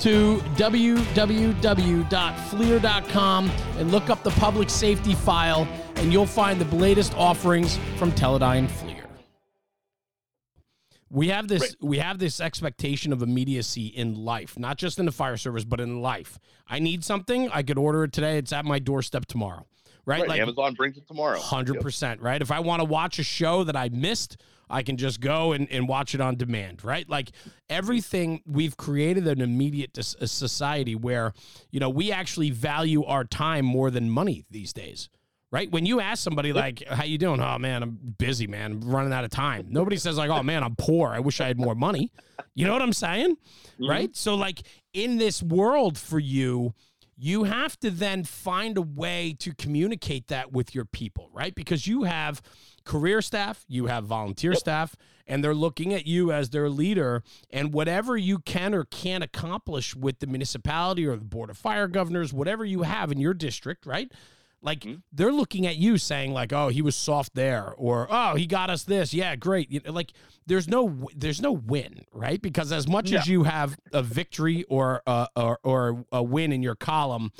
to 0.00 0.38
www.flir.com 0.56 1.10
and 3.78 3.92
look 3.92 4.10
up 4.10 4.24
the 4.24 4.30
public 4.30 4.68
safety 4.68 5.14
file, 5.14 5.68
and 5.94 6.12
you'll 6.12 6.26
find 6.26 6.60
the 6.60 6.74
latest 6.74 7.14
offerings 7.14 7.78
from 7.98 8.10
Teledyne 8.10 8.66
FLIR. 8.66 8.87
We 11.10 11.28
have 11.28 11.48
this 11.48 11.62
right. 11.62 11.76
we 11.80 11.98
have 11.98 12.18
this 12.18 12.40
expectation 12.40 13.12
of 13.12 13.22
immediacy 13.22 13.86
in 13.86 14.14
life, 14.14 14.58
not 14.58 14.76
just 14.76 14.98
in 14.98 15.06
the 15.06 15.12
fire 15.12 15.36
service, 15.36 15.64
but 15.64 15.80
in 15.80 16.02
life. 16.02 16.38
I 16.68 16.78
need 16.78 17.04
something, 17.04 17.48
I 17.50 17.62
could 17.62 17.78
order 17.78 18.04
it 18.04 18.12
today. 18.12 18.38
It's 18.38 18.52
at 18.52 18.64
my 18.64 18.78
doorstep 18.78 19.26
tomorrow. 19.26 19.66
Right? 20.04 20.20
right. 20.20 20.28
Like 20.28 20.40
Amazon 20.40 20.74
brings 20.74 20.96
it 20.96 21.06
tomorrow. 21.06 21.38
100%, 21.38 22.02
yep. 22.02 22.18
right? 22.22 22.40
If 22.40 22.50
I 22.50 22.60
want 22.60 22.80
to 22.80 22.84
watch 22.84 23.18
a 23.18 23.22
show 23.22 23.64
that 23.64 23.76
I 23.76 23.90
missed, 23.90 24.38
I 24.70 24.82
can 24.82 24.96
just 24.96 25.20
go 25.20 25.52
and, 25.52 25.70
and 25.70 25.86
watch 25.86 26.14
it 26.14 26.20
on 26.20 26.36
demand, 26.36 26.82
right? 26.82 27.06
Like 27.08 27.30
everything, 27.68 28.42
we've 28.46 28.76
created 28.76 29.26
an 29.26 29.42
immediate 29.42 29.98
society 30.00 30.94
where, 30.94 31.34
you 31.70 31.80
know, 31.80 31.90
we 31.90 32.10
actually 32.10 32.50
value 32.50 33.04
our 33.04 33.24
time 33.24 33.66
more 33.66 33.90
than 33.90 34.08
money 34.08 34.46
these 34.50 34.72
days 34.72 35.10
right? 35.50 35.70
When 35.70 35.86
you 35.86 36.00
ask 36.00 36.22
somebody 36.22 36.52
like, 36.52 36.84
"How 36.88 37.04
you 37.04 37.18
doing?" 37.18 37.40
Oh 37.40 37.58
man, 37.58 37.82
I'm 37.82 37.98
busy, 38.18 38.46
man. 38.46 38.72
I'm 38.72 38.80
running 38.90 39.12
out 39.12 39.24
of 39.24 39.30
time. 39.30 39.66
Nobody 39.70 39.96
says 39.96 40.16
like, 40.16 40.30
"Oh 40.30 40.42
man, 40.42 40.62
I'm 40.62 40.76
poor. 40.76 41.10
I 41.10 41.20
wish 41.20 41.40
I 41.40 41.46
had 41.46 41.58
more 41.58 41.74
money." 41.74 42.12
You 42.54 42.66
know 42.66 42.72
what 42.72 42.82
I'm 42.82 42.92
saying? 42.92 43.36
Mm-hmm. 43.36 43.88
Right? 43.88 44.16
So 44.16 44.34
like 44.34 44.62
in 44.92 45.18
this 45.18 45.42
world 45.42 45.98
for 45.98 46.18
you, 46.18 46.74
you 47.16 47.44
have 47.44 47.78
to 47.80 47.90
then 47.90 48.22
find 48.22 48.78
a 48.78 48.82
way 48.82 49.34
to 49.40 49.52
communicate 49.54 50.28
that 50.28 50.52
with 50.52 50.74
your 50.74 50.84
people, 50.84 51.30
right? 51.32 51.54
Because 51.54 51.86
you 51.86 52.04
have 52.04 52.40
career 52.84 53.20
staff, 53.20 53.64
you 53.68 53.86
have 53.86 54.04
volunteer 54.04 54.54
staff, 54.54 54.94
and 55.26 55.42
they're 55.42 55.54
looking 55.54 55.92
at 55.92 56.06
you 56.06 56.32
as 56.32 56.50
their 56.50 56.70
leader. 56.70 57.24
And 57.50 57.72
whatever 57.72 58.16
you 58.16 58.38
can 58.38 58.72
or 58.72 58.84
can't 58.84 59.24
accomplish 59.24 59.96
with 59.96 60.20
the 60.20 60.28
municipality 60.28 61.06
or 61.06 61.16
the 61.16 61.24
board 61.24 61.50
of 61.50 61.58
fire 61.58 61.88
governors, 61.88 62.32
whatever 62.32 62.64
you 62.64 62.82
have 62.82 63.10
in 63.10 63.18
your 63.18 63.34
district, 63.34 63.84
right? 63.84 64.12
Like 64.60 64.80
mm-hmm. 64.80 65.00
they're 65.12 65.32
looking 65.32 65.66
at 65.66 65.76
you 65.76 65.98
saying 65.98 66.32
like, 66.32 66.52
"Oh, 66.52 66.68
he 66.68 66.82
was 66.82 66.96
soft 66.96 67.34
there," 67.34 67.74
or 67.76 68.08
"Oh, 68.10 68.34
he 68.34 68.46
got 68.46 68.70
us 68.70 68.82
this." 68.82 69.14
Yeah, 69.14 69.36
great. 69.36 69.70
You 69.70 69.80
know, 69.84 69.92
like 69.92 70.12
there's 70.46 70.66
no 70.66 71.08
there's 71.14 71.40
no 71.40 71.52
win, 71.52 72.04
right? 72.12 72.42
Because 72.42 72.72
as 72.72 72.88
much 72.88 73.10
yeah. 73.10 73.20
as 73.20 73.28
you 73.28 73.44
have 73.44 73.78
a 73.92 74.02
victory 74.02 74.64
or 74.64 75.02
a, 75.06 75.28
or 75.36 75.58
or 75.62 76.04
a 76.10 76.22
win 76.22 76.52
in 76.52 76.62
your 76.62 76.74
column, 76.74 77.30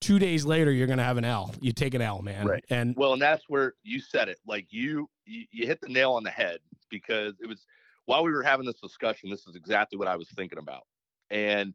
two 0.00 0.18
days 0.18 0.44
later 0.44 0.72
you're 0.72 0.88
gonna 0.88 1.04
have 1.04 1.16
an 1.16 1.24
L. 1.24 1.54
You 1.60 1.72
take 1.72 1.94
an 1.94 2.02
L, 2.02 2.22
man. 2.22 2.46
Right. 2.46 2.64
And 2.70 2.96
well, 2.96 3.12
and 3.12 3.22
that's 3.22 3.44
where 3.48 3.74
you 3.84 4.00
said 4.00 4.28
it. 4.28 4.38
Like 4.44 4.66
you 4.70 5.08
you, 5.26 5.44
you 5.52 5.66
hit 5.66 5.80
the 5.80 5.88
nail 5.88 6.12
on 6.12 6.24
the 6.24 6.30
head 6.30 6.58
because 6.90 7.34
it 7.40 7.48
was 7.48 7.64
while 8.06 8.24
we 8.24 8.32
were 8.32 8.42
having 8.42 8.66
this 8.66 8.80
discussion. 8.80 9.30
This 9.30 9.46
is 9.46 9.54
exactly 9.54 9.96
what 9.96 10.08
I 10.08 10.16
was 10.16 10.28
thinking 10.30 10.58
about, 10.58 10.82
and 11.30 11.72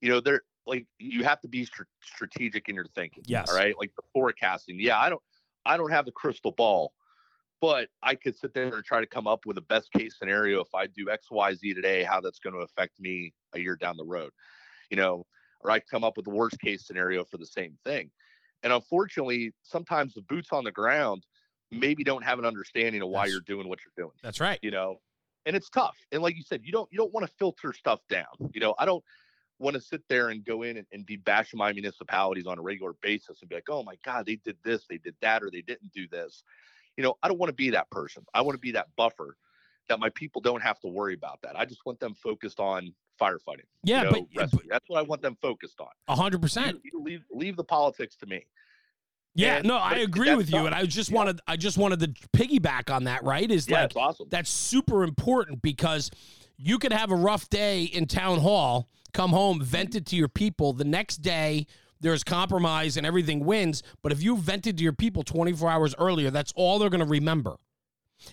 you 0.00 0.08
know 0.08 0.20
there 0.20 0.42
like 0.66 0.86
you 0.98 1.24
have 1.24 1.40
to 1.40 1.48
be 1.48 1.64
str- 1.64 1.82
strategic 2.02 2.68
in 2.68 2.74
your 2.74 2.86
thinking. 2.94 3.24
Yes. 3.26 3.50
All 3.50 3.56
right. 3.56 3.74
Like 3.78 3.92
the 3.96 4.02
forecasting. 4.12 4.78
Yeah, 4.78 4.98
I 4.98 5.10
don't 5.10 5.22
I 5.66 5.76
don't 5.76 5.90
have 5.90 6.04
the 6.04 6.12
crystal 6.12 6.52
ball, 6.52 6.92
but 7.60 7.88
I 8.02 8.14
could 8.14 8.36
sit 8.36 8.54
there 8.54 8.74
and 8.74 8.84
try 8.84 9.00
to 9.00 9.06
come 9.06 9.26
up 9.26 9.46
with 9.46 9.58
a 9.58 9.62
best 9.62 9.92
case 9.92 10.16
scenario 10.18 10.60
if 10.60 10.74
I 10.74 10.86
do 10.86 11.10
X, 11.10 11.30
Y, 11.30 11.54
Z 11.54 11.74
today, 11.74 12.02
how 12.02 12.20
that's 12.20 12.38
going 12.38 12.54
to 12.54 12.60
affect 12.60 13.00
me 13.00 13.32
a 13.54 13.60
year 13.60 13.76
down 13.76 13.96
the 13.96 14.04
road. 14.04 14.30
You 14.90 14.96
know, 14.96 15.26
or 15.60 15.70
I 15.70 15.80
come 15.80 16.04
up 16.04 16.16
with 16.16 16.24
the 16.24 16.32
worst 16.32 16.60
case 16.60 16.86
scenario 16.86 17.24
for 17.24 17.38
the 17.38 17.46
same 17.46 17.78
thing. 17.84 18.10
And 18.62 18.72
unfortunately, 18.72 19.52
sometimes 19.62 20.14
the 20.14 20.22
boots 20.22 20.50
on 20.52 20.64
the 20.64 20.70
ground 20.70 21.24
maybe 21.70 22.04
don't 22.04 22.22
have 22.22 22.38
an 22.38 22.44
understanding 22.44 23.02
of 23.02 23.08
why 23.08 23.22
that's, 23.22 23.32
you're 23.32 23.40
doing 23.40 23.68
what 23.68 23.80
you're 23.84 24.04
doing. 24.06 24.16
That's 24.22 24.40
right. 24.40 24.58
You 24.62 24.70
know, 24.70 25.00
and 25.46 25.56
it's 25.56 25.70
tough. 25.70 25.96
And 26.12 26.22
like 26.22 26.36
you 26.36 26.42
said, 26.42 26.60
you 26.62 26.72
don't 26.72 26.88
you 26.92 26.98
don't 26.98 27.12
want 27.12 27.26
to 27.26 27.32
filter 27.38 27.72
stuff 27.72 28.00
down. 28.08 28.26
You 28.52 28.60
know, 28.60 28.74
I 28.78 28.84
don't 28.84 29.02
want 29.62 29.74
to 29.74 29.80
sit 29.80 30.02
there 30.08 30.28
and 30.28 30.44
go 30.44 30.62
in 30.62 30.76
and, 30.76 30.86
and 30.92 31.06
be 31.06 31.16
bashing 31.16 31.58
my 31.58 31.72
municipalities 31.72 32.46
on 32.46 32.58
a 32.58 32.62
regular 32.62 32.94
basis 33.00 33.40
and 33.40 33.48
be 33.48 33.54
like, 33.54 33.68
oh 33.68 33.82
my 33.82 33.94
God, 34.04 34.26
they 34.26 34.36
did 34.36 34.56
this, 34.64 34.84
they 34.88 34.98
did 34.98 35.14
that, 35.22 35.42
or 35.42 35.50
they 35.50 35.62
didn't 35.62 35.92
do 35.92 36.06
this. 36.08 36.42
You 36.96 37.04
know, 37.04 37.16
I 37.22 37.28
don't 37.28 37.38
want 37.38 37.48
to 37.48 37.54
be 37.54 37.70
that 37.70 37.90
person. 37.90 38.24
I 38.34 38.42
want 38.42 38.54
to 38.54 38.60
be 38.60 38.72
that 38.72 38.88
buffer 38.96 39.36
that 39.88 39.98
my 39.98 40.10
people 40.10 40.40
don't 40.40 40.62
have 40.62 40.78
to 40.80 40.88
worry 40.88 41.14
about 41.14 41.40
that. 41.42 41.58
I 41.58 41.64
just 41.64 41.84
want 41.86 42.00
them 42.00 42.14
focused 42.14 42.60
on 42.60 42.92
firefighting. 43.20 43.66
Yeah, 43.84 44.04
you 44.04 44.04
know, 44.04 44.26
but, 44.34 44.50
but, 44.50 44.62
that's 44.68 44.88
what 44.88 44.98
I 44.98 45.02
want 45.02 45.22
them 45.22 45.36
focused 45.40 45.80
on. 45.80 45.88
A 46.08 46.16
hundred 46.16 46.42
percent. 46.42 46.80
Leave 46.94 47.24
leave 47.30 47.56
the 47.56 47.64
politics 47.64 48.16
to 48.16 48.26
me. 48.26 48.46
Yeah, 49.34 49.56
and, 49.56 49.66
no, 49.66 49.76
I 49.76 49.96
agree 49.96 50.34
with 50.34 50.52
you, 50.52 50.66
and 50.66 50.74
I 50.74 50.84
just 50.84 51.10
yeah. 51.10 51.16
wanted 51.16 51.40
I 51.46 51.56
just 51.56 51.78
wanted 51.78 52.00
to 52.00 52.08
piggyback 52.36 52.94
on 52.94 53.04
that. 53.04 53.24
Right? 53.24 53.50
Is 53.50 53.68
yeah, 53.68 53.82
like 53.82 53.96
awesome. 53.96 54.28
That's 54.30 54.50
super 54.50 55.04
important 55.04 55.62
because 55.62 56.10
you 56.58 56.78
could 56.78 56.92
have 56.92 57.10
a 57.10 57.16
rough 57.16 57.48
day 57.48 57.84
in 57.84 58.06
town 58.06 58.38
hall 58.38 58.88
come 59.12 59.30
home, 59.30 59.60
vent 59.62 59.94
it 59.94 60.06
to 60.06 60.16
your 60.16 60.28
people. 60.28 60.72
The 60.72 60.84
next 60.84 61.18
day, 61.18 61.66
there's 62.00 62.24
compromise 62.24 62.96
and 62.96 63.06
everything 63.06 63.44
wins. 63.44 63.82
But 64.02 64.12
if 64.12 64.22
you 64.22 64.36
vented 64.36 64.76
to 64.78 64.82
your 64.82 64.92
people 64.92 65.22
24 65.22 65.70
hours 65.70 65.94
earlier, 65.98 66.30
that's 66.30 66.52
all 66.56 66.78
they're 66.78 66.90
going 66.90 67.00
to 67.00 67.06
remember. 67.06 67.56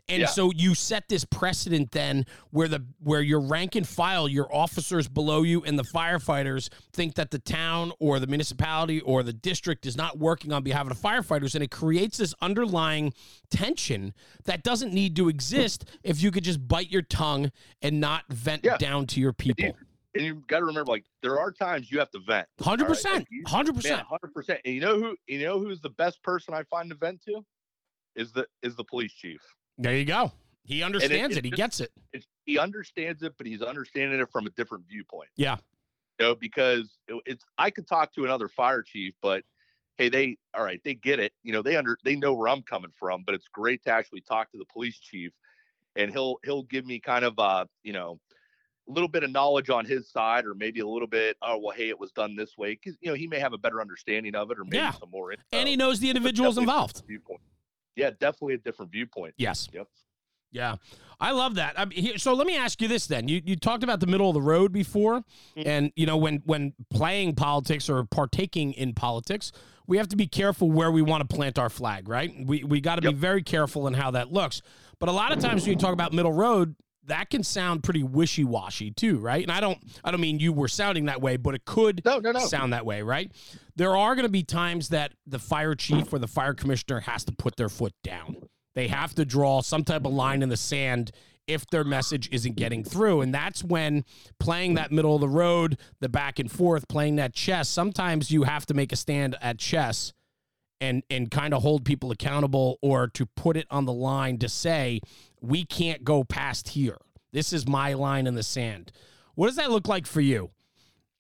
And 0.08 0.22
yeah. 0.22 0.28
so 0.28 0.52
you 0.56 0.76
set 0.76 1.08
this 1.10 1.26
precedent 1.26 1.92
then 1.92 2.28
where 2.52 2.68
the 2.68 2.86
where 3.00 3.22
your 3.22 3.40
rank 3.40 3.76
and 3.76 3.88
file, 3.88 4.28
your 4.28 4.54
officers 4.56 5.08
below 5.08 5.42
you 5.42 5.64
and 5.64 5.80
the 5.80 5.84
firefighters 5.84 6.70
think 6.94 7.16
that 7.16 7.32
the 7.32 7.40
town 7.40 7.92
or 8.00 8.20
the 8.20 8.28
municipality 8.28 9.02
or 9.02 9.24
the 9.24 9.34
district 9.34 9.86
is 9.86 9.98
not 9.98 10.20
working 10.20 10.54
on 10.54 10.64
behalf 10.64 10.90
of 10.90 10.90
the 10.90 11.08
firefighters 11.08 11.56
and 11.56 11.64
it 11.64 11.72
creates 11.72 12.18
this 12.18 12.34
underlying 12.42 13.14
tension 13.50 14.14
that 14.46 14.64
doesn't 14.64 14.94
need 14.94 15.16
to 15.16 15.28
exist 15.28 15.86
if 16.04 16.22
you 16.22 16.30
could 16.30 16.44
just 16.44 16.68
bite 16.68 16.92
your 16.92 17.02
tongue 17.02 17.52
and 17.82 18.00
not 18.00 18.24
vent 18.30 18.64
yeah. 18.64 18.78
down 18.78 19.08
to 19.08 19.20
your 19.20 19.34
people 19.34 19.76
and 20.20 20.28
you 20.28 20.44
got 20.48 20.60
to 20.60 20.66
remember, 20.66 20.92
like 20.92 21.06
there 21.22 21.40
are 21.40 21.50
times 21.50 21.90
you 21.90 21.98
have 22.00 22.12
to 22.12 22.20
vent. 22.20 22.46
Hundred 22.60 22.88
percent, 22.88 23.26
hundred 23.48 23.74
percent, 23.74 24.02
hundred 24.02 24.34
percent. 24.34 24.60
And 24.66 24.76
you 24.76 24.82
know 24.82 25.00
who? 25.00 25.16
You 25.28 25.40
know 25.46 25.60
who's 25.60 25.80
the 25.80 25.92
best 25.92 26.22
person 26.24 26.54
I 26.54 26.64
find 26.64 26.90
to 26.90 26.96
vent 26.96 27.22
to? 27.24 27.46
Is 28.18 28.34
the 28.34 28.46
is 28.62 28.76
the 28.76 28.84
police 28.84 29.14
chief. 29.14 29.40
There 29.78 29.96
you 29.96 30.04
go. 30.04 30.34
He 30.66 30.84
understands 30.84 31.38
it, 31.38 31.46
it, 31.46 31.46
it. 31.46 31.52
He 31.52 31.52
gets 31.52 31.80
it. 31.80 31.92
he 32.46 32.60
understands 32.60 33.24
it, 33.24 33.34
but 33.38 33.48
he's 33.48 33.62
understanding 33.62 34.20
it 34.20 34.30
from 34.30 34.46
a 34.46 34.50
different 34.52 34.84
viewpoint. 34.90 35.30
Yeah. 35.38 35.56
You 36.20 36.28
know, 36.28 36.36
because 36.36 36.98
it, 37.08 37.22
it's 37.26 37.46
I 37.58 37.70
could 37.70 37.88
talk 37.88 38.14
to 38.16 38.26
another 38.26 38.50
fire 38.50 38.84
chief, 38.84 39.14
but 39.22 39.44
hey, 39.98 40.10
they 40.10 40.38
all 40.54 40.66
right, 40.66 40.82
they 40.84 40.96
get 40.96 41.22
it. 41.22 41.32
You 41.44 41.54
know, 41.54 41.62
they 41.62 41.78
under 41.78 41.98
they 42.04 42.18
know 42.18 42.34
where 42.34 42.50
I'm 42.50 42.62
coming 42.62 42.92
from, 43.00 43.24
but 43.26 43.36
it's 43.36 43.48
great 43.48 43.84
to 43.84 43.92
actually 43.92 44.22
talk 44.22 44.52
to 44.52 44.58
the 44.58 44.66
police 44.66 45.00
chief 45.00 45.32
and 45.96 46.12
he'll 46.12 46.38
he'll 46.44 46.64
give 46.64 46.86
me 46.86 47.00
kind 47.00 47.26
of 47.26 47.38
uh 47.38 47.66
you 47.84 47.94
know 47.94 48.20
a 48.29 48.29
little 48.92 49.08
bit 49.08 49.24
of 49.24 49.32
knowledge 49.32 49.70
on 49.70 49.86
his 49.86 50.10
side, 50.10 50.46
or 50.46 50.54
maybe 50.56 50.80
a 50.80 50.88
little 50.88 51.08
bit. 51.08 51.38
Oh 51.42 51.58
well, 51.58 51.76
hey, 51.76 51.90
it 51.90 52.00
was 52.00 52.12
done 52.12 52.36
this 52.36 52.58
way 52.58 52.72
because 52.74 52.98
you 53.02 53.10
know 53.10 53.16
he 53.16 53.28
may 53.28 53.40
have 53.40 53.54
a 53.54 53.58
better 53.58 53.82
understanding 53.82 54.36
of 54.36 54.52
it, 54.52 54.58
or 54.60 54.64
maybe 54.64 54.78
Yeah. 54.78 54.92
some 54.94 55.10
more. 55.12 55.32
Info. 55.32 55.44
And 55.52 55.68
he 55.68 55.76
knows 55.76 56.00
the 56.00 56.10
individuals 56.10 56.58
involved. 56.58 57.04
Yeah, 57.96 58.12
definitely 58.12 58.54
a 58.56 58.58
different 58.60 58.92
viewpoint. 58.92 59.34
Yes. 59.38 59.68
Yep. 59.74 59.88
Yeah, 60.52 60.78
I 61.20 61.30
love 61.32 61.56
that. 61.56 61.78
I 61.80 61.86
mean, 61.86 62.18
so 62.18 62.34
let 62.34 62.48
me 62.48 62.58
ask 62.58 62.82
you 62.82 62.88
this 62.88 63.06
then: 63.06 63.28
you 63.28 63.40
you 63.46 63.56
talked 63.56 63.84
about 63.84 64.00
the 64.00 64.08
middle 64.08 64.30
of 64.30 64.34
the 64.34 64.42
road 64.42 64.72
before, 64.72 65.22
Mhm. 65.56 65.66
and 65.68 65.92
you 65.96 66.08
know 66.08 66.18
when 66.18 66.38
when 66.46 66.74
playing 66.90 67.36
politics 67.36 67.88
or 67.88 68.04
partaking 68.06 68.74
in 68.74 68.96
politics, 68.96 69.52
we 69.86 69.98
have 69.98 70.08
to 70.08 70.16
be 70.16 70.26
careful 70.26 70.72
where 70.72 70.92
we 70.92 71.04
want 71.04 71.22
to 71.28 71.36
plant 71.36 71.60
our 71.60 71.70
flag, 71.70 72.10
right? 72.10 72.34
We 72.48 72.64
we 72.64 72.82
got 72.82 72.96
to 72.96 73.02
be 73.04 73.14
very 73.14 73.44
careful 73.44 73.86
in 73.86 73.94
how 73.94 74.10
that 74.12 74.32
looks. 74.34 74.64
But 74.98 75.08
a 75.10 75.12
lot 75.12 75.32
of 75.32 75.38
times 75.40 75.64
when 75.64 75.74
you 75.74 75.78
talk 75.78 75.94
about 75.94 76.14
middle 76.14 76.34
road, 76.34 76.76
that 77.06 77.30
can 77.30 77.44
sound 77.44 77.84
pretty 77.84 78.04
wishy 78.04 78.44
washy 78.44 78.92
too, 78.92 79.18
right? 79.18 79.42
And 79.44 79.52
I 79.52 79.60
don't 79.60 79.78
I 80.04 80.12
don't 80.12 80.22
mean 80.22 80.40
you 80.40 80.54
were 80.54 80.68
sounding 80.68 81.06
that 81.06 81.22
way, 81.22 81.38
but 81.38 81.56
it 81.56 81.66
could 81.66 82.02
No, 82.06 82.20
no, 82.20 82.32
no. 82.32 82.40
sound 82.40 82.74
that 82.74 82.86
way, 82.86 83.02
right? 83.02 83.32
There 83.76 83.96
are 83.98 84.16
going 84.16 84.26
to 84.26 84.32
be 84.32 84.44
times 84.44 84.90
that 84.90 85.14
the 85.26 85.40
fire 85.40 85.76
chief 85.76 86.12
or 86.14 86.20
the 86.20 86.28
fire 86.28 86.54
commissioner 86.54 87.00
has 87.02 87.24
to 87.26 87.32
put 87.32 87.56
their 87.56 87.70
foot 87.70 87.94
down. 88.04 88.38
They 88.76 88.88
have 88.90 89.16
to 89.16 89.26
draw 89.26 89.62
some 89.62 89.84
type 89.84 90.06
of 90.06 90.14
line 90.14 90.44
in 90.44 90.50
the 90.50 90.58
sand 90.58 91.12
if 91.48 91.66
their 91.72 91.84
message 91.84 92.30
isn't 92.32 92.56
getting 92.56 92.84
through. 92.84 93.22
And 93.22 93.34
that's 93.34 93.64
when 93.64 94.06
playing 94.40 94.76
that 94.76 94.92
middle 94.92 95.16
of 95.16 95.22
the 95.22 95.28
road, 95.30 95.80
the 96.00 96.08
back 96.10 96.38
and 96.38 96.52
forth, 96.52 96.88
playing 96.88 97.16
that 97.16 97.34
chess, 97.34 97.68
sometimes 97.68 98.30
you 98.30 98.44
have 98.44 98.68
to 98.68 98.76
make 98.76 98.92
a 98.92 98.96
stand 98.96 99.36
at 99.42 99.58
chess 99.58 100.14
and 100.82 101.04
and 101.10 101.30
kind 101.32 101.54
of 101.54 101.62
hold 101.62 101.86
people 101.86 102.12
accountable 102.12 102.78
or 102.82 103.08
to 103.10 103.26
put 103.26 103.58
it 103.58 103.68
on 103.70 103.86
the 103.86 103.94
line 103.94 104.38
to 104.40 104.50
say 104.50 105.02
we 105.42 105.66
can't 105.66 106.04
go 106.04 106.24
past 106.24 106.70
here. 106.70 106.98
This 107.32 107.54
is 107.54 107.68
my 107.68 107.94
line 107.94 108.28
in 108.28 108.36
the 108.36 108.44
sand. 108.44 108.92
What 109.36 109.48
does 109.48 109.56
that 109.58 109.72
look 109.72 109.88
like 109.88 110.06
for 110.06 110.22
you? 110.22 110.52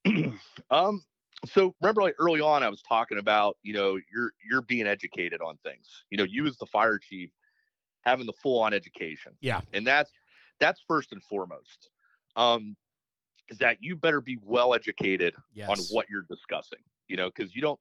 Um, 0.71 1.03
so 1.45 1.73
remember 1.81 2.01
like 2.01 2.15
early 2.19 2.41
on 2.41 2.63
I 2.63 2.69
was 2.69 2.81
talking 2.81 3.17
about, 3.17 3.57
you 3.63 3.73
know, 3.73 3.97
you're 4.13 4.31
you're 4.49 4.61
being 4.61 4.85
educated 4.87 5.41
on 5.41 5.57
things. 5.63 5.87
You 6.11 6.17
know, 6.17 6.25
you 6.25 6.45
as 6.45 6.57
the 6.57 6.65
fire 6.65 6.97
chief 6.99 7.31
having 8.01 8.25
the 8.25 8.33
full 8.33 8.59
on 8.61 8.73
education. 8.73 9.31
Yeah. 9.41 9.61
And 9.73 9.87
that's 9.87 10.11
that's 10.59 10.81
first 10.87 11.11
and 11.11 11.23
foremost. 11.23 11.89
Um 12.35 12.75
is 13.49 13.57
that 13.59 13.77
you 13.79 13.95
better 13.95 14.21
be 14.21 14.37
well 14.43 14.73
educated 14.75 15.33
Yes. 15.53 15.69
on 15.69 15.77
what 15.91 16.05
you're 16.09 16.25
discussing, 16.29 16.79
you 17.07 17.17
know, 17.17 17.31
because 17.35 17.55
you 17.55 17.61
don't 17.61 17.79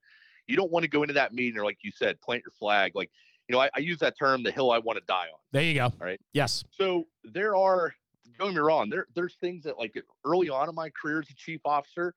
you 0.49 0.57
don't 0.57 0.73
want 0.73 0.83
to 0.83 0.89
go 0.89 1.03
into 1.03 1.15
that 1.15 1.33
meeting 1.33 1.59
or 1.61 1.65
like 1.65 1.79
you 1.83 1.93
said, 1.95 2.21
plant 2.21 2.43
your 2.45 2.53
flag. 2.59 2.93
Like, 2.97 3.11
you 3.49 3.55
know, 3.55 3.61
I, 3.61 3.71
I 3.77 3.79
use 3.79 3.99
that 3.99 4.19
term, 4.19 4.43
the 4.43 4.51
hill 4.51 4.71
I 4.73 4.79
want 4.79 4.99
to 4.99 5.05
die 5.07 5.27
on. 5.33 5.39
There 5.53 5.63
you 5.63 5.75
go. 5.75 5.85
All 5.85 5.93
right. 6.01 6.21
Yes. 6.33 6.65
So 6.73 7.05
there 7.25 7.55
are, 7.55 7.95
don't 8.39 8.49
get 8.49 8.57
me 8.57 8.61
wrong, 8.61 8.91
there 8.91 9.07
there's 9.15 9.37
things 9.41 9.65
that 9.65 9.79
like 9.79 9.95
early 10.25 10.49
on 10.49 10.69
in 10.69 10.75
my 10.75 10.91
career 10.91 11.21
as 11.21 11.31
a 11.31 11.35
chief 11.35 11.61
officer, 11.65 12.15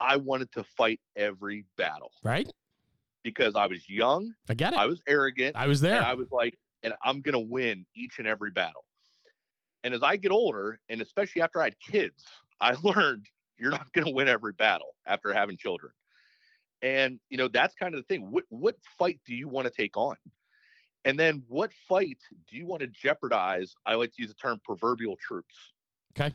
I 0.00 0.16
wanted 0.16 0.50
to 0.52 0.64
fight 0.64 1.00
every 1.16 1.64
battle 1.76 2.10
Right? 2.22 2.50
because 3.22 3.54
I 3.54 3.66
was 3.66 3.86
young, 3.88 4.32
I 4.48 4.54
get 4.54 4.72
it. 4.72 4.78
I 4.78 4.86
was 4.86 5.02
arrogant, 5.06 5.54
I 5.56 5.66
was 5.66 5.82
and 5.82 5.92
there. 5.92 6.02
I 6.02 6.14
was 6.14 6.28
like, 6.32 6.58
and 6.82 6.94
I'm 7.04 7.20
gonna 7.20 7.38
win 7.40 7.84
each 7.94 8.18
and 8.18 8.26
every 8.26 8.50
battle. 8.50 8.84
And 9.84 9.94
as 9.94 10.02
I 10.02 10.16
get 10.16 10.30
older, 10.32 10.80
and 10.88 11.00
especially 11.02 11.42
after 11.42 11.60
I 11.60 11.64
had 11.64 11.76
kids, 11.80 12.24
I 12.60 12.74
learned 12.82 13.26
you're 13.58 13.70
not 13.70 13.92
gonna 13.92 14.10
win 14.10 14.26
every 14.28 14.54
battle 14.54 14.94
after 15.06 15.32
having 15.34 15.56
children. 15.58 15.92
And 16.82 17.20
you 17.28 17.36
know, 17.36 17.48
that's 17.48 17.74
kind 17.74 17.94
of 17.94 18.00
the 18.00 18.06
thing. 18.06 18.30
What 18.30 18.44
what 18.48 18.76
fight 18.98 19.20
do 19.26 19.34
you 19.34 19.48
want 19.48 19.66
to 19.66 19.72
take 19.72 19.96
on? 19.96 20.16
And 21.04 21.18
then 21.18 21.42
what 21.48 21.72
fight 21.88 22.18
do 22.48 22.56
you 22.56 22.66
want 22.66 22.80
to 22.80 22.86
jeopardize? 22.86 23.74
I 23.86 23.94
like 23.94 24.12
to 24.14 24.22
use 24.22 24.28
the 24.28 24.34
term 24.34 24.60
proverbial 24.64 25.16
troops. 25.16 25.54
Okay. 26.18 26.34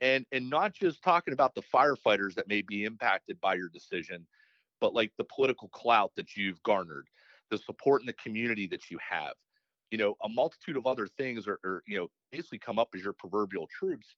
And 0.00 0.24
and 0.32 0.48
not 0.48 0.74
just 0.74 1.02
talking 1.02 1.34
about 1.34 1.54
the 1.54 1.62
firefighters 1.62 2.34
that 2.34 2.48
may 2.48 2.62
be 2.62 2.84
impacted 2.84 3.40
by 3.40 3.54
your 3.54 3.68
decision, 3.68 4.26
but 4.80 4.94
like 4.94 5.12
the 5.18 5.24
political 5.24 5.68
clout 5.68 6.12
that 6.16 6.36
you've 6.36 6.62
garnered, 6.62 7.08
the 7.50 7.58
support 7.58 8.02
in 8.02 8.06
the 8.06 8.12
community 8.14 8.66
that 8.68 8.90
you 8.90 8.98
have. 8.98 9.34
You 9.90 9.98
know, 9.98 10.16
a 10.22 10.28
multitude 10.28 10.76
of 10.76 10.86
other 10.86 11.06
things 11.06 11.48
are, 11.48 11.58
are 11.64 11.82
you 11.86 11.98
know, 11.98 12.08
basically 12.30 12.58
come 12.58 12.78
up 12.78 12.90
as 12.94 13.02
your 13.02 13.14
proverbial 13.14 13.66
troops. 13.66 14.14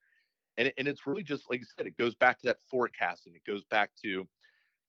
And, 0.58 0.72
and 0.76 0.88
it's 0.88 1.06
really 1.06 1.22
just 1.22 1.48
like 1.48 1.60
I 1.60 1.64
said, 1.78 1.86
it 1.86 1.96
goes 1.96 2.14
back 2.16 2.40
to 2.40 2.46
that 2.48 2.58
forecasting. 2.68 3.34
It 3.34 3.48
goes 3.48 3.62
back 3.70 3.90
to, 4.02 4.26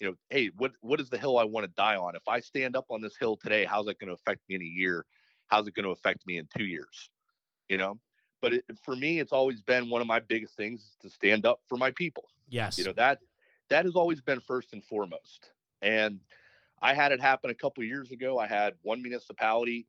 you 0.02 0.08
know, 0.08 0.16
hey, 0.32 0.50
what 0.58 0.72
what 0.82 1.00
is 1.00 1.10
the 1.10 1.18
hill 1.18 1.38
I 1.38 1.44
want 1.44 1.64
to 1.66 1.72
die 1.78 1.96
on? 1.96 2.16
If 2.16 2.28
I 2.28 2.40
stand 2.40 2.76
up 2.76 2.86
on 2.90 3.02
this 3.02 3.16
hill 3.16 3.38
today, 3.38 3.66
how's 3.66 3.88
it 3.88 4.00
going 4.00 4.08
to 4.08 4.16
affect 4.16 4.42
me 4.50 4.56
in 4.56 4.62
a 4.64 4.66
year? 4.66 5.06
How's 5.48 5.68
it 5.68 5.76
going 5.76 5.86
to 5.86 5.92
affect 5.92 6.26
me 6.26 6.40
in 6.40 6.48
two 6.58 6.66
years? 6.66 7.12
You 7.70 7.78
know, 7.78 8.00
but 8.42 8.54
it, 8.54 8.66
for 8.84 8.96
me, 8.96 9.20
it's 9.20 9.32
always 9.32 9.62
been 9.62 9.92
one 9.92 10.02
of 10.02 10.08
my 10.08 10.20
biggest 10.20 10.58
things 10.58 10.82
is 10.82 10.98
to 11.04 11.10
stand 11.10 11.46
up 11.46 11.62
for 11.70 11.78
my 11.78 11.92
people. 11.92 12.24
yes. 12.50 12.80
You 12.80 12.86
know 12.86 12.94
that 12.94 13.20
that 13.70 13.86
has 13.86 13.96
always 13.96 14.22
been 14.22 14.42
first 14.42 14.74
and 14.74 14.84
foremost. 14.84 15.52
And 15.84 16.20
I 16.82 16.96
had 16.96 17.12
it 17.12 17.22
happen 17.22 17.52
a 17.52 17.56
couple 17.56 17.84
of 17.84 17.88
years 17.88 18.12
ago. 18.12 18.40
I 18.40 18.48
had 18.48 18.74
one 18.82 19.04
municipality, 19.04 19.86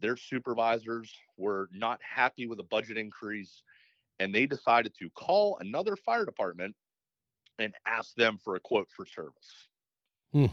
their 0.00 0.16
supervisors 0.16 1.14
were 1.36 1.68
not 1.72 2.00
happy 2.02 2.48
with 2.48 2.58
a 2.58 2.64
budget 2.64 2.98
increase, 2.98 3.62
and 4.18 4.34
they 4.34 4.46
decided 4.46 4.92
to 4.98 5.08
call 5.10 5.56
another 5.60 5.94
fire 5.94 6.24
department 6.24 6.74
and 7.58 7.74
ask 7.86 8.14
them 8.14 8.38
for 8.42 8.56
a 8.56 8.60
quote 8.60 8.88
for 8.94 9.06
service. 9.06 9.68
Hmm. 10.32 10.46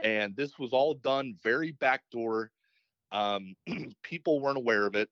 And 0.00 0.36
this 0.36 0.58
was 0.58 0.72
all 0.72 0.94
done 0.94 1.36
very 1.42 1.72
backdoor. 1.72 2.50
Um, 3.12 3.54
people 4.02 4.40
weren't 4.40 4.56
aware 4.56 4.86
of 4.86 4.94
it. 4.94 5.08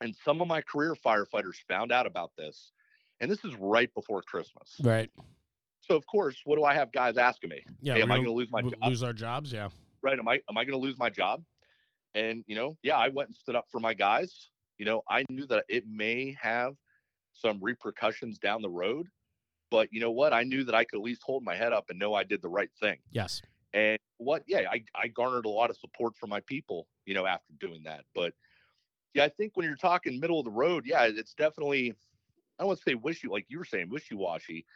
And 0.00 0.14
some 0.24 0.40
of 0.40 0.48
my 0.48 0.62
career 0.62 0.94
firefighters 0.94 1.56
found 1.68 1.92
out 1.92 2.06
about 2.06 2.32
this. 2.36 2.72
And 3.20 3.30
this 3.30 3.44
is 3.44 3.54
right 3.56 3.92
before 3.94 4.22
Christmas. 4.22 4.74
right. 4.82 5.10
So 5.80 5.96
of 5.96 6.06
course, 6.06 6.40
what 6.44 6.56
do 6.56 6.64
I 6.64 6.74
have 6.74 6.92
guys 6.92 7.16
asking 7.16 7.50
me? 7.50 7.64
Yeah. 7.80 7.94
Hey, 7.94 8.02
am 8.02 8.12
I 8.12 8.16
gonna 8.18 8.30
lose 8.30 8.50
my 8.50 8.62
job? 8.62 8.74
lose 8.84 9.02
our 9.02 9.12
jobs? 9.12 9.52
Yeah. 9.52 9.68
Right? 10.00 10.18
Am 10.18 10.28
I 10.28 10.40
am 10.48 10.56
I 10.56 10.64
going 10.64 10.78
to 10.78 10.84
lose 10.84 10.98
my 10.98 11.10
job? 11.10 11.42
And 12.14 12.44
you 12.46 12.56
know, 12.56 12.76
yeah, 12.82 12.96
I 12.96 13.08
went 13.08 13.28
and 13.28 13.36
stood 13.36 13.56
up 13.56 13.66
for 13.70 13.80
my 13.80 13.94
guys. 13.94 14.50
You 14.78 14.84
know, 14.86 15.02
I 15.08 15.24
knew 15.28 15.46
that 15.46 15.64
it 15.68 15.84
may 15.88 16.36
have 16.40 16.74
some 17.32 17.58
repercussions 17.60 18.38
down 18.38 18.62
the 18.62 18.70
road, 18.70 19.08
but 19.72 19.88
you 19.90 20.00
know 20.00 20.10
what? 20.10 20.34
I 20.34 20.42
knew 20.42 20.64
that 20.64 20.74
I 20.74 20.84
could 20.84 20.98
at 20.98 21.02
least 21.02 21.22
hold 21.24 21.42
my 21.42 21.56
head 21.56 21.72
up 21.72 21.86
and 21.88 21.98
know 21.98 22.12
I 22.12 22.24
did 22.24 22.42
the 22.42 22.48
right 22.48 22.68
thing. 22.78 22.98
Yes. 23.10 23.40
And 23.72 23.98
what? 24.18 24.44
Yeah, 24.46 24.64
I 24.70 24.84
I 24.94 25.08
garnered 25.08 25.46
a 25.46 25.48
lot 25.48 25.70
of 25.70 25.78
support 25.78 26.14
from 26.14 26.28
my 26.28 26.40
people. 26.40 26.86
You 27.06 27.14
know, 27.14 27.26
after 27.26 27.54
doing 27.58 27.82
that, 27.84 28.04
but 28.14 28.34
yeah, 29.14 29.24
I 29.24 29.28
think 29.30 29.56
when 29.56 29.66
you're 29.66 29.76
talking 29.76 30.20
middle 30.20 30.38
of 30.38 30.44
the 30.44 30.50
road, 30.50 30.84
yeah, 30.86 31.04
it's 31.04 31.32
definitely 31.32 31.94
I 32.58 32.62
don't 32.62 32.68
want 32.68 32.80
to 32.80 32.90
say 32.90 32.94
wishy 32.94 33.28
like 33.28 33.46
you 33.48 33.58
were 33.58 33.64
saying 33.64 33.88
wishy 33.88 34.14
washy. 34.14 34.66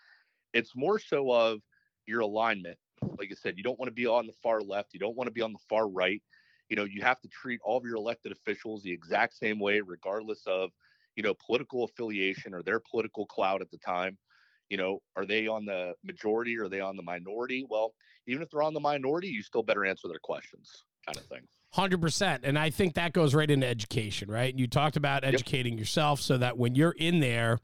It's 0.55 0.75
more 0.75 0.99
so 0.99 1.31
of 1.31 1.61
your 2.07 2.21
alignment. 2.21 2.79
Like 3.19 3.29
I 3.31 3.35
said, 3.35 3.59
you 3.59 3.63
don't 3.63 3.79
want 3.79 3.89
to 3.89 3.95
be 3.95 4.07
on 4.07 4.27
the 4.27 4.33
far 4.43 4.63
left. 4.63 4.95
You 4.95 5.01
don't 5.01 5.17
want 5.17 5.29
to 5.29 5.33
be 5.33 5.43
on 5.43 5.53
the 5.53 5.59
far 5.69 5.87
right. 5.87 6.23
You 6.71 6.77
know, 6.77 6.85
you 6.85 7.03
have 7.03 7.21
to 7.21 7.29
treat 7.29 7.61
all 7.63 7.77
of 7.77 7.85
your 7.85 7.97
elected 7.97 8.33
officials 8.33 8.83
the 8.83 8.93
exact 8.93 9.35
same 9.37 9.61
way, 9.61 9.83
regardless 9.83 10.41
of, 10.47 10.71
you 11.17 11.23
know, 11.23 11.35
political 11.35 11.85
affiliation 11.85 12.55
or 12.55 12.63
their 12.63 12.81
political 12.81 13.27
clout 13.27 13.61
at 13.61 13.71
the 13.71 13.79
time. 13.79 14.17
You 14.69 14.77
know, 14.77 15.01
are 15.17 15.25
they 15.25 15.47
on 15.47 15.65
the 15.65 15.95
majority? 16.05 16.59
Or 16.59 16.65
are 16.65 16.69
they 16.69 16.81
on 16.81 16.97
the 16.97 17.03
minority? 17.03 17.67
Well, 17.69 17.93
even 18.27 18.43
if 18.43 18.51
they're 18.51 18.63
on 18.63 18.75
the 18.75 18.81
minority, 18.81 19.29
you 19.29 19.43
still 19.43 19.63
better 19.63 19.85
answer 19.85 20.09
their 20.09 20.19
questions, 20.19 20.85
kind 21.07 21.17
of 21.17 21.25
thing. 21.25 21.43
Hundred 21.71 22.01
percent, 22.01 22.45
and 22.45 22.59
I 22.59 22.71
think 22.71 22.95
that 22.95 23.13
goes 23.13 23.35
right 23.35 23.51
into 23.51 23.67
education, 23.67 24.31
right? 24.31 24.57
You 24.57 24.67
talked 24.67 24.97
about 24.97 25.25
educating 25.25 25.77
yourself 25.77 26.21
so 26.21 26.39
that 26.39 26.57
when 26.57 26.75
you're 26.75 26.95
in 26.97 27.21
there, 27.21 27.59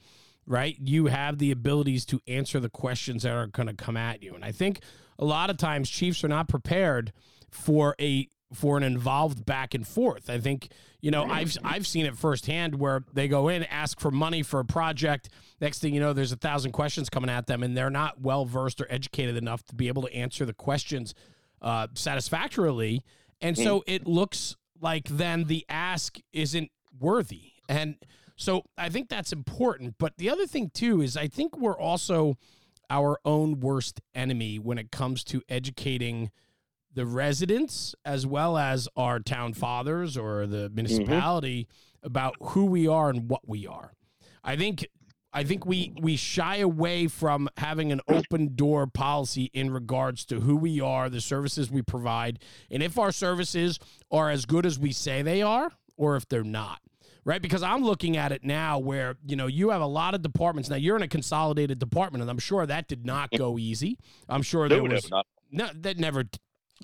right, 0.44 0.76
you 0.78 1.06
have 1.06 1.38
the 1.38 1.50
abilities 1.50 2.04
to 2.06 2.20
answer 2.26 2.60
the 2.60 2.68
questions 2.68 3.22
that 3.22 3.32
are 3.32 3.46
going 3.46 3.68
to 3.68 3.74
come 3.74 3.96
at 3.96 4.22
you. 4.22 4.34
And 4.34 4.44
I 4.44 4.52
think 4.52 4.80
a 5.18 5.24
lot 5.24 5.50
of 5.50 5.56
times 5.56 5.88
chiefs 5.88 6.22
are 6.24 6.28
not 6.28 6.48
prepared 6.48 7.12
for 7.50 7.94
a 8.00 8.28
for 8.52 8.76
an 8.76 8.82
involved 8.82 9.44
back 9.44 9.74
and 9.74 9.86
forth. 9.86 10.30
I 10.30 10.38
think 10.38 10.68
you 11.00 11.10
know 11.10 11.24
I've 11.24 11.56
I've 11.64 11.86
seen 11.86 12.06
it 12.06 12.16
firsthand 12.16 12.74
where 12.74 13.04
they 13.12 13.28
go 13.28 13.48
in 13.48 13.64
ask 13.64 14.00
for 14.00 14.10
money 14.10 14.42
for 14.42 14.60
a 14.60 14.64
project. 14.64 15.28
Next 15.60 15.80
thing 15.80 15.94
you 15.94 16.00
know, 16.00 16.12
there's 16.12 16.32
a 16.32 16.36
thousand 16.36 16.72
questions 16.72 17.08
coming 17.08 17.30
at 17.30 17.46
them, 17.46 17.62
and 17.62 17.76
they're 17.76 17.90
not 17.90 18.20
well 18.20 18.44
versed 18.44 18.80
or 18.80 18.86
educated 18.90 19.36
enough 19.36 19.64
to 19.64 19.74
be 19.74 19.88
able 19.88 20.02
to 20.02 20.14
answer 20.14 20.44
the 20.44 20.54
questions 20.54 21.14
uh, 21.60 21.86
satisfactorily. 21.94 23.04
And 23.40 23.58
so 23.58 23.82
it 23.86 24.06
looks 24.06 24.56
like 24.80 25.08
then 25.08 25.44
the 25.44 25.64
ask 25.68 26.18
isn't 26.32 26.70
worthy. 26.98 27.52
And 27.68 27.96
so 28.36 28.64
I 28.76 28.88
think 28.88 29.08
that's 29.08 29.32
important. 29.32 29.96
But 29.98 30.16
the 30.18 30.30
other 30.30 30.46
thing, 30.46 30.70
too, 30.72 31.00
is 31.00 31.16
I 31.16 31.28
think 31.28 31.56
we're 31.58 31.78
also 31.78 32.36
our 32.90 33.18
own 33.24 33.60
worst 33.60 34.00
enemy 34.14 34.58
when 34.58 34.78
it 34.78 34.90
comes 34.90 35.24
to 35.24 35.42
educating 35.48 36.30
the 36.94 37.06
residents 37.06 37.94
as 38.04 38.26
well 38.26 38.58
as 38.58 38.88
our 38.96 39.18
town 39.20 39.54
fathers 39.54 40.16
or 40.16 40.46
the 40.46 40.70
municipality 40.70 41.66
about 42.02 42.34
who 42.40 42.66
we 42.66 42.86
are 42.88 43.10
and 43.10 43.28
what 43.28 43.48
we 43.48 43.66
are. 43.66 43.92
I 44.44 44.56
think 44.56 44.86
I 45.32 45.44
think 45.44 45.64
we 45.64 45.94
we 46.00 46.16
shy 46.16 46.56
away 46.56 47.06
from 47.06 47.48
having 47.56 47.90
an 47.92 48.00
open 48.08 48.54
door 48.54 48.86
policy 48.86 49.50
in 49.54 49.70
regards 49.70 50.26
to 50.26 50.40
who 50.40 50.56
we 50.56 50.80
are, 50.80 51.08
the 51.08 51.20
services 51.22 51.70
we 51.70 51.80
provide, 51.80 52.38
and 52.70 52.82
if 52.82 52.98
our 52.98 53.12
services 53.12 53.78
are 54.10 54.28
as 54.30 54.44
good 54.44 54.66
as 54.66 54.78
we 54.78 54.92
say 54.92 55.22
they 55.22 55.40
are 55.40 55.70
or 55.96 56.16
if 56.16 56.28
they're 56.28 56.44
not. 56.44 56.80
right? 57.24 57.40
Because 57.40 57.62
I'm 57.62 57.84
looking 57.84 58.16
at 58.16 58.32
it 58.32 58.42
now 58.42 58.80
where, 58.80 59.14
you 59.24 59.36
know, 59.36 59.46
you 59.46 59.70
have 59.70 59.80
a 59.80 59.86
lot 59.86 60.12
of 60.14 60.22
departments. 60.22 60.68
Now 60.68 60.74
you're 60.76 60.96
in 60.96 61.02
a 61.02 61.08
consolidated 61.08 61.78
department, 61.78 62.20
and 62.20 62.28
I'm 62.30 62.40
sure 62.40 62.66
that 62.66 62.88
did 62.88 63.06
not 63.06 63.30
go 63.30 63.58
easy. 63.58 63.96
I'm 64.28 64.42
sure 64.42 64.68
there 64.68 64.82
was 64.82 65.08
not- 65.10 65.26
no 65.52 65.68
that 65.82 65.98
never 65.98 66.24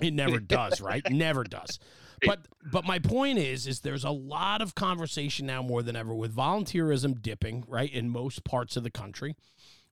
it 0.00 0.12
never 0.12 0.40
does, 0.40 0.80
right? 0.80 1.02
Never 1.10 1.44
does. 1.44 1.78
But 2.26 2.48
but 2.72 2.84
my 2.84 2.98
point 2.98 3.38
is 3.38 3.68
is 3.68 3.78
there's 3.78 4.02
a 4.02 4.10
lot 4.10 4.60
of 4.60 4.74
conversation 4.74 5.46
now 5.46 5.62
more 5.62 5.84
than 5.84 5.94
ever 5.94 6.12
with 6.12 6.34
volunteerism 6.34 7.22
dipping, 7.22 7.62
right, 7.68 7.92
in 7.92 8.08
most 8.08 8.42
parts 8.42 8.76
of 8.76 8.82
the 8.82 8.90
country. 8.90 9.36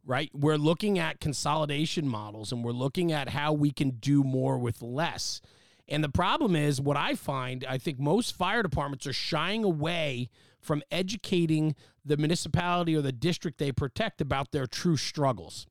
Right? 0.05 0.29
We're 0.35 0.57
looking 0.57 0.99
at 0.99 1.21
consolidation 1.21 2.09
models 2.09 2.51
and 2.51 2.65
we're 2.65 2.73
looking 2.73 3.13
at 3.13 3.29
how 3.29 3.53
we 3.53 3.71
can 3.71 3.91
do 3.91 4.25
more 4.25 4.59
with 4.59 4.83
less. 4.83 5.41
And 5.89 6.03
the 6.03 6.09
problem 6.09 6.57
is 6.57 6.81
what 6.81 6.97
I 6.97 7.15
find, 7.15 7.65
I 7.69 7.79
think 7.79 7.99
most 7.99 8.35
fire 8.35 8.63
departments 8.63 9.07
are 9.07 9.13
shying 9.13 9.63
away 9.63 10.29
from 10.61 10.83
educating 10.91 11.75
the 12.05 12.17
municipality 12.17 12.97
or 12.97 13.03
the 13.03 13.13
district 13.13 13.59
they 13.59 13.73
protect 13.73 14.21
about 14.21 14.53
their 14.53 14.67
true 14.67 14.97
struggles. 14.97 15.67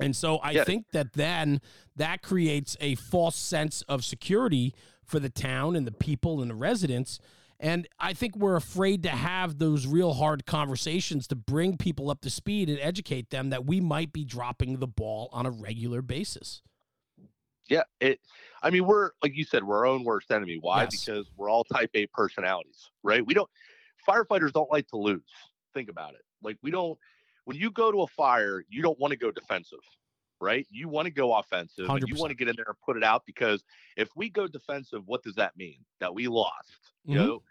And 0.00 0.16
so 0.16 0.38
I 0.38 0.52
Yeah. 0.52 0.64
think 0.64 0.90
that 0.92 1.12
then 1.12 1.60
that 1.96 2.22
creates 2.22 2.76
a 2.80 2.94
false 2.94 3.36
sense 3.36 3.82
of 3.82 4.04
security 4.04 4.74
for 5.04 5.20
the 5.20 5.28
town 5.30 5.76
and 5.76 5.86
the 5.86 5.92
people 5.92 6.40
and 6.40 6.50
the 6.50 6.54
residents. 6.54 7.18
And 7.58 7.86
I 7.98 8.14
think 8.14 8.36
we're 8.36 8.56
afraid 8.56 9.02
to 9.02 9.10
have 9.10 9.58
those 9.58 9.86
real 9.86 10.14
hard 10.14 10.46
conversations 10.46 11.26
to 11.26 11.36
bring 11.36 11.76
people 11.76 12.10
up 12.10 12.22
to 12.22 12.30
speed 12.30 12.70
and 12.70 12.78
educate 12.80 13.28
them 13.28 13.50
that 13.50 13.66
we 13.66 13.80
might 13.80 14.12
be 14.14 14.24
dropping 14.24 14.78
the 14.78 14.86
ball 14.86 15.28
on 15.32 15.44
a 15.44 15.50
regular 15.50 16.00
basis. 16.00 16.62
Yeah, 17.68 17.82
it. 18.00 18.20
I 18.62 18.70
mean, 18.70 18.86
we're 18.86 19.10
like 19.22 19.36
you 19.36 19.44
said, 19.44 19.62
we're 19.62 19.76
our 19.78 19.86
own 19.86 20.02
worst 20.04 20.30
enemy. 20.30 20.58
Why? 20.60 20.84
Yes. 20.84 21.04
Because 21.04 21.30
we're 21.36 21.50
all 21.50 21.62
Type 21.64 21.90
A 21.94 22.06
personalities, 22.06 22.90
right? 23.02 23.24
We 23.24 23.34
don't. 23.34 23.48
Firefighters 24.08 24.52
don't 24.52 24.70
like 24.72 24.88
to 24.88 24.96
lose. 24.96 25.22
Think 25.74 25.88
about 25.90 26.14
it. 26.14 26.22
Like 26.42 26.56
we 26.62 26.70
don't. 26.70 26.98
When 27.44 27.56
you 27.56 27.70
go 27.70 27.90
to 27.92 28.02
a 28.02 28.06
fire, 28.06 28.64
you 28.68 28.82
don't 28.82 28.98
want 28.98 29.12
to 29.12 29.16
go 29.18 29.30
defensive, 29.30 29.80
right? 30.40 30.66
You 30.70 30.88
want 30.88 31.06
to 31.06 31.10
go 31.12 31.34
offensive. 31.34 31.94
And 31.96 32.06
you 32.06 32.16
want 32.16 32.30
to 32.30 32.36
get 32.36 32.48
in 32.48 32.56
there 32.56 32.66
and 32.68 32.80
put 32.84 32.96
it 32.96 33.04
out 33.04 33.24
because 33.26 33.64
if 33.96 34.10
we 34.16 34.30
go 34.30 34.46
defensive, 34.46 35.06
what 35.06 35.22
does 35.22 35.34
that 35.36 35.56
mean? 35.56 35.84
That 36.00 36.14
we 36.14 36.28
lost. 36.28 36.92
You 37.08 37.16
Mhm. 37.16 37.18
know, 37.18 37.42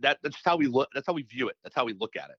that 0.00 0.18
that's 0.22 0.40
how 0.44 0.56
we 0.56 0.66
look. 0.66 0.88
That's 0.94 1.06
how 1.06 1.12
we 1.12 1.22
view 1.22 1.48
it. 1.48 1.56
That's 1.62 1.74
how 1.74 1.84
we 1.84 1.92
look 1.94 2.16
at 2.16 2.30
it. 2.30 2.36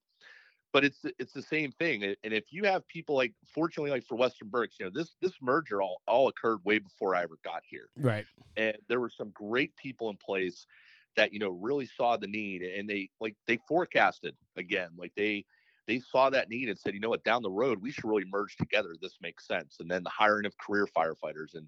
But 0.74 0.86
it's 0.86 1.02
it's 1.20 1.34
the 1.34 1.42
same 1.44 1.72
thing. 1.74 2.04
And 2.04 2.18
if 2.34 2.54
you 2.54 2.66
have 2.66 2.88
people 2.88 3.16
like, 3.16 3.36
fortunately, 3.54 3.92
like 3.92 4.06
for 4.06 4.18
Western 4.18 4.50
Berks, 4.50 4.78
you 4.80 4.86
know, 4.86 4.92
this 4.94 5.16
this 5.22 5.34
merger 5.42 5.82
all 5.82 6.02
all 6.08 6.30
occurred 6.30 6.66
way 6.66 6.80
before 6.80 7.16
I 7.16 7.24
ever 7.24 7.40
got 7.44 7.64
here 7.66 7.90
Right. 7.96 8.28
and 8.58 8.78
there 8.90 9.00
were 9.02 9.10
some 9.10 9.32
great 9.32 9.76
people 9.78 10.10
in 10.10 10.18
place 10.18 10.68
that 11.16 11.34
you 11.34 11.40
know 11.40 11.50
really 11.50 11.86
saw 11.88 12.18
the 12.18 12.28
need 12.28 12.62
and 12.64 12.90
they 12.90 13.10
like 13.22 13.36
they 13.48 13.58
forecasted 13.68 14.36
again 14.58 14.92
like 14.98 15.14
they 15.16 15.46
they 15.88 16.00
saw 16.00 16.30
that 16.30 16.50
need 16.50 16.70
and 16.70 16.78
said 16.78 16.94
you 16.94 17.00
know 17.00 17.10
what? 17.10 17.24
Down 17.24 17.42
the 17.42 17.52
road 17.52 17.82
we 17.82 17.92
should 17.92 18.06
really 18.06 18.26
merge 18.26 18.56
together. 18.58 18.96
This 19.02 19.18
makes 19.22 19.48
sense. 19.48 19.78
And 19.80 19.90
then 19.90 20.04
the 20.04 20.10
hiring 20.10 20.46
of 20.46 20.58
career 20.58 20.88
firefighters 20.96 21.56
and 21.56 21.68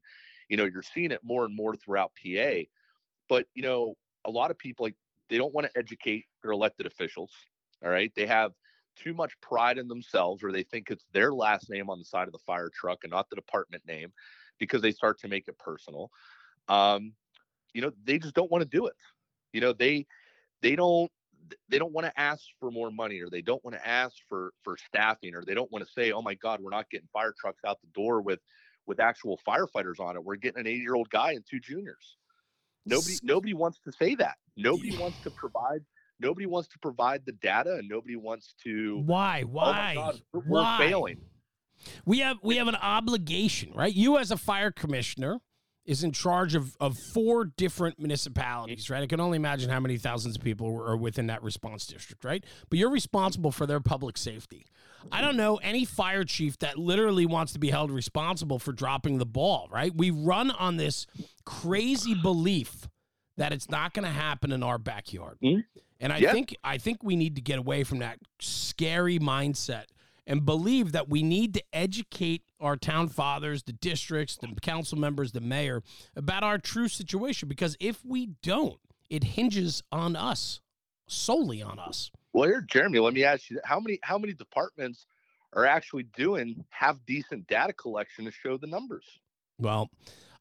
you 0.50 0.58
know 0.58 0.66
you're 0.66 0.84
seeing 0.84 1.12
it 1.12 1.22
more 1.24 1.46
and 1.46 1.56
more 1.56 1.76
throughout 1.76 2.12
PA 2.24 2.62
but 3.28 3.48
you 3.56 3.64
know 3.64 3.96
a 4.26 4.30
lot 4.30 4.52
of 4.52 4.58
people 4.58 4.86
like 4.86 4.96
they 5.30 5.38
don't 5.38 5.54
want 5.54 5.66
to 5.66 5.78
educate 5.78 6.26
their 6.44 6.52
elected 6.52 6.86
officials 6.86 7.32
all 7.84 7.92
right? 7.92 8.12
They 8.16 8.26
have 8.26 8.52
too 8.96 9.14
much 9.14 9.40
pride 9.42 9.78
in 9.78 9.88
themselves 9.88 10.44
or 10.44 10.52
they 10.52 10.64
think 10.64 10.90
it's 10.90 11.06
their 11.12 11.34
last 11.34 11.70
name 11.70 11.90
on 11.90 12.00
the 12.00 12.06
side 12.06 12.28
of 12.28 12.32
the 12.32 12.40
fire 12.40 12.70
truck 12.74 13.04
and 13.04 13.12
not 13.12 13.30
the 13.30 13.36
department 13.36 13.84
name 13.86 14.14
because 14.60 14.82
they 14.82 14.92
start 14.92 15.20
to 15.20 15.28
make 15.28 15.48
it 15.48 15.58
personal. 15.60 16.10
Um, 16.68 17.14
you 17.74 17.82
know 17.82 17.92
they 18.06 18.18
just 18.18 18.34
don't 18.34 18.50
want 18.50 18.64
to 18.64 18.70
do 18.70 18.88
it. 18.88 18.96
You 19.52 19.62
know 19.62 19.74
they 19.74 20.08
they 20.62 20.76
don't 20.76 21.12
they 21.70 21.78
don't 21.78 21.94
want 21.94 22.06
to 22.06 22.20
ask 22.20 22.44
for 22.60 22.72
more 22.72 22.92
money 22.92 23.22
or 23.22 23.30
they 23.30 23.42
don't 23.42 23.64
want 23.64 23.76
to 23.76 23.88
ask 23.88 24.16
for 24.28 24.52
for 24.64 24.78
staffing 24.78 25.36
or 25.36 25.44
they 25.44 25.54
don't 25.54 25.72
want 25.72 25.86
to 25.86 25.92
say 25.92 26.12
oh 26.12 26.22
my 26.22 26.34
god 26.36 26.60
we're 26.62 26.70
not 26.70 26.90
getting 26.90 27.08
fire 27.14 27.34
trucks 27.40 27.62
out 27.66 27.80
the 27.82 27.88
door 27.94 28.22
with 28.22 28.40
with 28.88 29.00
actual 29.00 29.40
firefighters 29.48 30.00
on 30.00 30.16
it 30.16 30.24
we're 30.24 30.36
getting 30.36 30.60
an 30.62 30.68
80 30.68 30.80
year 30.80 30.96
old 30.96 31.10
guy 31.10 31.32
and 31.34 31.44
two 31.50 31.60
juniors 31.60 32.18
nobody 32.86 33.16
nobody 33.24 33.54
wants 33.54 33.80
to 33.86 33.92
say 33.92 34.16
that 34.16 34.36
nobody 34.58 34.98
wants 34.98 35.18
to 35.24 35.32
provide 35.32 35.82
nobody 36.20 36.46
wants 36.46 36.70
to 36.70 36.80
provide 36.80 37.26
the 37.26 37.34
data 37.34 37.76
and 37.76 37.88
nobody 37.90 38.16
wants 38.16 38.56
to 38.64 39.02
Why? 39.06 39.44
oh 39.44 39.48
Why? 39.48 39.72
my 39.72 39.94
god 39.96 40.22
we're, 40.34 40.42
we're 40.42 40.62
Why? 40.62 40.78
failing 40.78 41.18
We 42.06 42.20
have 42.20 42.38
we 42.42 42.56
have 42.58 42.68
an 42.68 42.76
obligation, 42.76 43.72
right? 43.74 43.94
You 43.94 44.18
as 44.18 44.32
a 44.32 44.38
fire 44.38 44.72
commissioner 44.72 45.40
is 45.86 46.04
in 46.04 46.12
charge 46.12 46.56
of, 46.56 46.76
of 46.80 46.98
four 46.98 47.46
different 47.46 48.00
municipalities, 48.00 48.90
right? 48.90 49.04
I 49.04 49.08
can 49.08 49.20
only 49.20 49.36
imagine 49.36 49.70
how 49.70 49.80
many 49.80 49.98
thousands 49.98 50.36
of 50.36 50.44
people 50.44 50.68
are 50.68 50.98
within 50.98 51.28
that 51.28 51.44
response 51.44 51.86
district, 51.86 52.26
right? 52.26 52.44
But 52.70 52.80
you're 52.80 52.90
responsible 52.90 53.52
for 53.52 53.66
their 53.68 53.80
public 53.80 54.18
safety. 54.18 54.66
I 55.12 55.22
don't 55.22 55.38
know 55.38 55.58
any 55.58 55.86
fire 55.86 56.24
chief 56.24 56.58
that 56.60 56.80
literally 56.80 57.28
wants 57.28 57.54
to 57.54 57.60
be 57.60 57.70
held 57.70 57.92
responsible 57.92 58.58
for 58.58 58.72
dropping 58.74 59.20
the 59.20 59.26
ball, 59.26 59.68
right? 59.72 59.96
We 59.96 60.10
run 60.10 60.50
on 60.50 60.78
this 60.78 61.06
crazy 61.46 62.16
belief 62.16 62.88
that 63.38 63.54
it's 63.54 63.70
not 63.70 63.94
going 63.94 64.06
to 64.06 64.12
happen 64.12 64.52
in 64.52 64.64
our 64.64 64.80
backyard. 64.80 65.38
Mhm. 65.44 65.64
And 66.00 66.12
I 66.12 66.18
Yeah. 66.18 66.32
think 66.32 66.56
I 66.64 66.78
think 66.80 67.04
we 67.04 67.16
need 67.16 67.36
to 67.36 67.42
get 67.42 67.60
away 67.60 67.84
from 67.84 68.00
that 68.00 68.18
scary 68.40 69.20
mindset 69.20 69.86
and 70.28 70.46
believe 70.46 70.92
that 70.92 71.10
we 71.10 71.24
need 71.24 71.54
to 71.54 71.64
educate 71.74 72.44
our 72.60 72.76
town 72.76 73.08
fathers, 73.08 73.64
the 73.64 73.74
districts, 73.74 74.38
the 74.38 74.48
council 74.62 74.98
members, 74.98 75.32
the 75.32 75.42
mayor 75.42 75.84
about 76.16 76.44
our 76.44 76.58
true 76.58 76.88
situation. 76.88 77.48
Because 77.48 77.78
if 77.80 78.04
we 78.04 78.28
don't, 78.42 78.80
it 79.10 79.24
hinges 79.24 79.84
on 79.92 80.16
us, 80.16 80.62
solely 81.08 81.62
on 81.62 81.80
us. 81.80 82.12
Well, 82.34 82.50
here, 82.50 82.62
Jeremy, 82.62 83.00
let 83.00 83.14
me 83.14 83.24
ask 83.24 83.50
you: 83.50 83.60
how 83.64 83.80
many 83.80 84.00
how 84.02 84.18
many 84.18 84.34
departments 84.34 85.06
are 85.54 85.66
actually 85.66 86.04
doing 86.04 86.66
have 86.70 87.06
decent 87.06 87.48
data 87.48 87.74
collection 87.74 88.26
to 88.26 88.32
show 88.32 88.58
the 88.58 88.68
numbers? 88.68 89.06
Well, 89.58 89.90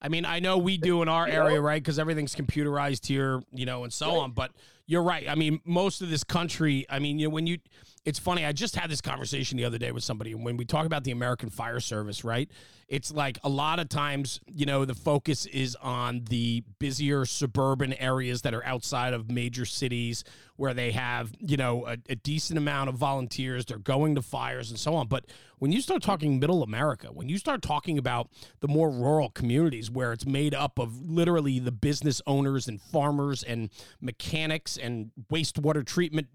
I 0.03 0.09
mean, 0.09 0.25
I 0.25 0.41
know 0.41 0.59
we 0.59 0.77
do 0.77 1.03
in 1.03 1.09
our 1.09 1.27
area, 1.27 1.61
right? 1.61 1.83
Because 1.83 1.99
everything's 1.99 2.35
computerized 2.35 3.07
here, 3.07 3.43
you 3.53 3.65
know, 3.65 3.85
and 3.85 3.93
so 3.93 4.19
on. 4.19 4.33
But 4.33 4.51
you're 4.87 5.03
right. 5.03 5.29
I 5.29 5.35
mean, 5.35 5.61
most 5.65 6.03
of 6.03 6.11
this 6.11 6.25
country, 6.25 6.87
I 6.91 6.99
mean, 6.99 7.19
you 7.19 7.29
know, 7.29 7.35
when 7.35 7.47
you, 7.47 7.59
it's 8.05 8.19
funny. 8.19 8.45
I 8.45 8.53
just 8.53 8.77
had 8.77 8.91
this 8.91 9.01
conversation 9.01 9.57
the 9.57 9.65
other 9.65 9.79
day 9.79 9.91
with 9.91 10.05
somebody. 10.05 10.33
and 10.33 10.45
When 10.45 10.59
we 10.59 10.67
talk 10.67 10.85
about 10.85 11.05
the 11.05 11.11
American 11.11 11.49
Fire 11.49 11.81
Service, 11.81 12.23
right? 12.23 12.51
It's 12.87 13.11
like 13.11 13.39
a 13.43 13.49
lot 13.49 13.79
of 13.79 13.89
times, 13.89 14.41
you 14.47 14.67
know, 14.67 14.85
the 14.85 14.95
focus 14.95 15.47
is 15.47 15.75
on 15.77 16.25
the 16.29 16.63
busier 16.79 17.25
suburban 17.25 17.95
areas 17.95 18.43
that 18.43 18.53
are 18.53 18.65
outside 18.65 19.15
of 19.15 19.31
major 19.31 19.65
cities 19.65 20.23
where 20.57 20.75
they 20.75 20.93
have, 20.93 21.33
you 21.41 21.57
know, 21.57 21.87
a, 21.87 21.97
a 22.11 22.15
decent 22.15 22.59
amount 22.59 22.91
of 22.91 22.97
volunteers. 22.97 23.65
They're 23.65 23.79
going 23.79 24.17
to 24.17 24.23
fires 24.23 24.71
and 24.71 24.79
so 24.79 24.95
on. 24.95 25.09
But 25.09 25.25
when 25.59 25.73
you 25.73 25.81
start 25.81 26.03
talking 26.03 26.39
middle 26.39 26.63
America, 26.63 27.09
when 27.09 27.31
you 27.31 27.39
start 27.39 27.63
talking 27.63 27.97
about 27.97 28.29
the 28.61 28.69
more 28.69 28.91
rural 28.91 29.31
communities 29.31 29.91
where 29.91 30.13
it's 30.13 30.27
made 30.27 30.55
up 30.55 30.79
of 30.79 31.09
literally 31.09 31.59
the 31.59 31.73
business 31.73 32.21
owners 32.27 32.69
and 32.69 32.81
farmers 32.83 33.43
and 33.43 33.71
mechanics 34.03 34.74
and 34.77 35.11
wastewater 35.33 35.85
treatment, 35.85 36.29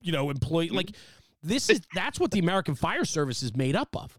you 0.00 0.12
know, 0.12 0.30
employee, 0.30 0.68
mm-hmm. 0.68 0.76
like 0.76 0.90
this 1.42 1.68
is 1.68 1.80
that's 1.94 2.18
what 2.18 2.30
the 2.30 2.38
American 2.38 2.74
Fire 2.74 3.04
Service 3.04 3.42
is 3.42 3.56
made 3.56 3.76
up 3.76 3.96
of 3.96 4.18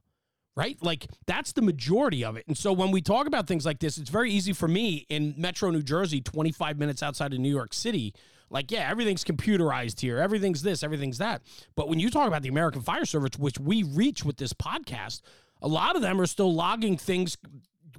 right? 0.55 0.77
Like 0.81 1.07
that's 1.27 1.51
the 1.51 1.61
majority 1.61 2.23
of 2.23 2.37
it. 2.37 2.47
And 2.47 2.57
so 2.57 2.71
when 2.71 2.91
we 2.91 3.01
talk 3.01 3.27
about 3.27 3.47
things 3.47 3.65
like 3.65 3.79
this, 3.79 3.97
it's 3.97 4.09
very 4.09 4.31
easy 4.31 4.53
for 4.53 4.67
me 4.67 5.05
in 5.09 5.35
Metro 5.37 5.69
New 5.69 5.83
Jersey, 5.83 6.21
25 6.21 6.77
minutes 6.77 7.03
outside 7.03 7.33
of 7.33 7.39
New 7.39 7.53
York 7.53 7.73
City. 7.73 8.13
Like, 8.49 8.71
yeah, 8.71 8.89
everything's 8.89 9.23
computerized 9.23 9.99
here. 9.99 10.19
Everything's 10.19 10.61
this, 10.61 10.83
everything's 10.83 11.17
that. 11.17 11.41
But 11.75 11.89
when 11.89 11.99
you 11.99 12.09
talk 12.09 12.27
about 12.27 12.41
the 12.41 12.49
American 12.49 12.81
Fire 12.81 13.05
Service, 13.05 13.37
which 13.37 13.59
we 13.59 13.83
reach 13.83 14.23
with 14.23 14.37
this 14.37 14.53
podcast, 14.53 15.21
a 15.61 15.67
lot 15.67 15.95
of 15.95 16.01
them 16.01 16.21
are 16.21 16.27
still 16.27 16.53
logging 16.53 16.97
things 16.97 17.37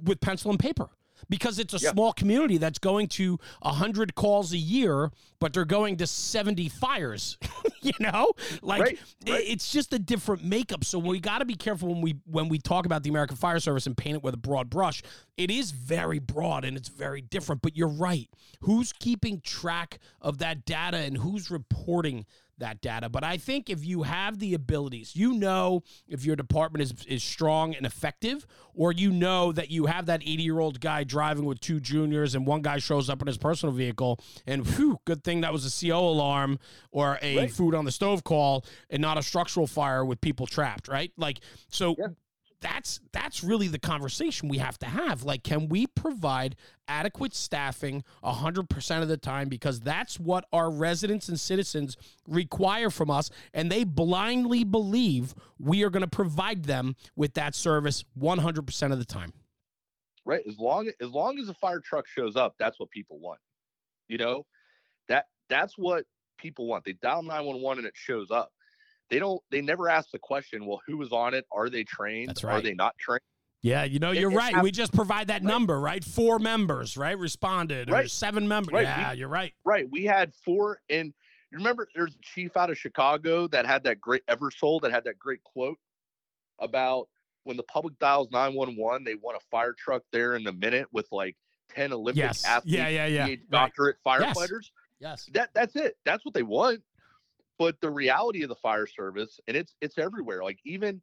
with 0.03 0.21
pencil 0.21 0.49
and 0.49 0.59
paper 0.59 0.89
because 1.29 1.59
it's 1.59 1.73
a 1.73 1.77
Yeah. 1.79 1.91
small 1.91 2.13
community 2.13 2.57
that's 2.57 2.79
going 2.79 3.07
to 3.09 3.39
100 3.61 4.15
calls 4.15 4.53
a 4.53 4.57
year, 4.57 5.11
but 5.39 5.53
they're 5.53 5.65
going 5.65 5.97
to 5.97 6.07
70 6.07 6.69
fires. 6.69 7.37
you 7.81 7.93
know? 7.99 8.31
Like 8.61 8.81
Right, 8.81 8.99
right. 9.27 9.43
it's 9.45 9.71
just 9.71 9.93
a 9.93 9.99
different 9.99 10.43
makeup. 10.43 10.83
So 10.83 10.99
we 10.99 11.19
got 11.19 11.39
to 11.39 11.45
be 11.45 11.55
careful 11.55 11.89
when 11.89 12.01
we 12.01 12.15
when 12.25 12.49
we 12.49 12.57
talk 12.59 12.85
about 12.85 13.03
the 13.03 13.09
American 13.09 13.37
Fire 13.37 13.59
Service 13.59 13.85
and 13.87 13.95
paint 13.95 14.15
it 14.17 14.23
with 14.23 14.33
a 14.33 14.37
broad 14.37 14.69
brush. 14.69 15.01
It 15.37 15.51
is 15.51 15.71
very 15.71 16.19
broad 16.19 16.65
and 16.65 16.75
it's 16.75 16.89
very 16.89 17.21
different, 17.21 17.61
but 17.61 17.75
you're 17.77 17.87
right. 17.87 18.29
Who's 18.61 18.91
keeping 18.93 19.41
track 19.41 19.99
of 20.21 20.39
that 20.39 20.65
data 20.65 20.97
and 20.97 21.17
who's 21.17 21.49
reporting 21.51 22.25
that 22.59 22.81
data. 22.81 23.09
But 23.09 23.23
I 23.23 23.37
think 23.37 23.69
if 23.69 23.85
you 23.85 24.03
have 24.03 24.39
the 24.39 24.53
abilities, 24.53 25.15
you 25.15 25.33
know 25.33 25.83
if 26.07 26.25
your 26.25 26.35
department 26.35 26.81
is, 26.83 27.05
is 27.05 27.23
strong 27.23 27.75
and 27.75 27.85
effective, 27.85 28.45
or 28.73 28.91
you 28.91 29.11
know 29.11 29.51
that 29.51 29.69
you 29.71 29.85
have 29.85 30.05
that 30.07 30.21
80 30.23 30.43
year 30.43 30.59
old 30.59 30.79
guy 30.79 31.03
driving 31.03 31.45
with 31.45 31.59
two 31.59 31.79
juniors 31.79 32.35
and 32.35 32.45
one 32.45 32.61
guy 32.61 32.77
shows 32.79 33.09
up 33.09 33.21
in 33.21 33.27
his 33.27 33.37
personal 33.37 33.73
vehicle 33.73 34.19
and 34.45 34.65
whew, 34.67 34.99
good 35.05 35.23
thing 35.23 35.41
that 35.41 35.53
was 35.53 35.65
a 35.65 35.87
CO 35.87 35.99
alarm 35.99 36.59
or 36.91 37.19
a 37.21 37.37
Right. 37.37 37.51
food 37.51 37.75
on 37.75 37.85
the 37.85 37.91
stove 37.91 38.23
call 38.23 38.65
and 38.89 39.01
not 39.01 39.17
a 39.17 39.23
structural 39.23 39.67
fire 39.67 40.03
with 40.05 40.21
people 40.21 40.47
trapped, 40.47 40.87
right? 40.87 41.11
Like, 41.17 41.39
so 41.69 41.95
Yeah. 41.97 42.07
That's 42.61 42.99
that's 43.11 43.43
really 43.43 43.67
the 43.67 43.79
conversation 43.79 44.49
we 44.49 44.57
have 44.57 44.77
to 44.79 44.85
have. 44.87 45.23
Like, 45.23 45.43
can 45.43 45.67
we 45.69 45.87
provide 45.87 46.55
adequate 46.87 47.35
staffing 47.35 48.03
100% 48.23 49.01
of 49.01 49.07
the 49.07 49.17
time? 49.17 49.47
Because 49.49 49.79
that's 49.79 50.19
what 50.19 50.45
our 50.51 50.71
residents 50.71 51.29
and 51.29 51.39
citizens 51.39 51.97
require 52.27 52.89
from 52.89 53.11
us. 53.11 53.29
And 53.53 53.71
they 53.71 53.83
blindly 53.83 54.63
believe 54.63 55.35
we 55.59 55.83
are 55.83 55.89
going 55.89 56.01
to 56.01 56.07
provide 56.07 56.63
them 56.63 56.95
with 57.15 57.33
that 57.35 57.55
service 57.55 58.03
100% 58.19 58.91
of 58.91 58.99
the 58.99 59.05
time. 59.05 59.33
right 60.25 60.41
as 60.47 60.57
long 60.59 60.89
as 61.01 61.09
long 61.09 61.39
as 61.39 61.49
a 61.49 61.53
fire 61.53 61.79
truck 61.79 62.05
shows 62.07 62.35
up 62.35 62.55
that's 62.59 62.79
what 62.79 62.89
people 62.89 63.17
want 63.19 63.39
you 64.09 64.17
know 64.17 64.45
that 65.07 65.25
that's 65.49 65.77
what 65.77 66.05
people 66.37 66.67
want 66.67 66.83
they 66.83 66.93
dial 66.93 67.23
911 67.23 67.79
and 67.79 67.87
it 67.87 67.93
shows 67.95 68.29
up 68.31 68.51
they 69.09 69.19
don't 69.19 69.41
they 69.51 69.61
never 69.61 69.89
ask 69.89 70.09
the 70.11 70.19
question 70.19 70.65
well 70.65 70.81
who 70.87 70.97
was 70.97 71.11
on 71.11 71.33
it 71.33 71.45
are 71.51 71.69
they 71.69 71.83
trained 71.83 72.29
That's 72.29 72.43
right. 72.43 72.55
are 72.55 72.61
they 72.61 72.73
not 72.73 72.97
trained 72.97 73.21
Yeah, 73.61 73.83
you 73.83 73.99
know, 73.99 74.11
you're 74.11 74.31
it 74.31 74.35
right. 74.35 74.53
hap- 74.53 74.63
we 74.63 74.71
just 74.71 74.93
provide 74.93 75.27
that 75.27 75.41
Right. 75.41 75.43
number, 75.43 75.79
right? 75.79 76.03
Four 76.03 76.37
members, 76.39 76.95
right? 76.95 77.17
Responded, 77.17 77.89
or 77.89 77.93
Right. 77.93 78.09
seven 78.11 78.47
members. 78.47 78.73
Right. 78.73 78.83
Yeah, 78.83 79.11
you're 79.13 79.27
right. 79.29 79.53
right 79.65 79.87
we 79.89 80.03
had 80.05 80.33
four 80.45 80.79
and 80.89 81.13
you 81.51 81.57
remember 81.57 81.87
there's 81.95 82.13
a 82.15 82.19
chief 82.21 82.55
out 82.57 82.69
of 82.69 82.77
chicago 82.77 83.47
that 83.47 83.65
had 83.65 83.83
that 83.83 83.99
great 84.01 84.25
eversole 84.27 84.81
that 84.81 84.91
had 84.91 85.03
that 85.05 85.17
great 85.17 85.43
quote 85.43 85.79
about 86.59 87.07
when 87.43 87.55
the 87.57 87.63
public 87.63 87.97
dials 87.99 88.29
911 88.31 89.03
they 89.03 89.15
want 89.15 89.37
a 89.37 89.45
fire 89.49 89.73
truck 89.77 90.03
there 90.11 90.35
in 90.35 90.45
a 90.47 90.53
minute 90.53 90.87
with 90.91 91.07
like 91.11 91.35
10 91.69 91.93
olympic 91.93 92.17
Yes. 92.21 92.43
athletes 92.45 92.75
Yeah, 92.77 92.87
yeah, 92.89 93.05
yeah. 93.05 93.25
PhD 93.27 93.29
Right. 93.29 93.49
doctorate 93.49 93.97
Yes. 94.05 94.37
firefighters 94.37 94.71
Yes. 94.99 95.29
that 95.33 95.49
that's 95.53 95.75
it. 95.75 95.95
That's 96.05 96.25
what 96.25 96.33
they 96.33 96.41
want. 96.43 96.81
But 97.57 97.81
the 97.81 97.89
reality 97.91 98.43
of 98.43 98.49
the 98.49 98.55
fire 98.55 98.87
service, 98.87 99.39
and 99.47 99.57
it's 99.57 99.75
it's 99.81 99.97
everywhere. 99.97 100.43
Like 100.43 100.59
even 100.65 101.01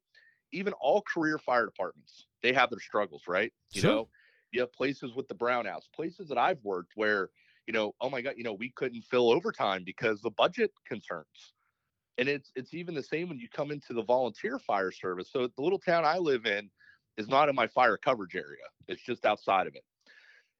even 0.52 0.72
all 0.74 1.02
career 1.02 1.38
fire 1.38 1.66
departments, 1.66 2.26
they 2.42 2.52
have 2.52 2.70
their 2.70 2.80
struggles, 2.80 3.24
right? 3.28 3.52
You 3.74 3.82
Sure. 3.82 4.00
know, 4.00 4.09
you 4.52 4.61
have 4.61 4.72
places 4.72 5.14
with 5.14 5.28
the 5.28 5.34
brownouts, 5.34 5.90
places 5.94 6.28
that 6.28 6.38
I've 6.38 6.62
worked 6.64 6.92
where, 6.94 7.30
you 7.66 7.72
know, 7.72 7.94
oh 8.00 8.11
my 8.11 8.22
God, 8.22 8.34
you 8.36 8.44
know, 8.44 8.55
we 8.55 8.70
couldn't 8.70 9.02
fill 9.02 9.30
overtime 9.30 9.84
because 9.84 10.20
the 10.22 10.30
budget 10.30 10.72
concerns. 10.86 11.55
And 12.18 12.28
it's 12.28 12.52
it's 12.57 12.74
even 12.74 12.94
the 12.94 13.02
same 13.02 13.28
when 13.28 13.38
you 13.38 13.48
come 13.48 13.70
into 13.72 13.92
the 13.94 14.02
volunteer 14.05 14.59
fire 14.59 14.92
service. 14.92 15.30
So 15.32 15.48
the 15.48 15.62
little 15.62 15.80
town 15.80 16.05
I 16.05 16.18
live 16.18 16.46
in 16.46 16.70
is 17.16 17.28
not 17.28 17.48
in 17.48 17.55
my 17.57 17.66
fire 17.68 17.96
coverage 17.98 18.36
area. 18.36 18.64
It's 18.88 19.02
just 19.02 19.24
outside 19.26 19.66
of 19.66 19.74
it 19.76 19.84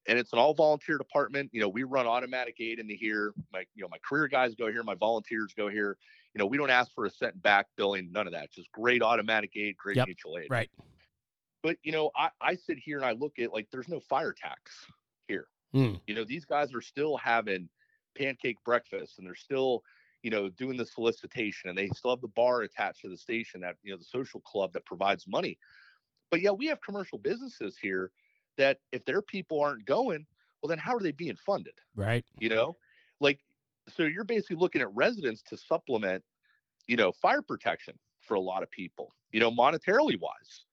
and 0.07 0.19
it's 0.19 0.33
an 0.33 0.39
all 0.39 0.55
volunteer 0.55 0.99
department. 0.99 1.51
You 1.53 1.61
know, 1.61 1.69
we 1.69 1.83
run 1.83 2.07
automatic 2.07 2.57
aid 2.61 2.79
into 2.79 2.95
here. 2.95 3.33
My, 3.53 3.65
you 3.75 3.83
know, 3.83 3.89
my 3.91 3.99
career 4.07 4.29
guys 4.29 4.55
go 4.55 4.71
here, 4.71 4.83
my 4.83 4.95
volunteers 4.95 5.55
go 5.57 5.69
here. 5.69 5.97
You 6.35 6.39
know, 6.39 6.47
we 6.47 6.57
don't 6.57 6.71
ask 6.71 6.93
for 6.95 7.07
a 7.07 7.11
cent 7.11 7.41
back 7.43 7.67
billing, 7.77 8.11
none 8.13 8.27
of 8.27 8.33
that. 8.33 8.53
Just 8.53 8.71
great 8.73 9.03
automatic 9.03 9.53
aid, 9.57 9.77
great 9.77 9.97
Yep, 9.97 10.07
mutual 10.07 10.39
aid. 10.39 10.49
Right. 10.51 10.71
But 11.63 11.77
you 11.83 11.93
know, 11.93 12.11
I, 12.17 12.31
I 12.41 12.55
sit 12.55 12.79
here 12.79 12.99
and 12.99 13.07
I 13.07 13.13
look 13.13 13.39
at 13.39 13.53
like 13.53 13.69
there's 13.71 13.89
no 13.89 14.01
fire 14.01 14.33
tax 14.33 14.87
here. 15.29 15.47
Mm. 15.75 16.01
You 16.07 16.15
know, 16.15 16.25
these 16.25 16.45
guys 16.45 16.75
are 16.75 16.83
still 16.83 17.17
having 17.17 17.69
pancake 18.17 18.59
breakfast 18.65 19.19
and 19.19 19.27
they're 19.27 19.35
still, 19.35 19.83
you 20.23 20.31
know, 20.31 20.49
doing 20.51 20.77
the 20.77 20.87
solicitation 20.87 21.71
and 21.71 21.79
they 21.79 21.89
still 21.89 22.11
have 22.11 22.21
the 22.21 22.29
bar 22.29 22.63
attached 22.63 23.01
to 23.01 23.09
the 23.09 23.17
station 23.17 23.61
that, 23.63 23.77
you 23.83 23.93
know, 23.93 23.99
the 23.99 24.05
social 24.05 24.41
club 24.41 24.73
that 24.73 24.85
provides 24.85 25.27
money. 25.27 25.59
But 26.31 26.41
yeah, 26.41 26.51
we 26.51 26.67
have 26.67 26.81
commercial 26.81 27.19
businesses 27.19 27.77
here 27.81 28.11
that 28.57 28.79
if 28.93 29.05
their 29.05 29.23
people 29.23 29.61
aren't 29.61 29.85
going, 29.85 30.27
well, 30.63 30.69
then 30.69 30.79
how 30.79 30.95
are 30.95 31.01
they 31.01 31.13
being 31.13 31.37
funded? 31.37 31.75
Right. 31.95 32.25
You 32.39 32.49
know, 32.49 32.77
like, 33.21 33.41
so 33.89 34.05
you're 34.05 34.25
basically 34.25 34.57
looking 34.57 34.81
at 34.81 34.95
residents 34.95 35.43
to 35.49 35.57
supplement, 35.57 36.23
you 36.87 36.97
know, 36.97 37.13
fire 37.13 37.43
protection 37.43 37.99
for 38.23 38.35
a 38.35 38.41
lot 38.41 38.63
of 38.63 38.71
people, 38.71 39.15
you 39.33 39.41
know, 39.41 39.51
monetarily 39.51 40.19
wise. 40.19 40.65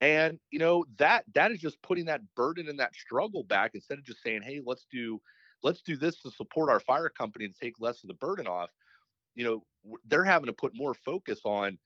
And, 0.00 0.38
you 0.50 0.58
know, 0.58 0.84
that 0.98 1.24
that 1.34 1.52
is 1.52 1.60
just 1.60 1.80
putting 1.82 2.06
that 2.06 2.20
burden 2.34 2.68
and 2.68 2.78
that 2.80 2.94
struggle 2.94 3.44
back 3.44 3.70
instead 3.74 3.98
of 3.98 4.04
just 4.04 4.22
saying, 4.22 4.42
hey, 4.42 4.60
let's 4.64 4.86
do 4.90 5.20
let's 5.62 5.80
do 5.80 5.96
this 5.96 6.20
to 6.22 6.30
support 6.30 6.68
our 6.68 6.80
fire 6.80 7.08
company 7.08 7.44
and 7.44 7.54
take 7.54 7.74
less 7.78 8.02
of 8.02 8.08
the 8.08 8.14
burden 8.14 8.46
off. 8.46 8.70
You 9.34 9.44
know, 9.44 9.96
they're 10.06 10.24
having 10.24 10.46
to 10.46 10.52
put 10.52 10.72
more 10.74 10.92
focus 10.92 11.40
on 11.44 11.78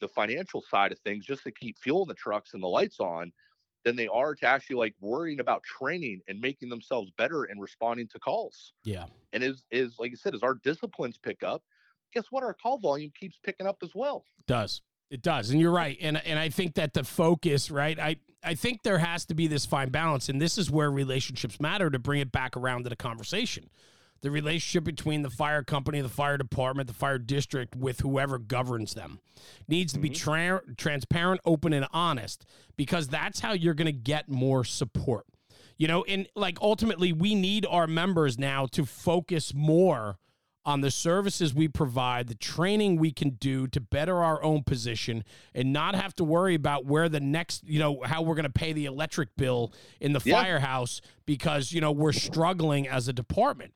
the 0.00 0.08
financial 0.08 0.62
side 0.62 0.92
of 0.92 0.98
things 0.98 1.24
just 1.24 1.44
to 1.44 1.52
keep 1.52 1.78
fueling 1.78 2.08
the 2.08 2.14
trucks 2.14 2.54
and 2.54 2.62
the 2.62 2.66
lights 2.66 3.00
on 3.00 3.32
than 3.84 3.96
they 3.96 4.08
are 4.08 4.34
to 4.34 4.46
actually 4.46 4.76
like 4.76 4.94
worrying 5.00 5.40
about 5.40 5.62
training 5.62 6.20
and 6.28 6.40
making 6.40 6.68
themselves 6.68 7.10
better 7.16 7.44
and 7.44 7.60
responding 7.60 8.08
to 8.08 8.18
calls. 8.18 8.72
Yeah. 8.84 9.06
And 9.32 9.42
is 9.42 9.64
is 9.70 9.94
like 9.98 10.12
I 10.12 10.16
said, 10.16 10.34
as 10.34 10.42
our 10.42 10.54
disciplines 10.54 11.18
pick 11.18 11.42
up, 11.42 11.62
guess 12.12 12.24
what? 12.30 12.42
Our 12.42 12.54
call 12.54 12.78
volume 12.78 13.12
keeps 13.18 13.38
picking 13.42 13.66
up 13.66 13.78
as 13.82 13.90
well. 13.94 14.24
does. 14.46 14.82
It 15.10 15.22
does. 15.22 15.50
And 15.50 15.60
you're 15.60 15.72
right. 15.72 15.98
And 16.00 16.24
and 16.24 16.38
I 16.38 16.50
think 16.50 16.74
that 16.74 16.94
the 16.94 17.02
focus, 17.02 17.70
right? 17.70 17.98
I 17.98 18.16
I 18.44 18.54
think 18.54 18.82
there 18.82 18.98
has 18.98 19.24
to 19.26 19.34
be 19.34 19.48
this 19.48 19.66
fine 19.66 19.90
balance 19.90 20.28
and 20.28 20.40
this 20.40 20.56
is 20.56 20.70
where 20.70 20.90
relationships 20.90 21.60
matter 21.60 21.90
to 21.90 21.98
bring 21.98 22.20
it 22.20 22.30
back 22.30 22.56
around 22.56 22.84
to 22.84 22.90
the 22.90 22.96
conversation. 22.96 23.70
The 24.22 24.30
relationship 24.30 24.84
between 24.84 25.22
the 25.22 25.30
fire 25.30 25.62
company, 25.62 26.00
the 26.00 26.08
fire 26.08 26.36
department, 26.36 26.88
the 26.88 26.94
fire 26.94 27.18
district 27.18 27.74
with 27.74 28.00
whoever 28.00 28.38
governs 28.38 28.94
them 28.94 29.20
needs 29.66 29.92
to 29.94 29.98
be 29.98 30.10
mm-hmm. 30.10 30.30
tra- 30.30 30.62
transparent, 30.76 31.40
open 31.44 31.72
and 31.72 31.86
honest 31.92 32.44
because 32.76 33.08
that's 33.08 33.40
how 33.40 33.52
you're 33.52 33.74
going 33.74 33.86
to 33.86 33.92
get 33.92 34.28
more 34.28 34.64
support. 34.64 35.24
You 35.78 35.88
know, 35.88 36.04
and 36.04 36.28
like 36.36 36.58
ultimately 36.60 37.12
we 37.14 37.34
need 37.34 37.64
our 37.64 37.86
members 37.86 38.38
now 38.38 38.66
to 38.72 38.84
focus 38.84 39.54
more 39.54 40.18
on 40.64 40.82
the 40.82 40.90
services 40.90 41.54
we 41.54 41.68
provide, 41.68 42.28
the 42.28 42.34
training 42.34 42.96
we 42.96 43.10
can 43.10 43.30
do 43.30 43.66
to 43.68 43.80
better 43.80 44.22
our 44.22 44.42
own 44.42 44.62
position 44.62 45.24
and 45.54 45.72
not 45.72 45.94
have 45.94 46.14
to 46.16 46.24
worry 46.24 46.54
about 46.54 46.84
where 46.84 47.08
the 47.08 47.20
next, 47.20 47.64
you 47.66 47.78
know, 47.78 48.02
how 48.04 48.20
we're 48.20 48.34
going 48.34 48.44
to 48.44 48.50
pay 48.50 48.72
the 48.72 48.84
electric 48.84 49.34
bill 49.36 49.72
in 50.00 50.12
the 50.12 50.20
Yeah. 50.22 50.42
firehouse 50.42 51.00
because, 51.24 51.72
you 51.72 51.80
know, 51.80 51.92
we're 51.92 52.12
struggling 52.12 52.86
as 52.86 53.08
a 53.08 53.12
department. 53.12 53.72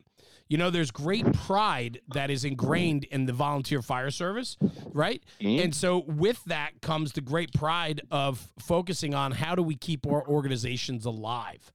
You 0.49 0.59
know, 0.59 0.71
there's 0.71 0.91
great 0.91 1.33
pride 1.33 2.01
that 2.09 2.31
is 2.31 2.45
ingrained 2.45 3.05
in 3.05 3.27
the 3.27 3.33
volunteer 3.33 3.81
fire 3.81 4.11
service, 4.11 4.57
right? 4.93 5.23
Mhm. 5.41 5.65
And 5.65 5.75
so 5.75 5.99
with 6.07 6.45
that 6.45 6.81
comes 6.83 7.13
the 7.13 7.21
great 7.21 7.53
pride 7.53 8.03
of 8.11 8.53
focusing 8.59 9.15
on 9.15 9.33
how 9.33 9.55
do 9.55 9.63
we 9.63 9.75
keep 9.75 10.07
our 10.07 10.27
organizations 10.27 11.07
alive. 11.07 11.73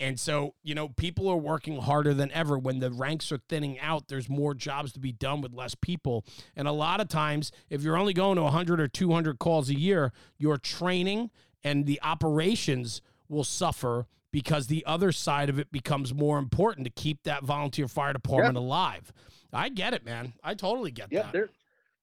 And 0.00 0.18
so, 0.18 0.54
you 0.62 0.74
know, 0.76 0.90
people 0.90 1.28
are 1.28 1.36
working 1.36 1.80
harder 1.80 2.14
than 2.14 2.30
ever. 2.30 2.56
When 2.56 2.78
the 2.78 2.90
ranks 2.92 3.32
are 3.32 3.40
thinning 3.48 3.80
out, 3.80 4.06
there's 4.08 4.28
more 4.28 4.54
jobs 4.54 4.92
to 4.92 5.00
be 5.00 5.10
done 5.10 5.40
with 5.40 5.52
less 5.52 5.74
people. 5.74 6.24
And 6.54 6.68
a 6.68 6.72
lot 6.72 7.00
of 7.00 7.08
times, 7.08 7.50
if 7.68 7.82
you're 7.82 7.96
only 7.96 8.14
going 8.14 8.36
to 8.36 8.44
100 8.44 8.80
or 8.80 8.86
200 8.86 9.40
calls 9.40 9.68
a 9.70 9.78
year, 9.78 10.12
your 10.38 10.56
training 10.56 11.30
and 11.64 11.84
the 11.86 12.00
operations 12.02 13.00
will 13.28 13.42
suffer 13.44 14.06
because 14.32 14.66
the 14.66 14.84
other 14.86 15.12
side 15.12 15.48
of 15.48 15.58
it 15.58 15.70
becomes 15.72 16.12
more 16.12 16.38
important 16.38 16.84
to 16.86 16.90
keep 16.90 17.22
that 17.24 17.44
volunteer 17.44 17.88
fire 17.88 18.12
department 18.12 18.56
alive. 18.56 19.12
I 19.52 19.68
get 19.70 19.94
it, 19.94 20.04
man. 20.04 20.34
I 20.44 20.54
totally 20.54 20.90
get 20.90 21.08
Yeah, 21.10 21.22
that. 21.22 21.32
there 21.32 21.50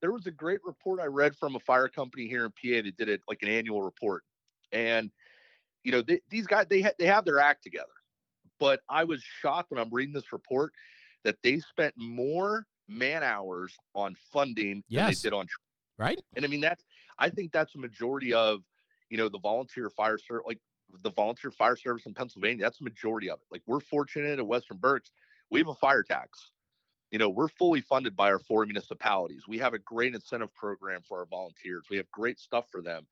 there 0.01 0.11
was 0.11 0.26
a 0.28 0.32
great 0.32 0.59
report 0.63 0.99
I 0.99 1.05
read 1.05 1.36
from 1.36 1.55
a 1.55 1.59
fire 1.59 1.88
company 1.88 2.28
here 2.28 2.45
in 2.45 2.51
PA 2.51 2.84
that 2.84 2.97
did 2.97 3.09
it 3.09 3.21
like 3.28 3.41
an 3.43 3.49
annual 3.49 3.82
report, 3.82 4.23
and 4.71 5.11
you 5.84 5.91
know 5.91 6.01
they, 6.01 6.21
these 6.30 6.47
guys 6.47 6.65
they 6.69 6.82
ha- 6.82 6.93
they 6.99 7.05
have 7.05 7.26
their 7.26 7.39
act 7.39 7.63
together, 7.63 7.88
but 8.59 8.82
I 8.89 9.03
was 9.03 9.23
shocked 9.41 9.71
when 9.71 9.80
I'm 9.80 9.89
reading 9.91 10.13
this 10.13 10.32
report 10.34 10.73
that 11.23 11.38
they 11.43 11.59
spent 11.59 11.93
more 11.97 12.65
man 12.88 13.23
hours 13.23 13.76
on 13.95 14.15
funding 14.32 14.84
Yes. 14.88 15.21
than 15.21 15.32
they 15.32 15.36
did 15.36 15.39
on 15.39 15.47
Right? 15.97 16.21
And 16.36 16.43
I 16.43 16.47
mean, 16.47 16.61
that's 16.61 16.84
I 17.17 17.30
think 17.30 17.51
that's 17.51 17.73
a 17.76 17.78
majority 17.78 18.34
of, 18.34 18.61
you 19.09 19.17
know, 19.17 19.30
the 19.30 19.39
volunteer 19.39 19.89
fire 19.89 20.17
service, 20.17 20.43
like 20.45 20.59
the 21.01 21.11
volunteer 21.11 21.51
fire 21.51 21.75
service 21.75 22.05
in 22.05 22.13
Pennsylvania. 22.13 22.63
That's 22.63 22.79
the 22.79 22.86
majority 22.86 23.29
of 23.29 23.39
it. 23.39 23.47
Like 23.51 23.63
we're 23.65 23.79
fortunate 23.79 24.39
at 24.39 24.47
Western 24.47 24.77
Berks, 24.77 25.11
we 25.49 25.59
have 25.59 25.67
a 25.67 25.75
fire 25.75 26.03
tax. 26.03 26.51
You 27.11 27.19
know, 27.19 27.29
we're 27.29 27.47
fully 27.47 27.81
funded 27.81 28.15
by 28.15 28.31
our 28.31 28.39
four 28.39 28.65
municipalities. 28.65 29.43
We 29.47 29.57
have 29.59 29.73
a 29.73 29.79
great 29.79 30.15
incentive 30.15 30.53
program 30.53 31.01
for 31.07 31.19
our 31.19 31.25
volunteers. 31.25 31.86
We 31.89 31.97
have 31.97 32.09
great 32.11 32.39
stuff 32.39 32.65
for 32.71 32.81
them. 32.81 33.07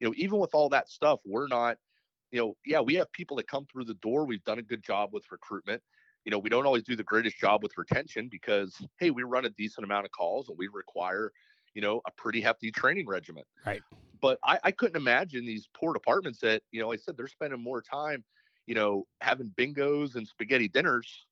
You 0.00 0.08
know, 0.08 0.14
even 0.16 0.38
with 0.38 0.54
all 0.54 0.68
that 0.70 0.88
stuff, 0.88 1.20
we're 1.24 1.46
not, 1.46 1.76
you 2.32 2.40
know, 2.40 2.56
yeah, 2.66 2.80
we 2.80 2.94
have 2.94 3.12
people 3.12 3.36
that 3.36 3.46
come 3.46 3.66
through 3.70 3.84
the 3.84 3.94
door. 3.94 4.24
We've 4.24 4.42
done 4.44 4.58
a 4.58 4.62
good 4.62 4.82
job 4.82 5.10
with 5.12 5.30
recruitment. 5.30 5.82
You 6.24 6.32
know, 6.32 6.38
we 6.38 6.48
don't 6.48 6.66
always 6.66 6.82
do 6.82 6.96
the 6.96 7.04
greatest 7.04 7.38
job 7.38 7.62
with 7.62 7.76
retention 7.76 8.28
because, 8.30 8.74
hey, 8.98 9.10
we 9.10 9.22
run 9.22 9.44
a 9.44 9.50
decent 9.50 9.84
amount 9.84 10.06
of 10.06 10.10
calls 10.10 10.48
and 10.48 10.58
we 10.58 10.68
require 10.68 11.30
you 11.74 11.82
know, 11.82 12.00
a 12.06 12.10
pretty 12.12 12.40
hefty 12.40 12.70
training 12.70 13.06
regimen. 13.06 13.44
Right. 13.66 13.82
But 14.20 14.38
I, 14.44 14.58
I 14.64 14.70
couldn't 14.70 14.96
imagine 14.96 15.44
these 15.44 15.68
poor 15.74 15.92
departments 15.92 16.38
that, 16.40 16.62
you 16.72 16.80
know, 16.80 16.88
like 16.88 17.00
I 17.00 17.02
said 17.02 17.16
they're 17.16 17.28
spending 17.28 17.60
more 17.60 17.82
time, 17.82 18.24
you 18.66 18.74
know, 18.74 19.06
having 19.20 19.52
bingos 19.58 20.14
and 20.14 20.26
spaghetti 20.26 20.68
dinners, 20.68 21.26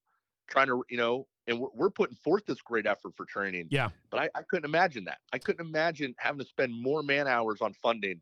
trying 0.50 0.66
to, 0.66 0.84
you 0.90 0.98
know, 0.98 1.26
and 1.46 1.58
we're, 1.58 1.68
we're 1.74 1.90
putting 1.90 2.16
forth 2.16 2.44
this 2.46 2.60
great 2.60 2.86
effort 2.86 3.14
for 3.16 3.24
training. 3.24 3.68
Yeah. 3.70 3.88
But 4.10 4.20
I, 4.20 4.30
I 4.34 4.42
couldn't 4.42 4.66
imagine 4.66 5.04
that. 5.04 5.18
I 5.32 5.38
couldn't 5.38 5.66
imagine 5.66 6.14
having 6.18 6.40
to 6.40 6.44
spend 6.46 6.72
more 6.74 7.02
man 7.02 7.26
hours 7.26 7.60
on 7.62 7.72
funding 7.74 8.20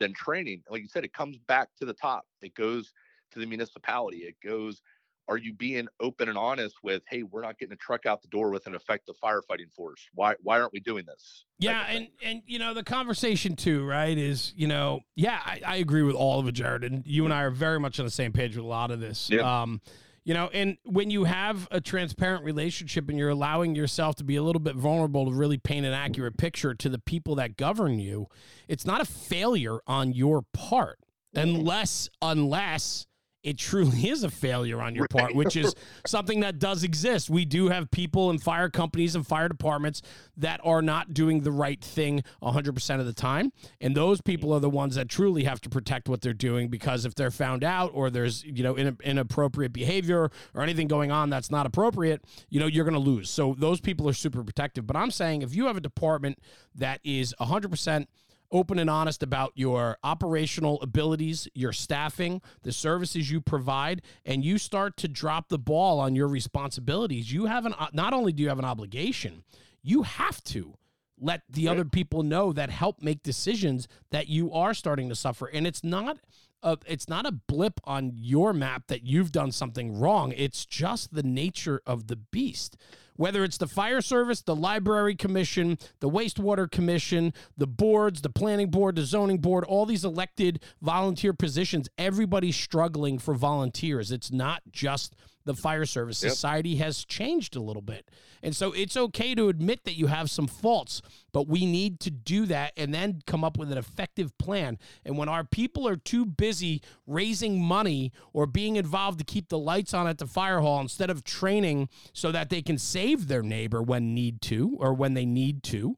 than 0.00 0.14
training. 0.14 0.62
Like 0.70 0.82
you 0.82 0.88
said, 0.88 1.04
it 1.04 1.12
comes 1.12 1.38
back 1.38 1.68
to 1.80 1.84
the 1.84 1.92
top. 1.92 2.24
It 2.40 2.54
goes 2.54 2.92
to 3.32 3.38
the 3.38 3.46
municipality. 3.46 4.18
It 4.18 4.36
goes 4.42 4.80
are 5.28 5.36
you 5.36 5.52
being 5.52 5.88
open 6.00 6.28
and 6.28 6.38
honest 6.38 6.76
with, 6.82 7.02
hey, 7.08 7.22
we're 7.22 7.42
not 7.42 7.58
getting 7.58 7.74
a 7.74 7.76
truck 7.76 8.06
out 8.06 8.22
the 8.22 8.28
door 8.28 8.50
with 8.50 8.66
an 8.66 8.74
effective 8.74 9.14
firefighting 9.22 9.72
force? 9.74 10.08
Why 10.14 10.34
why 10.42 10.60
aren't 10.60 10.72
we 10.72 10.80
doing 10.80 11.04
this? 11.06 11.44
Yeah, 11.58 11.84
and 11.88 12.08
and 12.24 12.42
you 12.46 12.58
know 12.58 12.74
the 12.74 12.84
conversation 12.84 13.54
too, 13.54 13.84
right? 13.84 14.16
Is 14.16 14.52
you 14.56 14.66
know, 14.66 15.00
yeah, 15.14 15.40
I, 15.44 15.60
I, 15.66 15.76
agree 15.76 16.02
with 16.02 16.14
all 16.14 16.40
of 16.40 16.48
it, 16.48 16.52
Jared, 16.52 16.84
and 16.84 17.06
you 17.06 17.24
and 17.24 17.34
I 17.34 17.42
are 17.42 17.50
very 17.50 17.78
much 17.78 17.98
on 17.98 18.06
the 18.06 18.10
same 18.10 18.32
page 18.32 18.56
with 18.56 18.64
a 18.64 18.68
lot 18.68 18.90
of 18.90 19.00
this. 19.00 19.28
Yeah. 19.30 19.62
Um, 19.62 19.80
you 20.24 20.34
know, 20.34 20.50
and 20.52 20.76
when 20.84 21.10
you 21.10 21.24
have 21.24 21.66
a 21.70 21.80
transparent 21.80 22.44
relationship 22.44 23.08
and 23.08 23.18
you're 23.18 23.30
allowing 23.30 23.74
yourself 23.74 24.16
to 24.16 24.24
be 24.24 24.36
a 24.36 24.42
little 24.42 24.60
bit 24.60 24.76
vulnerable 24.76 25.24
to 25.24 25.32
really 25.32 25.56
paint 25.56 25.86
an 25.86 25.94
accurate 25.94 26.36
picture 26.36 26.74
to 26.74 26.90
the 26.90 26.98
people 26.98 27.34
that 27.36 27.56
govern 27.56 27.98
you, 27.98 28.26
it's 28.68 28.84
not 28.84 29.00
a 29.00 29.06
failure 29.06 29.78
on 29.86 30.12
your 30.12 30.42
part, 30.52 30.98
unless 31.34 32.10
unless 32.20 33.06
it 33.48 33.56
truly 33.56 34.08
is 34.08 34.24
a 34.24 34.30
failure 34.30 34.80
on 34.80 34.94
your 34.94 35.06
right. 35.12 35.20
part, 35.22 35.34
which 35.34 35.56
is 35.56 35.74
something 36.06 36.40
that 36.40 36.58
does 36.58 36.84
exist. 36.84 37.30
We 37.30 37.44
do 37.44 37.68
have 37.68 37.90
people 37.90 38.30
in 38.30 38.38
fire 38.38 38.68
companies 38.68 39.14
and 39.14 39.26
fire 39.26 39.48
departments 39.48 40.02
that 40.36 40.60
are 40.62 40.82
not 40.82 41.14
doing 41.14 41.40
the 41.40 41.50
right 41.50 41.82
thing 41.82 42.22
100% 42.42 43.00
of 43.00 43.06
the 43.06 43.12
time. 43.12 43.52
And 43.80 43.96
those 43.96 44.20
people 44.20 44.52
are 44.52 44.60
the 44.60 44.70
ones 44.70 44.96
that 44.96 45.08
truly 45.08 45.44
have 45.44 45.60
to 45.62 45.70
protect 45.70 46.08
what 46.08 46.20
they're 46.20 46.34
doing 46.34 46.68
because 46.68 47.06
if 47.06 47.14
they're 47.14 47.30
found 47.30 47.64
out 47.64 47.90
or 47.94 48.10
there's, 48.10 48.44
you 48.44 48.62
know, 48.62 48.76
inappropriate 48.76 49.72
behavior 49.72 50.30
or 50.54 50.62
anything 50.62 50.86
going 50.86 51.10
on 51.10 51.30
that's 51.30 51.50
not 51.50 51.64
appropriate, 51.66 52.22
you 52.50 52.60
know, 52.60 52.66
you're 52.66 52.84
going 52.84 52.92
to 52.94 53.00
lose. 53.00 53.30
So 53.30 53.54
those 53.58 53.80
people 53.80 54.08
are 54.08 54.12
super 54.12 54.44
protective. 54.44 54.86
But 54.86 54.96
I'm 54.96 55.10
saying 55.10 55.42
if 55.42 55.54
you 55.54 55.66
have 55.66 55.76
a 55.76 55.80
department 55.80 56.38
that 56.74 57.00
is 57.02 57.34
100% 57.40 58.06
open 58.50 58.78
and 58.78 58.88
honest 58.88 59.22
about 59.22 59.52
your 59.54 59.98
operational 60.02 60.80
abilities, 60.80 61.48
your 61.54 61.72
staffing, 61.72 62.40
the 62.62 62.72
services 62.72 63.30
you 63.30 63.40
provide, 63.40 64.02
and 64.24 64.44
you 64.44 64.58
start 64.58 64.96
to 64.96 65.08
drop 65.08 65.48
the 65.48 65.58
ball 65.58 66.00
on 66.00 66.14
your 66.14 66.28
responsibilities, 66.28 67.32
you 67.32 67.46
have 67.46 67.66
an 67.66 67.74
not 67.92 68.12
only 68.12 68.32
do 68.32 68.42
you 68.42 68.48
have 68.48 68.58
an 68.58 68.64
obligation, 68.64 69.42
you 69.82 70.02
have 70.02 70.42
to 70.44 70.74
let 71.20 71.42
the 71.48 71.66
right. 71.66 71.72
other 71.72 71.84
people 71.84 72.22
know 72.22 72.52
that 72.52 72.70
help 72.70 73.02
make 73.02 73.22
decisions 73.22 73.88
that 74.10 74.28
you 74.28 74.52
are 74.52 74.74
starting 74.74 75.08
to 75.08 75.14
suffer. 75.14 75.46
And 75.46 75.66
it's 75.66 75.82
not 75.82 76.18
a, 76.62 76.78
it's 76.86 77.08
not 77.08 77.26
a 77.26 77.32
blip 77.32 77.80
on 77.84 78.12
your 78.14 78.52
map 78.52 78.86
that 78.88 79.02
you've 79.02 79.32
done 79.32 79.52
something 79.52 79.98
wrong. 79.98 80.32
It's 80.36 80.64
just 80.64 81.14
the 81.14 81.22
nature 81.22 81.80
of 81.86 82.06
the 82.06 82.16
beast 82.16 82.76
whether 83.18 83.44
it's 83.44 83.58
the 83.58 83.66
fire 83.66 84.00
service, 84.00 84.40
the 84.40 84.56
library 84.56 85.14
commission, 85.14 85.76
the 86.00 86.08
wastewater 86.08 86.70
commission, 86.70 87.34
the 87.58 87.66
boards, 87.66 88.22
the 88.22 88.30
planning 88.30 88.70
board, 88.70 88.94
the 88.96 89.02
zoning 89.02 89.38
board, 89.38 89.64
all 89.64 89.84
these 89.84 90.04
elected 90.04 90.62
volunteer 90.80 91.34
positions, 91.34 91.88
everybody's 91.98 92.56
struggling 92.56 93.18
for 93.18 93.34
volunteers. 93.34 94.12
It's 94.12 94.30
not 94.30 94.62
just 94.70 95.16
the 95.48 95.54
fire 95.54 95.86
service. 95.86 96.22
Yep. 96.22 96.30
Society 96.30 96.76
has 96.76 97.04
changed 97.04 97.56
a 97.56 97.60
little 97.60 97.82
bit. 97.82 98.08
And 98.42 98.54
so 98.54 98.72
it's 98.72 98.96
okay 98.96 99.34
to 99.34 99.48
admit 99.48 99.84
that 99.84 99.94
you 99.94 100.06
have 100.06 100.30
some 100.30 100.46
faults, 100.46 101.02
but 101.32 101.48
we 101.48 101.66
need 101.66 101.98
to 102.00 102.10
do 102.10 102.46
that 102.46 102.72
and 102.76 102.94
then 102.94 103.22
come 103.26 103.42
up 103.42 103.56
with 103.56 103.72
an 103.72 103.78
effective 103.78 104.36
plan. 104.38 104.78
And 105.04 105.18
when 105.18 105.28
our 105.28 105.42
people 105.42 105.88
are 105.88 105.96
too 105.96 106.24
busy 106.24 106.82
raising 107.06 107.60
money 107.60 108.12
or 108.32 108.46
being 108.46 108.76
involved 108.76 109.18
to 109.18 109.24
keep 109.24 109.48
the 109.48 109.58
lights 109.58 109.92
on 109.92 110.06
at 110.06 110.18
the 110.18 110.26
fire 110.26 110.60
hall 110.60 110.80
instead 110.80 111.10
of 111.10 111.24
training 111.24 111.88
so 112.12 112.30
that 112.30 112.50
they 112.50 112.62
can 112.62 112.78
save 112.78 113.26
their 113.26 113.42
neighbor 113.42 113.82
when 113.82 114.14
need 114.14 114.40
to 114.42 114.76
or 114.78 114.92
when 114.92 115.14
they 115.14 115.26
need 115.26 115.62
to, 115.64 115.96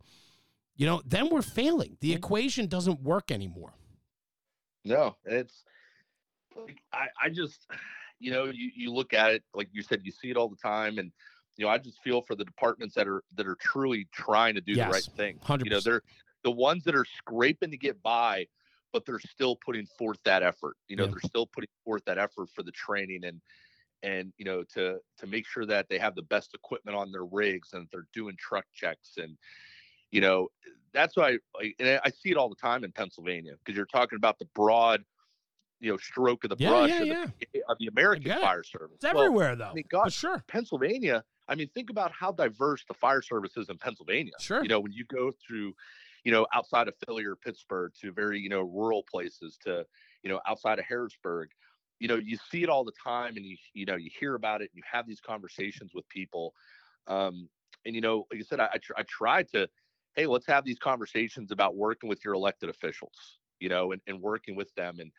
you 0.77 0.87
know, 0.87 1.03
then 1.05 1.29
we're 1.29 1.43
failing. 1.43 1.99
The 2.01 2.11
mm-hmm. 2.11 2.17
equation 2.17 2.67
doesn't 2.69 3.03
work 3.03 3.31
anymore. 3.31 3.75
No, 4.85 5.17
it's 5.27 5.65
I, 6.93 7.07
I 7.23 7.29
just 7.29 7.67
you 8.21 8.31
know, 8.31 8.45
you, 8.45 8.71
you 8.77 8.93
look 8.93 9.13
at 9.13 9.33
it, 9.33 9.43
like 9.55 9.69
you 9.73 9.83
said, 9.83 10.03
you 10.05 10.13
see 10.13 10.31
it 10.31 10.37
all 10.37 10.49
the 10.49 10.57
time. 10.57 10.99
And, 10.99 11.11
you 11.57 11.65
know, 11.65 11.71
I 11.71 11.79
just 11.79 12.01
feel 12.03 12.23
for 12.23 12.35
the 12.35 12.45
departments 12.45 12.95
that 12.95 13.09
are, 13.09 13.23
that 13.37 13.47
are 13.47 13.57
truly 13.57 14.07
trying 14.13 14.55
to 14.55 14.61
do 14.61 14.73
yes, 14.73 14.87
the 14.87 14.93
right 14.93 15.17
thing. 15.17 15.39
100%. 15.45 15.65
You 15.65 15.71
know, 15.71 15.81
they're 15.81 16.03
the 16.45 16.51
ones 16.51 16.85
that 16.85 16.95
are 16.95 17.05
scraping 17.05 17.71
to 17.71 17.77
get 17.77 18.01
by, 18.03 18.47
but 18.93 19.05
they're 19.05 19.21
still 19.21 19.57
putting 19.57 19.87
forth 19.87 20.19
that 20.25 20.43
effort. 20.43 20.77
You 20.89 20.97
know, 20.97 21.05
yeah. 21.05 21.11
they're 21.11 21.29
still 21.29 21.47
putting 21.47 21.71
forth 21.85 22.05
that 22.05 22.19
effort 22.19 22.49
for 22.55 22.63
the 22.63 22.73
training 22.73 23.25
and, 23.25 23.41
and 24.03 24.33
you 24.39 24.45
know 24.47 24.65
to 24.75 24.99
to 25.19 25.27
make 25.27 25.47
sure 25.47 25.67
that 25.67 25.87
they 25.91 25.99
have 25.99 26.15
the 26.15 26.23
best 26.23 26.55
equipment 26.55 26.97
on 26.97 27.13
their 27.13 27.27
rigs 27.27 27.75
and 27.75 27.87
they're 27.93 28.07
doing 28.15 28.35
truck 28.39 28.65
checks 28.75 29.19
and 29.19 29.37
you 30.11 30.23
know 30.23 30.49
that's 30.93 31.17
why 31.17 31.39
I, 31.61 31.75
and 31.79 32.01
I 32.05 32.11
see 32.11 32.31
it 32.31 32.37
all 32.37 32.49
the 32.49 32.55
time 32.55 32.83
in 32.83 32.93
Pennsylvania 32.93 33.53
because 33.59 33.77
you're 33.77 33.87
talking 33.87 34.17
about 34.17 34.39
the 34.39 34.49
broad 34.55 35.05
you 35.81 35.91
know 35.91 35.97
stroke 35.97 36.45
of 36.45 36.51
the 36.51 36.57
yeah, 36.59 36.69
brush 36.69 36.91
yeah, 36.91 37.01
of, 37.01 37.07
yeah. 37.07 37.27
The, 37.53 37.63
of 37.69 37.77
the 37.79 37.87
American 37.87 38.31
Fire 38.41 38.63
Service. 38.63 38.97
It's 38.97 39.05
well, 39.05 39.25
everywhere 39.25 39.57
though. 39.57 39.71
I 39.71 39.75
mean, 39.75 39.85
God, 39.91 40.13
sure. 40.13 40.45
Pennsylvania. 40.47 41.25
I 41.49 41.57
mean, 41.57 41.69
think 41.75 41.91
about 41.91 42.13
how 42.13 42.31
diverse 42.31 42.85
the 42.87 42.95
fire 42.95 43.23
service 43.23 43.57
is 43.57 43.69
in 43.69 43.79
Pennsylvania. 43.79 44.33
Sure. 44.39 44.63
You 44.63 44.69
know, 44.69 44.79
when 44.79 44.93
you 44.93 45.05
go 45.07 45.33
through, 45.45 45.75
you 46.23 46.31
know, 46.31 46.47
outside 46.55 46.87
of 46.87 46.95
Philly 47.05 47.25
or 47.25 47.35
Pittsburgh 47.35 47.93
to 48.01 48.13
very, 48.13 48.39
you 48.39 48.49
know, 48.49 48.61
rural 48.61 49.03
places 49.11 49.59
to, 49.65 49.85
you 50.23 50.31
know, 50.31 50.41
outside 50.47 50.79
of 50.79 50.85
Harrisburg, 50.85 51.49
you 51.99 52.07
know, 52.07 52.15
you 52.15 52.37
see 52.51 52.63
it 52.63 52.69
all 52.69 52.85
the 52.85 52.93
time 53.03 53.37
and 53.37 53.45
you, 53.45 53.57
you 53.75 53.85
know, 53.85 53.97
you 53.97 54.11
hear 54.17 54.37
about 54.37 54.61
it 54.63 54.71
and 54.73 54.77
you 54.77 54.83
have 54.91 55.09
these 55.09 55.21
conversations 55.21 55.91
with 55.93 56.09
people. 56.09 56.55
Um, 57.09 57.49
and, 57.85 57.95
you 57.97 58.01
know, 58.01 58.27
like 58.31 58.41
I 58.41 58.45
said, 58.45 58.61
I, 58.61 58.69
I, 58.75 58.79
tr- 58.79 58.93
I 58.97 59.03
tried 59.09 59.49
to, 59.49 59.69
hey, 60.15 60.27
let's 60.27 60.47
have 60.47 60.65
these 60.65 60.79
conversations 60.79 61.51
about 61.51 61.75
working 61.75 62.09
with 62.09 62.25
your 62.25 62.35
elected 62.35 62.69
officials, 62.69 63.39
you 63.59 63.69
know, 63.69 63.91
and, 63.91 64.01
and 64.07 64.21
working 64.21 64.55
with 64.55 64.73
them. 64.77 65.01
And, 65.01 65.11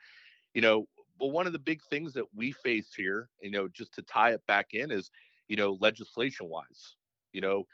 you 0.54 0.62
know, 0.62 0.86
well, 1.20 1.32
one 1.32 1.48
of 1.48 1.54
the 1.54 1.60
big 1.60 1.82
things 1.90 2.14
that 2.14 2.26
we 2.36 2.52
face 2.52 2.94
here, 2.96 3.30
you 3.42 3.52
know, 3.52 3.68
just 3.68 3.94
to 3.96 4.02
tie 4.02 4.32
it 4.32 4.42
back 4.48 4.74
in 4.74 4.92
is, 4.92 5.12
you 5.48 5.56
know, 5.56 5.78
legislation 5.80 6.50
wise, 6.50 6.96
you 7.32 7.42
know, 7.42 7.66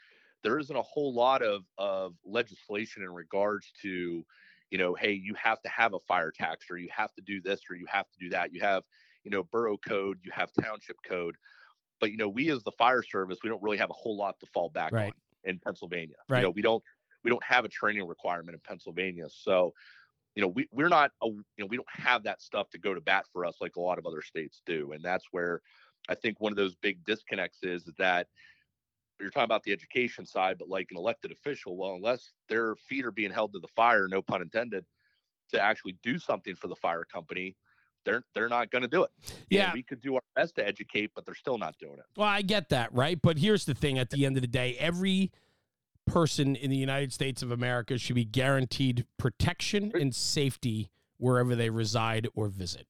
there 0.43 0.59
isn't 0.59 0.75
a 0.75 0.81
whole 0.81 1.13
lot 1.13 1.41
of, 1.41 1.63
of 1.77 2.13
legislation 2.25 3.03
in 3.03 3.13
regards 3.13 3.71
to, 3.81 4.25
you 4.69 4.77
know, 4.77 4.93
hey, 4.93 5.13
you 5.13 5.33
have 5.35 5.61
to 5.61 5.69
have 5.69 5.93
a 5.93 5.99
fire 6.07 6.31
tax 6.31 6.65
or 6.69 6.77
you 6.77 6.89
have 6.95 7.13
to 7.13 7.21
do 7.21 7.41
this 7.41 7.61
or 7.69 7.75
you 7.75 7.85
have 7.89 8.05
to 8.09 8.19
do 8.19 8.29
that. 8.29 8.53
You 8.53 8.61
have, 8.61 8.83
you 9.23 9.31
know, 9.31 9.43
borough 9.43 9.77
code, 9.77 10.19
you 10.23 10.31
have 10.33 10.51
township 10.61 10.97
code. 11.07 11.35
But, 11.99 12.11
you 12.11 12.17
know, 12.17 12.29
we 12.29 12.49
as 12.51 12.63
the 12.63 12.71
fire 12.71 13.01
service, 13.01 13.39
we 13.43 13.49
don't 13.49 13.63
really 13.63 13.77
have 13.77 13.89
a 13.89 13.93
whole 13.93 14.17
lot 14.17 14.39
to 14.41 14.45
fall 14.47 14.69
back 14.69 14.91
right. 14.91 15.05
on 15.05 15.11
in 15.45 15.59
Pennsylvania. 15.59 16.15
Right. 16.29 16.39
You 16.39 16.43
know, 16.43 16.51
we 16.51 16.61
don't 16.61 16.83
we 17.23 17.31
don't 17.31 17.43
have 17.43 17.65
a 17.65 17.69
training 17.69 18.07
requirement 18.07 18.53
in 18.53 18.61
Pennsylvania. 18.65 19.25
So, 19.29 19.73
you 20.37 20.43
know, 20.43 20.49
we, 20.49 20.67
we're 20.71 20.87
not, 20.87 21.09
a, 21.23 21.27
you 21.27 21.43
know, 21.57 21.65
we 21.65 21.77
don't 21.77 21.89
have 21.89 22.21
that 22.21 22.43
stuff 22.43 22.69
to 22.69 22.77
go 22.77 22.93
to 22.93 23.01
bat 23.01 23.25
for 23.33 23.43
us 23.43 23.55
like 23.59 23.75
a 23.75 23.81
lot 23.81 23.97
of 23.97 24.05
other 24.05 24.21
states 24.21 24.61
do. 24.67 24.91
And 24.91 25.03
that's 25.03 25.25
where 25.31 25.61
I 26.09 26.13
think 26.13 26.39
one 26.39 26.51
of 26.51 26.55
those 26.55 26.75
big 26.75 27.03
disconnects 27.05 27.63
is, 27.63 27.87
is 27.87 27.95
that 27.97 28.27
you're 29.19 29.31
talking 29.31 29.45
about 29.45 29.63
the 29.63 29.71
education 29.71 30.27
side, 30.27 30.57
but 30.59 30.69
like 30.69 30.89
an 30.91 30.97
elected 30.97 31.31
official, 31.31 31.75
well, 31.75 31.95
unless 31.95 32.33
their 32.49 32.75
feet 32.75 33.03
are 33.03 33.11
being 33.11 33.31
held 33.31 33.51
to 33.53 33.59
the 33.59 33.67
fire, 33.75 34.07
no 34.07 34.21
pun 34.21 34.43
intended, 34.43 34.85
to 35.53 35.59
actually 35.59 35.97
do 36.03 36.19
something 36.19 36.53
for 36.53 36.67
the 36.67 36.75
fire 36.75 37.03
company, 37.03 37.55
they're 38.05 38.21
they're 38.35 38.47
not 38.47 38.69
going 38.69 38.83
to 38.83 38.87
do 38.87 39.03
it. 39.03 39.09
Yeah, 39.49 39.65
and 39.65 39.73
we 39.73 39.81
could 39.81 40.01
do 40.01 40.15
our 40.15 40.21
best 40.35 40.55
to 40.57 40.67
educate, 40.67 41.13
but 41.15 41.25
they're 41.25 41.33
still 41.33 41.57
not 41.57 41.75
doing 41.79 41.97
it. 41.97 42.05
Well, 42.15 42.27
I 42.27 42.43
get 42.43 42.69
that, 42.69 42.93
right? 42.93 43.19
But 43.19 43.39
here's 43.39 43.65
the 43.65 43.73
thing: 43.73 43.97
at 43.97 44.11
the 44.11 44.27
end 44.27 44.37
of 44.37 44.41
the 44.41 44.47
day, 44.47 44.75
every 44.79 45.31
person 46.07 46.55
in 46.55 46.69
the 46.69 46.77
United 46.77 47.13
States 47.13 47.43
of 47.43 47.51
America 47.51 47.97
should 47.97 48.15
be 48.15 48.25
guaranteed 48.25 49.05
protection 49.17 49.91
and 49.93 50.15
safety 50.15 50.89
wherever 51.17 51.55
they 51.55 51.69
reside 51.69 52.27
or 52.35 52.47
visit. 52.47 52.87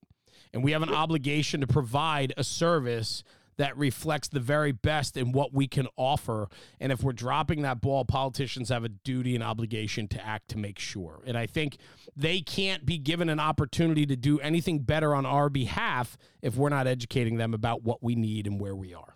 And 0.53 0.63
we 0.63 0.71
have 0.71 0.83
an 0.83 0.93
obligation 0.93 1.61
to 1.61 1.67
provide 1.67 2.33
a 2.37 2.43
service 2.43 3.23
that 3.57 3.75
reflects 3.75 4.27
the 4.27 4.39
very 4.39 4.71
best 4.71 5.17
in 5.17 5.31
what 5.31 5.53
we 5.53 5.67
can 5.67 5.87
offer. 5.97 6.47
And 6.79 6.91
if 6.91 7.03
we're 7.03 7.13
dropping 7.13 7.63
that 7.63 7.81
ball, 7.81 8.05
politicians 8.05 8.69
have 8.69 8.83
a 8.83 8.89
duty 8.89 9.35
and 9.35 9.43
obligation 9.43 10.07
to 10.09 10.25
act 10.25 10.49
to 10.49 10.57
make 10.57 10.79
sure. 10.79 11.21
And 11.25 11.37
I 11.37 11.47
think 11.47 11.77
they 12.15 12.39
can't 12.39 12.85
be 12.85 12.97
given 12.97 13.29
an 13.29 13.39
opportunity 13.39 14.05
to 14.05 14.15
do 14.15 14.39
anything 14.39 14.79
better 14.79 15.15
on 15.15 15.25
our 15.25 15.49
behalf 15.49 16.17
if 16.41 16.55
we're 16.55 16.69
not 16.69 16.87
educating 16.87 17.37
them 17.37 17.53
about 17.53 17.83
what 17.83 18.03
we 18.03 18.15
need 18.15 18.47
and 18.47 18.59
where 18.59 18.75
we 18.75 18.93
are. 18.93 19.15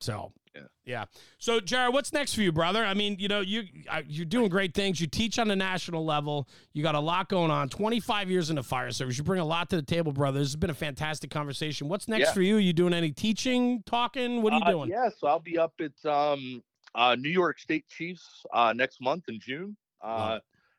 So 0.00 0.32
yeah. 0.54 0.62
Yeah. 0.84 1.04
So, 1.38 1.60
Jared, 1.60 1.92
what's 1.92 2.12
next 2.12 2.34
for 2.34 2.40
you, 2.40 2.52
brother? 2.52 2.84
I 2.84 2.94
mean, 2.94 3.16
you 3.18 3.28
know, 3.28 3.40
you 3.40 3.64
you're 4.06 4.24
doing 4.24 4.48
great 4.48 4.74
things. 4.74 5.00
You 5.00 5.06
teach 5.06 5.38
on 5.38 5.48
the 5.48 5.56
national 5.56 6.04
level. 6.04 6.48
You 6.72 6.82
got 6.82 6.94
a 6.94 7.00
lot 7.00 7.28
going 7.28 7.50
on. 7.50 7.68
25 7.68 8.30
years 8.30 8.50
in 8.50 8.56
the 8.56 8.62
fire 8.62 8.90
service. 8.90 9.16
You 9.16 9.24
bring 9.24 9.40
a 9.40 9.44
lot 9.44 9.70
to 9.70 9.76
the 9.76 9.82
table, 9.82 10.12
brother. 10.12 10.40
This 10.40 10.48
has 10.48 10.56
been 10.56 10.70
a 10.70 10.74
fantastic 10.74 11.30
conversation. 11.30 11.88
What's 11.88 12.08
next 12.08 12.28
yeah. 12.28 12.32
for 12.32 12.42
you? 12.42 12.56
Are 12.56 12.60
You 12.60 12.72
doing 12.72 12.94
any 12.94 13.12
teaching, 13.12 13.82
talking? 13.86 14.42
What 14.42 14.52
are 14.52 14.58
you 14.58 14.64
uh, 14.64 14.70
doing? 14.70 14.90
Yeah, 14.90 15.08
so 15.16 15.28
I'll 15.28 15.38
be 15.38 15.58
up 15.58 15.74
at 15.80 16.10
um, 16.10 16.62
uh, 16.94 17.16
New 17.18 17.30
York 17.30 17.58
State 17.58 17.86
Chiefs 17.88 18.44
uh, 18.52 18.72
next 18.72 19.00
month 19.00 19.24
in 19.28 19.38
June. 19.40 19.76
Uh, 20.02 20.38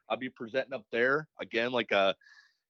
I'll 0.10 0.18
be 0.18 0.30
presenting 0.30 0.74
up 0.74 0.86
there 0.92 1.28
again, 1.40 1.72
like 1.72 1.92
a, 1.92 1.98
uh, 1.98 2.14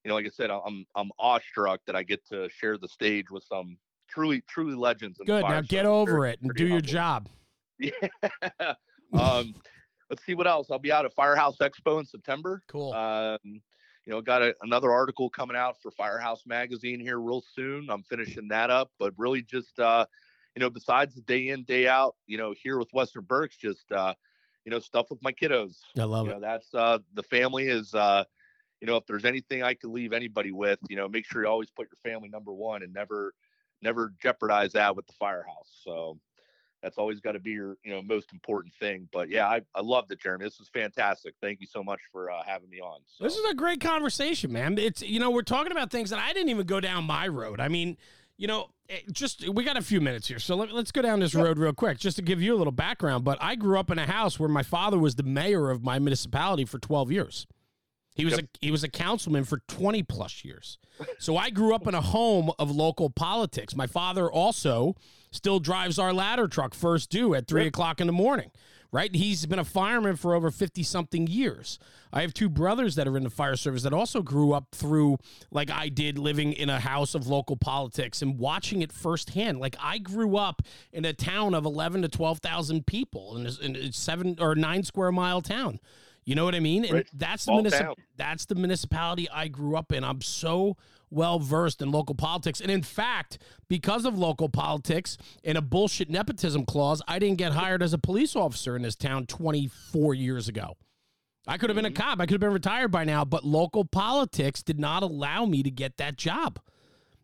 you 0.03 0.09
know, 0.09 0.15
like 0.15 0.25
I 0.25 0.29
said, 0.29 0.49
I'm 0.49 0.85
I'm 0.95 1.11
awestruck 1.19 1.81
that 1.85 1.95
I 1.95 2.01
get 2.03 2.25
to 2.29 2.49
share 2.49 2.77
the 2.77 2.87
stage 2.87 3.29
with 3.29 3.43
some 3.43 3.77
truly, 4.11 4.41
truly 4.47 4.75
legends. 4.75 5.19
Good. 5.25 5.43
Now 5.43 5.61
get 5.61 5.85
over 5.85 6.27
it 6.27 6.39
and 6.41 6.53
do 6.53 6.63
humble. 6.63 6.73
your 6.73 6.81
job. 6.81 7.29
Yeah. 7.79 8.73
um, 9.19 9.55
let's 10.11 10.23
see 10.23 10.35
what 10.35 10.45
else. 10.45 10.69
I'll 10.69 10.77
be 10.77 10.91
out 10.91 11.03
at 11.03 11.15
Firehouse 11.15 11.57
Expo 11.57 11.99
in 11.99 12.05
September. 12.05 12.61
Cool. 12.67 12.93
Um, 12.93 13.39
you 13.43 13.59
you 14.05 14.13
know, 14.13 14.21
got 14.21 14.41
a, 14.41 14.55
another 14.61 14.91
article 14.91 15.29
coming 15.29 15.55
out 15.55 15.81
for 15.81 15.91
Firehouse 15.91 16.43
Magazine 16.45 16.99
here 16.99 17.19
real 17.19 17.43
soon. 17.55 17.89
I'm 17.89 18.03
finishing 18.03 18.47
that 18.49 18.69
up, 18.69 18.91
but 18.99 19.13
really 19.17 19.41
just, 19.41 19.79
uh, 19.79 20.05
you 20.55 20.59
know, 20.59 20.69
besides 20.69 21.15
the 21.15 21.21
day 21.21 21.49
in, 21.49 21.63
day 21.63 21.87
out, 21.87 22.15
you 22.25 22.37
know, 22.37 22.53
here 22.61 22.77
with 22.77 22.89
Western 22.93 23.23
Berks, 23.23 23.57
just, 23.57 23.91
uh, 23.91 24.13
you 24.65 24.71
know, 24.71 24.79
stuff 24.79 25.07
with 25.09 25.21
my 25.21 25.31
kiddos. 25.31 25.77
I 25.97 26.03
love 26.03 26.25
you 26.25 26.31
it. 26.31 26.35
know, 26.35 26.41
that's 26.41 26.73
uh, 26.73 26.99
the 27.13 27.23
family 27.23 27.67
is, 27.67 27.93
uh, 27.93 28.23
you 28.79 28.87
know, 28.87 28.95
if 28.95 29.05
there's 29.05 29.25
anything 29.25 29.61
I 29.61 29.75
could 29.75 29.91
leave 29.91 30.13
anybody 30.13 30.51
with, 30.51 30.79
you 30.89 30.95
know, 30.95 31.07
make 31.07 31.25
sure 31.25 31.43
you 31.43 31.47
always 31.47 31.69
put 31.69 31.87
your 31.91 32.11
family 32.11 32.29
number 32.29 32.51
one 32.51 32.81
and 32.81 32.93
never, 32.93 33.33
never 33.81 34.13
jeopardize 34.21 34.73
that 34.73 34.95
with 34.95 35.07
the 35.07 35.13
firehouse. 35.13 35.69
So 35.83 36.17
that's 36.81 36.97
always 36.97 37.19
got 37.19 37.33
to 37.33 37.39
be 37.39 37.51
your, 37.51 37.77
you 37.83 37.91
know, 37.91 38.01
most 38.01 38.33
important 38.33 38.73
thing. 38.79 39.07
But 39.11 39.29
yeah, 39.29 39.47
I, 39.47 39.61
I 39.75 39.81
loved 39.81 40.11
it, 40.11 40.19
Jeremy. 40.19 40.45
This 40.45 40.59
was 40.59 40.69
fantastic. 40.69 41.35
Thank 41.41 41.61
you 41.61 41.67
so 41.67 41.83
much 41.83 41.99
for 42.11 42.31
uh, 42.31 42.41
having 42.45 42.69
me 42.69 42.79
on. 42.79 42.99
So. 43.05 43.23
This 43.23 43.35
is 43.35 43.45
a 43.49 43.53
great 43.53 43.81
conversation, 43.81 44.51
man. 44.51 44.77
It's 44.77 45.01
you 45.01 45.19
know 45.19 45.29
we're 45.29 45.43
talking 45.43 45.71
about 45.71 45.91
things 45.91 46.09
that 46.09 46.19
I 46.19 46.33
didn't 46.33 46.49
even 46.49 46.65
go 46.65 46.79
down 46.79 47.03
my 47.05 47.27
road. 47.27 47.59
I 47.59 47.67
mean, 47.67 47.97
you 48.37 48.47
know, 48.47 48.69
eh, 48.89 48.99
just 49.11 49.47
we 49.49 49.63
got 49.63 49.77
a 49.77 49.81
few 49.81 50.01
minutes 50.01 50.27
here, 50.27 50.39
so 50.39 50.55
let, 50.55 50.71
us 50.71 50.91
go 50.91 51.01
down 51.01 51.19
this 51.19 51.35
road 51.35 51.59
real 51.59 51.73
quick, 51.73 51.99
just 51.99 52.15
to 52.17 52.23
give 52.23 52.41
you 52.41 52.55
a 52.55 52.57
little 52.57 52.71
background. 52.71 53.23
But 53.23 53.37
I 53.41 53.55
grew 53.55 53.79
up 53.79 53.91
in 53.91 53.99
a 53.99 54.07
house 54.07 54.39
where 54.39 54.49
my 54.49 54.63
father 54.63 54.97
was 54.97 55.15
the 55.15 55.23
mayor 55.23 55.69
of 55.69 55.83
my 55.83 55.99
municipality 55.99 56.65
for 56.65 56.79
twelve 56.79 57.11
years. 57.11 57.45
He 58.21 58.25
was 58.25 58.35
Yep. 58.35 58.43
a 58.43 58.47
he 58.65 58.69
was 58.71 58.83
a 58.83 58.89
councilman 58.89 59.43
for 59.45 59.57
20 59.67 60.03
plus 60.03 60.45
years. 60.45 60.77
So 61.17 61.35
I 61.37 61.49
grew 61.49 61.73
up 61.73 61.87
in 61.87 61.95
a 61.95 62.01
home 62.01 62.51
of 62.59 62.69
local 62.69 63.09
politics. 63.09 63.75
My 63.75 63.87
father 63.87 64.31
also 64.31 64.95
still 65.31 65.59
drives 65.59 65.97
our 65.97 66.13
ladder 66.13 66.47
truck 66.47 66.75
first 66.75 67.09
due 67.09 67.33
at 67.33 67.47
three 67.47 67.63
Yep. 67.63 67.69
o'clock 67.69 67.99
in 67.99 68.05
the 68.07 68.13
morning. 68.13 68.51
Right? 68.93 69.15
He's 69.15 69.45
been 69.45 69.57
a 69.57 69.63
fireman 69.63 70.17
for 70.17 70.35
over 70.35 70.51
50 70.51 70.83
something 70.83 71.25
years. 71.25 71.79
I 72.11 72.21
have 72.23 72.33
two 72.33 72.49
brothers 72.49 72.95
that 72.95 73.07
are 73.07 73.15
in 73.15 73.23
the 73.23 73.29
fire 73.29 73.55
service 73.55 73.83
that 73.83 73.93
also 73.93 74.21
grew 74.21 74.51
up 74.51 74.65
through, 74.73 75.17
like 75.49 75.71
I 75.71 75.87
did, 75.87 76.19
living 76.19 76.51
in 76.51 76.69
a 76.69 76.77
house 76.81 77.15
of 77.15 77.25
local 77.25 77.55
politics 77.55 78.21
and 78.21 78.37
watching 78.37 78.81
it 78.81 78.91
firsthand. 78.91 79.59
Like 79.59 79.77
I 79.81 79.97
grew 79.97 80.35
up 80.35 80.61
in 80.91 81.05
a 81.05 81.13
town 81.13 81.53
of 81.55 81.63
11 81.65 82.01
to 82.01 82.09
12,000 82.09 82.85
people 82.85 83.37
in 83.37 83.47
a, 83.47 83.51
in 83.65 83.75
a 83.77 83.93
seven 83.93 84.35
or 84.41 84.55
nine 84.55 84.83
square 84.83 85.11
mile 85.13 85.39
town. 85.41 85.79
You 86.25 86.35
know 86.35 86.45
what 86.45 86.53
I 86.55 86.59
mean? 86.59 86.85
And 86.85 86.93
Right. 86.93 87.07
that's 87.13 87.45
the 87.45 87.51
municip- 87.53 87.95
that's 88.15 88.45
the 88.45 88.55
municipality 88.55 89.29
I 89.29 89.47
grew 89.47 89.75
up 89.75 89.91
in. 89.91 90.03
I'm 90.03 90.21
so 90.21 90.77
well 91.09 91.39
versed 91.39 91.81
in 91.81 91.91
local 91.91 92.15
politics. 92.15 92.61
And 92.61 92.69
in 92.71 92.83
fact, 92.83 93.37
because 93.67 94.05
of 94.05 94.17
local 94.17 94.47
politics 94.47 95.17
and 95.43 95.57
a 95.57 95.61
bullshit 95.61 96.09
nepotism 96.09 96.65
clause, 96.65 97.01
I 97.07 97.19
didn't 97.19 97.37
get 97.37 97.51
hired 97.53 97.81
as 97.83 97.91
a 97.93 97.97
police 97.97 98.35
officer 98.35 98.75
in 98.75 98.81
this 98.83 98.95
town 98.95 99.25
24 99.25 100.13
years 100.13 100.47
ago. 100.47 100.77
I 101.47 101.57
could 101.57 101.69
have 101.69 101.75
been 101.75 101.85
a 101.85 101.89
Mm-hmm. 101.89 102.01
cop. 102.01 102.19
I 102.19 102.25
could 102.27 102.33
have 102.35 102.39
been 102.41 102.53
retired 102.53 102.89
by 102.91 103.03
now, 103.03 103.25
but 103.25 103.43
local 103.43 103.83
politics 103.83 104.61
did 104.61 104.79
not 104.79 105.01
allow 105.03 105.45
me 105.45 105.63
to 105.63 105.71
get 105.71 105.97
that 105.97 106.15
job. 106.17 106.59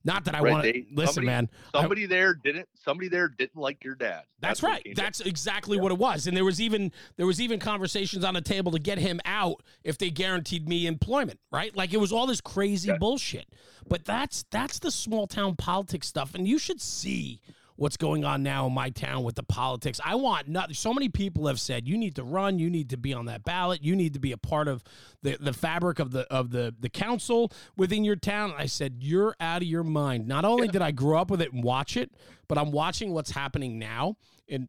Not 0.08 0.24
that 0.24 0.36
I 0.36 0.40
Right, 0.40 0.52
want 0.54 0.64
to 0.64 0.86
listen, 0.94 1.14
somebody- 1.16 1.26
man. 1.28 1.50
I- 1.74 1.82
Somebody 1.82 2.06
there 2.06 2.34
didn't. 2.34 2.70
Somebody 2.76 3.10
there 3.10 3.28
didn't 3.28 3.58
like 3.58 3.84
your 3.84 3.94
dad. 3.96 4.24
That's, 4.40 4.62
what 4.64 4.70
it 4.70 4.88
right. 4.88 4.96
That's 4.96 5.20
exactly 5.20 5.78
what 5.78 5.92
it 5.92 5.98
was. 5.98 6.28
And 6.28 6.38
there 6.38 6.46
was 6.46 6.62
even 6.62 6.94
there 7.18 7.26
was 7.28 7.42
even 7.42 7.60
conversations 7.60 8.24
on 8.24 8.34
the 8.34 8.40
table 8.42 8.72
to 8.72 8.80
get 8.80 8.98
him 9.00 9.20
out 9.26 9.62
if 9.84 9.98
they 9.98 10.10
guaranteed 10.10 10.68
me 10.70 10.88
employment, 10.88 11.42
right? 11.52 11.76
Like 11.76 11.94
it 11.94 11.98
was 11.98 12.14
all 12.14 12.26
this 12.26 12.40
crazy 12.40 12.88
Yeah. 12.88 12.98
bullshit. 12.98 13.48
But 13.90 14.06
that's 14.06 14.46
that's 14.50 14.80
the 14.80 14.92
small 14.92 15.28
town 15.28 15.58
politics 15.58 16.08
stuff 16.08 16.34
and 16.34 16.48
you 16.48 16.58
should 16.58 16.80
see 16.80 17.42
what's 17.78 17.96
going 17.96 18.26
on 18.26 18.44
now 18.44 18.68
in 18.68 18.74
my 18.74 18.90
town 18.90 19.24
with 19.24 19.36
the 19.36 19.44
politics. 19.44 20.02
I 20.04 20.16
want 20.16 20.50
not 20.50 20.76
so 20.76 20.94
many 20.94 21.08
people 21.08 21.48
have 21.48 21.60
said 21.60 21.88
you 21.88 21.98
need 21.98 22.16
to 22.18 22.24
run, 22.24 22.60
you 22.60 22.70
need 22.70 22.90
to 22.90 22.98
be 22.98 23.14
on 23.14 23.26
that 23.26 23.44
ballot, 23.44 23.84
you 23.84 23.96
need 23.96 24.14
to 24.16 24.20
be 24.20 24.34
a 24.34 24.38
part 24.38 24.68
of 24.68 24.84
the, 25.22 25.38
the 25.40 25.54
fabric 25.54 26.00
of 26.00 26.12
the 26.12 26.22
of 26.32 26.52
the 26.52 26.76
the 26.78 26.90
council 26.90 27.52
within 27.78 28.04
your 28.04 28.16
town. 28.16 28.54
I 28.58 28.66
said 28.66 28.98
you're 29.00 29.36
out 29.40 29.62
of 29.62 29.68
your 29.68 29.84
mind. 29.84 30.28
Not 30.28 30.44
only 30.44 30.68
did 30.68 30.82
I 30.82 30.92
grow 30.92 31.20
up 31.20 31.32
with 31.32 31.42
it 31.42 31.54
and 31.54 31.64
watch 31.64 31.96
it, 31.96 32.12
but 32.48 32.58
I'm 32.58 32.72
watching 32.72 33.14
what's 33.14 33.32
happening 33.32 33.80
now 33.80 34.18
and 34.50 34.68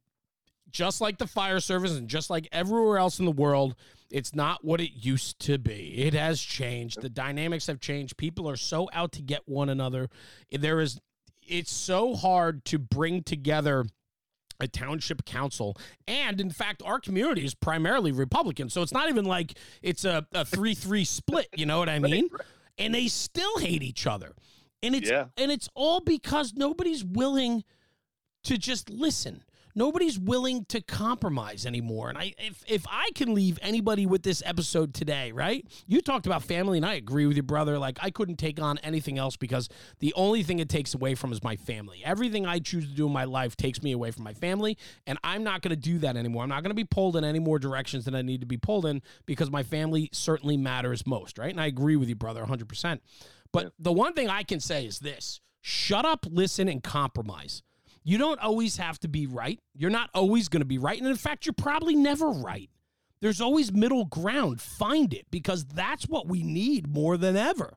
just 0.70 1.00
like 1.00 1.18
the 1.18 1.26
fire 1.26 1.60
service 1.60 1.96
and 1.96 2.08
just 2.08 2.30
like 2.30 2.46
everywhere 2.52 2.98
else 2.98 3.18
in 3.18 3.24
the 3.24 3.32
world, 3.32 3.74
it's 4.10 4.34
not 4.34 4.64
what 4.64 4.80
it 4.80 4.90
used 4.92 5.38
to 5.40 5.58
be. 5.58 5.94
It 5.98 6.14
has 6.14 6.40
changed. 6.40 7.00
The 7.00 7.08
dynamics 7.08 7.66
have 7.66 7.80
changed. 7.80 8.16
People 8.16 8.48
are 8.48 8.56
so 8.56 8.88
out 8.92 9.12
to 9.12 9.22
get 9.22 9.42
one 9.46 9.68
another. 9.68 10.08
There 10.50 10.80
is 10.80 11.00
it's 11.48 11.72
so 11.72 12.14
hard 12.14 12.64
to 12.66 12.78
bring 12.78 13.22
together 13.22 13.86
a 14.60 14.66
township 14.68 15.24
council. 15.24 15.76
And 16.08 16.40
in 16.40 16.50
fact, 16.50 16.82
our 16.84 16.98
community 16.98 17.44
is 17.44 17.54
primarily 17.54 18.10
Republican. 18.12 18.68
So 18.70 18.82
it's 18.82 18.92
not 18.92 19.08
even 19.08 19.24
like 19.24 19.54
it's 19.82 20.04
a, 20.04 20.26
a 20.32 20.44
3 20.44 20.74
3 20.74 21.04
split. 21.04 21.46
You 21.56 21.66
know 21.66 21.78
what 21.78 21.88
I 21.88 21.98
mean? 22.00 22.28
And 22.76 22.94
they 22.94 23.06
still 23.08 23.58
hate 23.58 23.82
each 23.82 24.06
other. 24.06 24.34
And 24.82 24.94
it's 24.94 25.08
Yeah. 25.10 25.26
and 25.36 25.50
it's 25.50 25.68
all 25.74 26.00
because 26.00 26.54
nobody's 26.54 27.04
willing 27.04 27.64
to 28.44 28.56
just 28.58 28.90
listen. 28.90 29.42
Nobody's 29.78 30.18
willing 30.18 30.64
to 30.70 30.80
compromise 30.80 31.64
anymore. 31.64 32.08
And 32.08 32.18
I 32.18 32.34
if 32.36 32.64
if 32.66 32.84
I 32.90 33.10
can 33.14 33.32
leave 33.32 33.60
anybody 33.62 34.06
with 34.06 34.24
this 34.24 34.42
episode 34.44 34.92
today, 34.92 35.30
right? 35.30 35.64
You 35.86 36.00
talked 36.00 36.26
about 36.26 36.42
family 36.42 36.78
and 36.78 36.84
I 36.84 36.94
agree 36.94 37.26
with 37.26 37.36
you, 37.36 37.44
brother. 37.44 37.78
Like 37.78 37.96
I 38.02 38.10
couldn't 38.10 38.40
take 38.40 38.60
on 38.60 38.78
anything 38.78 39.18
else 39.18 39.36
because 39.36 39.68
the 40.00 40.12
only 40.14 40.42
thing 40.42 40.58
it 40.58 40.68
takes 40.68 40.94
away 40.94 41.14
from 41.14 41.30
is 41.30 41.44
my 41.44 41.54
family. 41.54 42.02
Everything 42.04 42.44
I 42.44 42.58
choose 42.58 42.88
to 42.88 42.92
do 42.92 43.06
in 43.06 43.12
my 43.12 43.22
life 43.22 43.54
takes 43.56 43.80
me 43.80 43.92
away 43.92 44.10
from 44.10 44.24
my 44.24 44.32
family, 44.34 44.76
and 45.06 45.16
I'm 45.22 45.44
not 45.44 45.62
going 45.62 45.70
to 45.70 45.80
do 45.80 45.98
that 45.98 46.16
anymore. 46.16 46.42
I'm 46.42 46.48
not 46.48 46.64
going 46.64 46.70
to 46.70 46.74
be 46.74 46.82
pulled 46.82 47.14
in 47.14 47.22
any 47.22 47.38
more 47.38 47.60
directions 47.60 48.04
than 48.04 48.16
I 48.16 48.22
need 48.22 48.40
to 48.40 48.48
be 48.48 48.56
pulled 48.56 48.84
in 48.84 49.00
because 49.26 49.48
my 49.48 49.62
family 49.62 50.10
certainly 50.12 50.56
matters 50.56 51.06
most, 51.06 51.38
right? 51.38 51.52
And 51.52 51.60
I 51.60 51.66
agree 51.66 51.94
with 51.94 52.08
you, 52.08 52.16
brother, 52.16 52.44
100%. 52.44 52.98
But 53.52 53.74
the 53.78 53.92
one 53.92 54.14
thing 54.14 54.28
I 54.28 54.42
can 54.42 54.58
say 54.58 54.86
is 54.86 54.98
this 54.98 55.40
shut 55.60 56.04
up, 56.04 56.26
listen, 56.28 56.68
and 56.68 56.82
compromise. 56.82 57.62
You 58.08 58.16
don't 58.16 58.40
always 58.40 58.78
have 58.78 58.98
to 59.00 59.08
be 59.08 59.26
right. 59.26 59.60
You're 59.76 59.90
not 59.90 60.08
always 60.14 60.48
going 60.48 60.62
to 60.62 60.66
be 60.66 60.78
right. 60.78 60.98
And 60.98 61.06
in 61.06 61.14
fact, 61.14 61.44
you're 61.44 61.52
probably 61.52 61.94
never 61.94 62.30
right. 62.30 62.70
There's 63.20 63.38
always 63.38 63.70
middle 63.70 64.06
ground. 64.06 64.62
Find 64.62 65.12
it 65.12 65.26
because 65.30 65.66
that's 65.66 66.08
what 66.08 66.26
we 66.26 66.42
need 66.42 66.88
more 66.88 67.18
than 67.18 67.36
ever. 67.36 67.74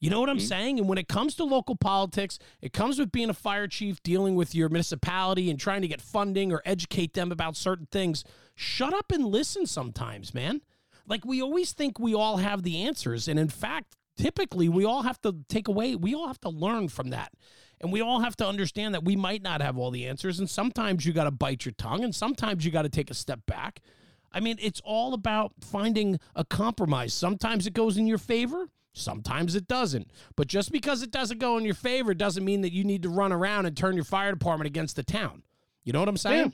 You 0.00 0.10
know 0.10 0.18
what 0.18 0.30
I'm 0.30 0.38
mm-hmm. 0.38 0.46
saying? 0.46 0.78
And 0.80 0.88
when 0.88 0.98
it 0.98 1.06
comes 1.06 1.36
to 1.36 1.44
local 1.44 1.76
politics, 1.76 2.40
it 2.60 2.72
comes 2.72 2.98
with 2.98 3.12
being 3.12 3.30
a 3.30 3.34
fire 3.34 3.68
chief, 3.68 4.02
dealing 4.02 4.34
with 4.34 4.52
your 4.52 4.68
municipality 4.68 5.48
and 5.48 5.60
trying 5.60 5.82
to 5.82 5.88
get 5.88 6.00
funding 6.00 6.50
or 6.50 6.60
educate 6.64 7.14
them 7.14 7.30
about 7.30 7.54
certain 7.56 7.86
things. 7.92 8.24
Shut 8.56 8.92
up 8.92 9.12
and 9.12 9.26
listen 9.26 9.64
sometimes, 9.64 10.34
man. 10.34 10.60
Like 11.06 11.24
we 11.24 11.40
always 11.40 11.70
think 11.70 12.00
we 12.00 12.16
all 12.16 12.38
have 12.38 12.64
the 12.64 12.82
answers. 12.82 13.28
And 13.28 13.38
in 13.38 13.48
fact, 13.48 13.94
typically 14.16 14.68
we 14.68 14.84
all 14.84 15.02
have 15.02 15.20
to 15.20 15.36
take 15.48 15.68
away, 15.68 15.94
we 15.94 16.16
all 16.16 16.26
have 16.26 16.40
to 16.40 16.48
learn 16.48 16.88
from 16.88 17.10
that. 17.10 17.30
And 17.80 17.92
we 17.92 18.00
all 18.00 18.20
have 18.20 18.36
to 18.36 18.46
understand 18.46 18.94
that 18.94 19.04
we 19.04 19.16
might 19.16 19.42
not 19.42 19.62
have 19.62 19.78
all 19.78 19.90
the 19.90 20.06
answers. 20.06 20.38
And 20.38 20.50
sometimes 20.50 21.06
you 21.06 21.12
got 21.12 21.24
to 21.24 21.30
bite 21.30 21.64
your 21.64 21.72
tongue 21.72 22.02
and 22.02 22.14
sometimes 22.14 22.64
you 22.64 22.70
got 22.70 22.82
to 22.82 22.88
take 22.88 23.10
a 23.10 23.14
step 23.14 23.40
back. 23.46 23.80
I 24.32 24.40
mean, 24.40 24.56
it's 24.60 24.80
all 24.84 25.14
about 25.14 25.52
finding 25.60 26.18
a 26.34 26.44
compromise. 26.44 27.14
Sometimes 27.14 27.66
it 27.66 27.72
goes 27.72 27.96
in 27.96 28.06
your 28.06 28.18
favor, 28.18 28.68
sometimes 28.92 29.54
it 29.54 29.66
doesn't. 29.66 30.10
But 30.36 30.48
just 30.48 30.70
because 30.70 31.02
it 31.02 31.10
doesn't 31.10 31.38
go 31.38 31.56
in 31.56 31.64
your 31.64 31.74
favor 31.74 32.14
doesn't 32.14 32.44
mean 32.44 32.60
that 32.62 32.72
you 32.72 32.84
need 32.84 33.02
to 33.04 33.08
run 33.08 33.32
around 33.32 33.66
and 33.66 33.76
turn 33.76 33.94
your 33.94 34.04
fire 34.04 34.32
department 34.32 34.66
against 34.66 34.96
the 34.96 35.02
town. 35.02 35.42
You 35.84 35.92
know 35.92 36.00
what 36.00 36.08
I'm 36.08 36.18
saying? 36.18 36.52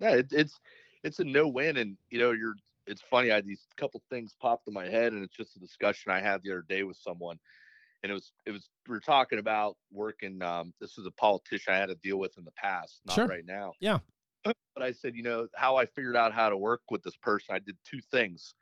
Yeah, 0.00 0.14
it, 0.14 0.28
it's 0.30 0.58
it's 1.04 1.18
a 1.18 1.24
no 1.24 1.48
win, 1.48 1.76
and 1.76 1.96
you 2.10 2.18
know 2.18 2.30
you're. 2.30 2.54
It's 2.86 3.02
funny. 3.02 3.30
I 3.30 3.40
these 3.40 3.66
couple 3.76 4.00
things 4.10 4.34
popped 4.40 4.66
in 4.66 4.74
my 4.74 4.86
head, 4.86 5.12
and 5.12 5.22
it's 5.22 5.36
just 5.36 5.54
a 5.56 5.60
discussion 5.60 6.10
I 6.10 6.20
had 6.20 6.42
the 6.42 6.50
other 6.50 6.64
day 6.68 6.82
with 6.82 6.96
someone, 6.96 7.38
and 8.02 8.10
it 8.10 8.14
was 8.14 8.32
it 8.46 8.50
was 8.50 8.68
we 8.88 8.96
are 8.96 9.00
talking 9.00 9.38
about 9.38 9.76
working. 9.92 10.42
Um, 10.42 10.72
this 10.80 10.96
was 10.96 11.06
a 11.06 11.10
politician 11.12 11.74
I 11.74 11.76
had 11.78 11.88
to 11.88 11.94
deal 11.96 12.18
with 12.18 12.36
in 12.38 12.44
the 12.44 12.52
past, 12.52 13.00
not 13.06 13.14
Sure. 13.14 13.26
right 13.26 13.44
now. 13.46 13.72
Yeah. 13.80 13.98
But 14.74 14.82
I 14.82 14.92
said, 14.92 15.14
you 15.14 15.22
know, 15.22 15.46
how 15.54 15.76
I 15.76 15.84
figured 15.84 16.16
out 16.16 16.32
how 16.32 16.48
to 16.48 16.56
work 16.56 16.80
with 16.90 17.02
this 17.02 17.14
person, 17.16 17.54
I 17.54 17.58
did 17.58 17.76
two 17.84 18.00
things. 18.10 18.54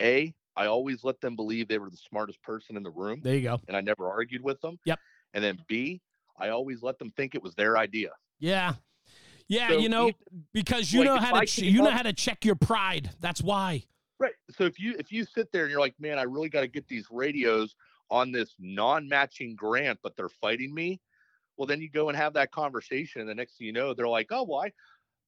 A, 0.00 0.32
I 0.56 0.64
always 0.66 1.04
let 1.04 1.20
them 1.20 1.36
believe 1.36 1.68
they 1.68 1.78
were 1.78 1.90
the 1.90 1.96
smartest 1.98 2.42
person 2.42 2.74
in 2.76 2.82
the 2.82 2.90
room, 2.90 3.20
There 3.22 3.34
you 3.34 3.42
go. 3.42 3.60
and 3.68 3.76
I 3.76 3.82
never 3.82 4.08
argued 4.08 4.42
with 4.42 4.58
them. 4.62 4.78
Yep. 4.86 4.98
And 5.34 5.44
then 5.44 5.58
B, 5.68 6.00
I 6.40 6.48
always 6.48 6.82
let 6.82 6.98
them 6.98 7.12
think 7.18 7.34
it 7.34 7.42
was 7.42 7.54
their 7.54 7.76
idea. 7.76 8.12
Yeah. 8.40 8.74
Yeah, 9.46 9.68
So 9.68 9.78
you 9.78 9.88
know, 9.90 10.12
because 10.54 10.90
you 10.92 11.00
like, 11.00 11.06
know 11.08 11.16
how 11.18 11.32
to 11.32 11.36
I 11.40 11.44
ch- 11.44 11.56
came 11.56 11.74
you 11.74 11.82
know 11.82 11.90
how 11.90 12.02
to 12.02 12.12
check 12.14 12.44
your 12.46 12.54
pride. 12.54 13.10
That's 13.20 13.42
why. 13.42 13.84
Right. 14.18 14.34
So 14.56 14.64
if 14.64 14.78
you 14.80 14.94
if 14.98 15.12
you 15.12 15.24
sit 15.24 15.52
there 15.52 15.62
and 15.64 15.70
you're 15.70 15.80
like, 15.80 15.94
man, 16.00 16.18
I 16.18 16.22
really 16.22 16.48
got 16.48 16.62
to 16.62 16.66
get 16.68 16.88
these 16.88 17.06
radios 17.10 17.74
on 18.10 18.32
this 18.32 18.54
non-matching 18.58 19.54
grant, 19.56 19.98
but 20.02 20.16
they're 20.16 20.28
fighting 20.28 20.74
me. 20.74 21.00
Well, 21.56 21.66
then 21.66 21.80
you 21.80 21.90
go 21.90 22.08
and 22.08 22.16
have 22.16 22.34
that 22.34 22.52
conversation, 22.52 23.20
and 23.20 23.28
the 23.28 23.34
next 23.34 23.58
thing 23.58 23.66
you 23.66 23.72
know, 23.72 23.92
they're 23.94 24.08
like, 24.08 24.28
oh, 24.30 24.44
well, 24.44 24.64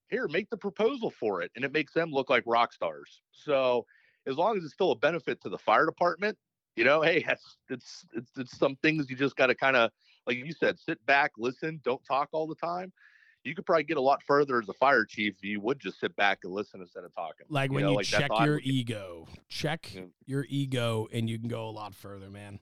here, 0.09 0.29
make 0.29 0.51
the 0.51 0.57
proposal 0.57 1.11
for 1.11 1.43
it, 1.43 1.51
and 1.57 1.65
it 1.65 1.73
makes 1.73 1.93
them 1.93 2.11
look 2.11 2.31
like 2.31 2.45
rock 2.47 2.73
stars. 2.73 3.23
So 3.33 3.87
as 4.27 4.37
long 4.37 4.57
as 4.57 4.65
it's 4.65 4.75
still 4.75 4.93
a 4.93 4.97
benefit 4.97 5.41
to 5.43 5.49
the 5.49 5.59
fire 5.59 5.87
department, 5.87 6.37
you 6.77 6.85
know, 6.85 7.03
hey, 7.03 7.23
that's 7.27 7.57
it's 7.69 8.05
it's, 8.15 8.31
it's 8.37 8.59
some 8.59 8.77
things 8.77 9.09
you 9.11 9.17
just 9.17 9.37
got 9.37 9.47
to 9.49 9.55
kind 9.55 9.77
of 9.77 9.91
like 10.27 10.37
you 10.37 10.53
said, 10.53 10.79
sit 10.79 11.05
back, 11.07 11.33
listen, 11.39 11.81
don't 11.85 12.05
talk 12.05 12.29
all 12.33 12.47
the 12.47 12.55
time. 12.55 12.93
you 13.45 13.55
could 13.55 13.65
probably 13.65 13.85
get 13.85 13.97
a 13.97 14.01
lot 14.01 14.23
further 14.27 14.61
as 14.61 14.69
a 14.69 14.75
fire 14.75 15.05
chief 15.05 15.35
if 15.39 15.45
you 15.45 15.61
would 15.61 15.81
just 15.81 15.99
sit 15.99 16.15
back 16.17 16.41
and 16.45 16.53
listen 16.53 16.81
instead 16.81 17.05
of 17.05 17.15
talking. 17.15 17.47
Like 17.49 17.71
You 17.71 17.77
when 17.77 17.85
know, 17.85 17.91
you 17.93 17.97
like, 17.97 18.07
check 18.07 18.31
your 18.39 18.61
ego, 18.63 19.27
check 19.49 19.91
Yeah. 19.95 20.03
your 20.27 20.47
ego, 20.49 21.09
and 21.13 21.29
you 21.29 21.39
can 21.39 21.49
go 21.49 21.69
a 21.69 21.71
lot 21.71 21.95
further, 21.95 22.31
man. 22.31 22.61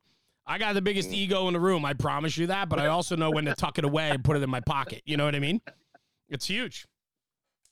I 0.48 0.58
got 0.58 0.72
the 0.72 0.82
biggest 0.82 1.10
Mm. 1.10 1.14
ego 1.14 1.46
in 1.48 1.52
the 1.54 1.60
room. 1.60 1.84
I 1.84 1.92
promise 1.92 2.36
you 2.38 2.46
that. 2.48 2.68
But 2.68 2.78
I 2.78 2.86
also 2.86 3.14
know 3.16 3.30
when 3.30 3.44
to 3.44 3.54
tuck 3.54 3.78
it 3.78 3.84
away 3.84 4.10
and 4.10 4.24
put 4.24 4.36
it 4.36 4.42
in 4.42 4.50
my 4.50 4.60
pocket. 4.60 5.02
You 5.04 5.16
know 5.16 5.24
what 5.26 5.34
I 5.34 5.40
mean? 5.40 5.60
It's 6.28 6.46
huge. 6.46 6.86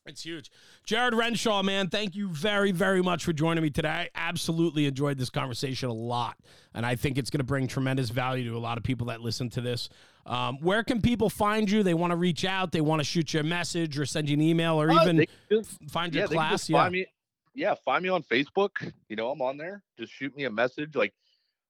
It's 0.05 0.23
huge. 0.23 0.53
Jared 0.85 1.15
Renshaw, 1.15 1.65
man, 1.65 1.89
thank 1.89 2.15
you 2.15 2.29
very, 2.29 2.71
very 2.71 3.03
much 3.03 3.25
for 3.25 3.33
joining 3.33 3.63
me 3.65 3.71
today. 3.71 3.89
I 3.89 4.11
absolutely 4.15 4.87
enjoyed 4.87 5.19
this 5.19 5.31
conversation 5.31 5.89
a 5.89 5.93
lot. 5.93 6.37
And 6.75 6.87
I 6.87 6.95
think 6.95 7.19
it's 7.19 7.29
going 7.29 7.39
to 7.41 7.45
bring 7.45 7.67
tremendous 7.67 8.11
value 8.11 8.49
to 8.51 8.57
a 8.57 8.61
lot 8.61 8.79
of 8.79 8.85
people 8.85 9.09
that 9.09 9.21
listen 9.21 9.51
to 9.51 9.61
this. 9.61 9.89
Um, 10.25 10.59
where 10.61 10.85
can 10.85 11.03
people 11.03 11.29
find 11.29 11.69
you? 11.69 11.83
They 11.83 11.95
want 11.95 12.13
to 12.13 12.17
reach 12.17 12.45
out, 12.45 12.71
they 12.71 12.81
want 12.83 13.01
to 13.01 13.05
shoot 13.05 13.35
you 13.35 13.41
a 13.41 13.43
message 13.43 13.99
or 13.99 14.07
send 14.07 14.29
you 14.29 14.35
an 14.35 14.43
email 14.43 14.81
or 14.81 14.91
Uh, 14.93 15.03
even 15.03 15.27
just- 15.51 15.79
find 15.91 16.15
your 16.15 16.29
can 16.29 16.37
class. 16.37 16.69
Yeah. 16.71 16.79
find 16.83 16.93
me. 16.93 17.07
Yeah, 17.55 17.75
find 17.85 18.03
me 18.05 18.09
on 18.11 18.23
Facebook. 18.23 18.93
You 19.09 19.17
know, 19.17 19.31
I'm 19.31 19.41
on 19.43 19.57
there. 19.57 19.83
Just 19.99 20.13
shoot 20.13 20.37
me 20.37 20.45
a 20.45 20.51
message. 20.51 20.95
Like, 20.95 21.15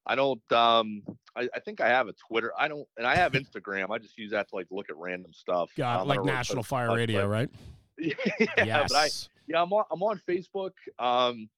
I 0.06 0.14
don't. 0.14 0.40
Um, 0.52 1.02
I, 1.34 1.48
I 1.54 1.60
think 1.60 1.80
I 1.80 1.88
have 1.88 2.08
a 2.08 2.14
Twitter. 2.14 2.52
I 2.58 2.68
don't, 2.68 2.86
and 2.96 3.06
I 3.06 3.16
have 3.16 3.32
Instagram. 3.32 3.90
I 3.90 3.98
just 3.98 4.16
use 4.16 4.30
that 4.30 4.48
to 4.50 4.54
like 4.54 4.66
look 4.70 4.88
at 4.88 4.96
random 4.96 5.32
stuff. 5.32 5.70
Got 5.76 6.02
Um, 6.02 6.08
like 6.08 6.24
National 6.24 6.58
post 6.58 6.68
Fire 6.70 6.94
Radio, 6.94 7.22
but- 7.22 7.28
right? 7.28 7.50
yeah, 7.98 8.12
yes. 8.58 8.92
but 8.92 8.96
I, 8.96 9.08
yeah, 9.48 9.62
I'm 9.62 9.72
on, 9.72 9.84
I'm 9.90 10.02
on 10.02 10.20
Facebook. 10.28 10.72
Um, 10.98 11.48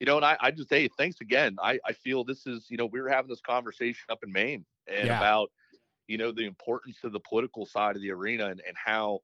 you 0.00 0.06
know, 0.06 0.16
and 0.16 0.24
I, 0.24 0.36
I 0.40 0.50
just 0.50 0.68
hey, 0.70 0.88
thanks 0.96 1.20
again. 1.20 1.56
I, 1.62 1.78
I 1.84 1.92
feel 1.92 2.24
this 2.24 2.46
is, 2.46 2.66
you 2.70 2.76
know, 2.76 2.86
we 2.86 3.00
were 3.00 3.08
having 3.08 3.28
this 3.28 3.40
conversation 3.40 4.04
up 4.10 4.18
in 4.24 4.32
Maine 4.32 4.64
and 4.86 5.06
Yeah. 5.06 5.18
about, 5.18 5.50
you 6.08 6.16
know, 6.18 6.32
the 6.32 6.44
importance 6.46 6.98
of 7.04 7.12
the 7.12 7.20
political 7.20 7.66
side 7.66 7.94
of 7.96 8.02
the 8.02 8.10
arena 8.10 8.46
and, 8.46 8.60
and 8.66 8.76
how, 8.76 9.20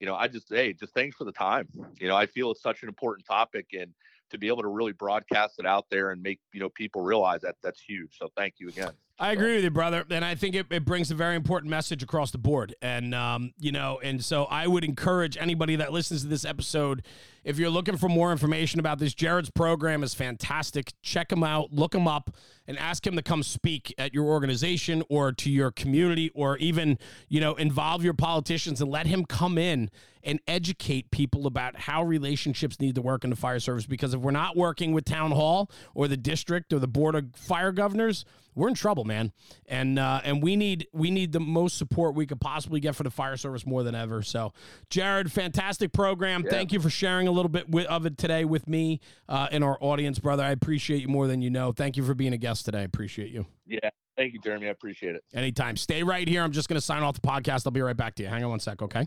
you 0.00 0.06
know, 0.06 0.14
I 0.14 0.28
just 0.28 0.48
hey, 0.48 0.72
just 0.72 0.94
thanks 0.94 1.16
for 1.16 1.24
the 1.24 1.32
time. 1.32 1.68
You 2.00 2.08
know, 2.08 2.16
I 2.16 2.26
feel 2.26 2.50
it's 2.50 2.62
such 2.62 2.82
an 2.82 2.88
important 2.88 3.26
topic 3.26 3.66
and 3.78 3.92
to 4.32 4.38
be 4.38 4.48
able 4.48 4.62
to 4.62 4.68
really 4.68 4.92
broadcast 4.92 5.58
it 5.58 5.66
out 5.66 5.86
there 5.90 6.10
and 6.10 6.22
make, 6.22 6.40
you 6.52 6.60
know, 6.60 6.68
people 6.70 7.02
realize 7.02 7.42
that 7.42 7.56
that's 7.62 7.80
huge. 7.80 8.18
So 8.18 8.28
thank 8.36 8.54
you 8.58 8.68
again. 8.68 8.90
I 9.22 9.30
agree 9.30 9.54
with 9.54 9.62
you, 9.62 9.70
brother, 9.70 10.04
and 10.10 10.24
I 10.24 10.34
think 10.34 10.56
it, 10.56 10.66
it 10.70 10.84
brings 10.84 11.12
a 11.12 11.14
very 11.14 11.36
important 11.36 11.70
message 11.70 12.02
across 12.02 12.32
the 12.32 12.38
board. 12.38 12.74
And 12.82 13.14
um, 13.14 13.52
you 13.56 13.70
know, 13.70 14.00
and 14.02 14.22
so 14.22 14.46
I 14.46 14.66
would 14.66 14.82
encourage 14.82 15.36
anybody 15.36 15.76
that 15.76 15.92
listens 15.92 16.22
to 16.22 16.26
this 16.26 16.44
episode, 16.44 17.04
if 17.44 17.56
you're 17.56 17.70
looking 17.70 17.96
for 17.96 18.08
more 18.08 18.32
information 18.32 18.80
about 18.80 18.98
this, 18.98 19.14
Jared's 19.14 19.48
program 19.48 20.02
is 20.02 20.12
fantastic. 20.12 20.92
Check 21.02 21.30
him 21.30 21.44
out, 21.44 21.72
look 21.72 21.94
him 21.94 22.08
up, 22.08 22.34
and 22.66 22.76
ask 22.76 23.06
him 23.06 23.14
to 23.14 23.22
come 23.22 23.44
speak 23.44 23.94
at 23.96 24.12
your 24.12 24.24
organization 24.24 25.04
or 25.08 25.30
to 25.30 25.48
your 25.48 25.70
community, 25.70 26.32
or 26.34 26.56
even 26.56 26.98
you 27.28 27.40
know 27.40 27.54
involve 27.54 28.02
your 28.02 28.14
politicians 28.14 28.80
and 28.80 28.90
let 28.90 29.06
him 29.06 29.24
come 29.24 29.56
in 29.56 29.88
and 30.24 30.40
educate 30.48 31.12
people 31.12 31.46
about 31.46 31.76
how 31.76 32.02
relationships 32.02 32.80
need 32.80 32.96
to 32.96 33.02
work 33.02 33.22
in 33.22 33.30
the 33.30 33.36
fire 33.36 33.60
service. 33.60 33.86
Because 33.86 34.14
if 34.14 34.20
we're 34.20 34.32
not 34.32 34.56
working 34.56 34.92
with 34.92 35.04
town 35.04 35.30
hall 35.30 35.70
or 35.94 36.08
the 36.08 36.16
district 36.16 36.72
or 36.72 36.80
the 36.80 36.88
board 36.88 37.14
of 37.14 37.26
fire 37.36 37.70
governors, 37.70 38.24
we're 38.54 38.68
in 38.68 38.74
trouble, 38.74 39.04
man. 39.04 39.32
And 39.66 39.98
uh, 39.98 40.20
and 40.24 40.42
we 40.42 40.56
need 40.56 40.86
we 40.92 41.10
need 41.10 41.32
the 41.32 41.40
most 41.40 41.78
support 41.78 42.14
we 42.14 42.26
could 42.26 42.40
possibly 42.40 42.80
get 42.80 42.94
for 42.94 43.02
the 43.02 43.10
fire 43.10 43.36
service 43.36 43.66
more 43.66 43.82
than 43.82 43.94
ever. 43.94 44.22
So, 44.22 44.52
Jared, 44.90 45.32
fantastic 45.32 45.92
program. 45.92 46.42
Yeah. 46.44 46.50
Thank 46.50 46.72
you 46.72 46.80
for 46.80 46.90
sharing 46.90 47.28
a 47.28 47.32
little 47.32 47.48
bit 47.48 47.66
wi- 47.66 47.88
of 47.88 48.06
it 48.06 48.18
today 48.18 48.44
with 48.44 48.68
me 48.68 49.00
uh, 49.28 49.48
and 49.50 49.64
our 49.64 49.78
audience, 49.80 50.18
brother. 50.18 50.42
I 50.42 50.50
appreciate 50.50 51.02
you 51.02 51.08
more 51.08 51.26
than 51.26 51.42
you 51.42 51.50
know. 51.50 51.72
Thank 51.72 51.96
you 51.96 52.04
for 52.04 52.14
being 52.14 52.32
a 52.32 52.38
guest 52.38 52.64
today. 52.64 52.80
I 52.80 52.82
appreciate 52.82 53.30
you. 53.30 53.46
Yeah. 53.66 53.90
Thank 54.16 54.34
you, 54.34 54.40
Jeremy. 54.40 54.66
I 54.66 54.70
appreciate 54.70 55.14
it. 55.14 55.24
Anytime. 55.32 55.76
Stay 55.76 56.02
right 56.02 56.28
here. 56.28 56.42
I'm 56.42 56.52
just 56.52 56.68
going 56.68 56.78
to 56.78 56.84
sign 56.84 57.02
off 57.02 57.20
the 57.20 57.26
podcast. 57.26 57.66
I'll 57.66 57.72
be 57.72 57.80
right 57.80 57.96
back 57.96 58.14
to 58.16 58.22
you. 58.22 58.28
Hang 58.28 58.44
on 58.44 58.50
one 58.50 58.60
sec, 58.60 58.82
okay? 58.82 59.06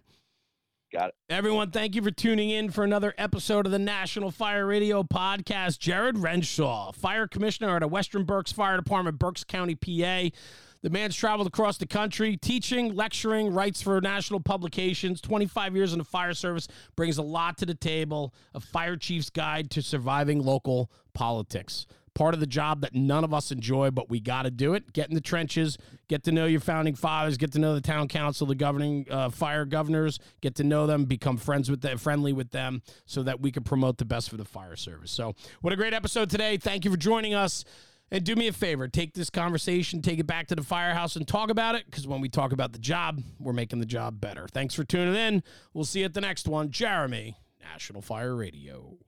Got 0.96 1.10
it. 1.10 1.16
Everyone, 1.30 1.72
thank 1.72 1.94
you 1.94 2.02
for 2.02 2.10
tuning 2.10 2.52
in 2.52 2.72
for 2.72 2.86
another 2.86 3.14
episode 3.18 3.66
of 3.66 3.74
the 3.74 3.80
National 3.80 4.32
Fire 4.32 4.66
Radio 4.66 5.04
Podcast. 5.04 5.78
Jared 5.78 6.18
Renshaw, 6.18 6.94
Fire 6.94 7.28
Commissioner 7.28 7.76
at 7.76 7.82
the 7.82 7.88
Western 7.90 8.24
Berks 8.24 8.54
Fire 8.54 8.78
Department, 8.78 9.20
Berks 9.20 9.44
County, 9.44 9.76
PA. 9.76 10.30
The 10.84 10.90
man's 10.90 11.14
traveled 11.14 11.48
across 11.48 11.78
the 11.78 11.86
country 11.86 12.38
teaching, 12.38 12.96
lecturing, 12.96 13.54
writes 13.54 13.82
for 13.82 14.00
national 14.00 14.40
publications. 14.40 15.20
25 15.20 15.76
years 15.76 15.92
in 15.92 16.00
the 16.00 16.06
fire 16.06 16.34
service, 16.34 16.70
brings 16.96 17.18
a 17.18 17.24
lot 17.24 17.58
to 17.58 17.66
the 17.66 17.76
table. 17.76 18.34
A 18.54 18.62
fire 18.62 18.96
chief's 18.96 19.30
guide 19.30 19.70
to 19.72 19.82
surviving 19.82 20.42
local 20.42 20.90
politics. 21.14 21.88
Part 22.16 22.34
of 22.34 22.40
the 22.40 22.48
job 22.48 22.82
that 22.82 22.96
none 22.96 23.24
of 23.24 23.34
us 23.34 23.52
enjoy, 23.52 23.92
but 23.92 24.10
we 24.10 24.22
got 24.22 24.44
to 24.44 24.52
do 24.52 24.74
it. 24.74 24.94
Get 24.94 25.10
in 25.10 25.16
the 25.16 25.22
trenches, 25.22 25.78
get 26.08 26.24
to 26.24 26.32
know 26.32 26.46
your 26.46 26.62
founding 26.62 26.96
fathers, 26.96 27.38
get 27.38 27.52
to 27.52 27.60
know 27.60 27.76
the 27.76 27.82
town 27.82 28.08
council, 28.08 28.48
the 28.48 28.56
governing 28.56 29.06
uh, 29.12 29.30
fire 29.30 29.66
governors, 29.66 30.18
get 30.42 30.56
to 30.56 30.64
know 30.64 30.88
them, 30.88 31.06
become 31.06 31.36
friends 31.36 31.70
with 31.70 31.82
them, 31.82 31.98
friendly 31.98 32.32
with 32.32 32.52
them, 32.52 32.82
so 33.06 33.22
that 33.24 33.42
we 33.42 33.52
can 33.52 33.64
promote 33.64 33.98
the 33.98 34.06
best 34.06 34.30
for 34.30 34.38
the 34.38 34.46
fire 34.46 34.78
service. 34.78 35.12
So, 35.12 35.36
what 35.62 35.74
a 35.74 35.76
great 35.76 35.94
episode 35.94 36.30
today! 36.30 36.58
Thank 36.58 36.86
you 36.86 36.92
for 36.92 36.98
joining 36.98 37.34
us. 37.34 37.66
And 38.12 38.24
do 38.24 38.36
me 38.36 38.48
a 38.48 38.54
favor, 38.54 38.88
take 38.88 39.16
this 39.16 39.32
conversation, 39.32 40.02
take 40.02 40.20
it 40.20 40.28
back 40.28 40.48
to 40.48 40.56
the 40.56 40.64
firehouse 40.64 41.16
and 41.16 41.28
talk 41.28 41.50
about 41.50 41.74
it 41.74 41.86
because 41.88 42.08
when 42.08 42.22
we 42.22 42.30
talk 42.30 42.52
about 42.52 42.72
the 42.72 42.80
job, 42.80 43.20
we're 43.40 43.52
making 43.52 43.80
the 43.80 43.86
job 43.86 44.22
better. 44.22 44.48
Thanks 44.48 44.76
for 44.76 44.84
tuning 44.84 45.16
in. 45.16 45.44
We'll 45.74 45.86
see 45.86 46.00
you 46.00 46.06
at 46.06 46.14
the 46.14 46.22
next 46.22 46.48
one. 46.48 46.70
Jeremy, 46.70 47.36
National 47.60 48.04
Fire 48.04 48.36
Radio. 48.36 49.00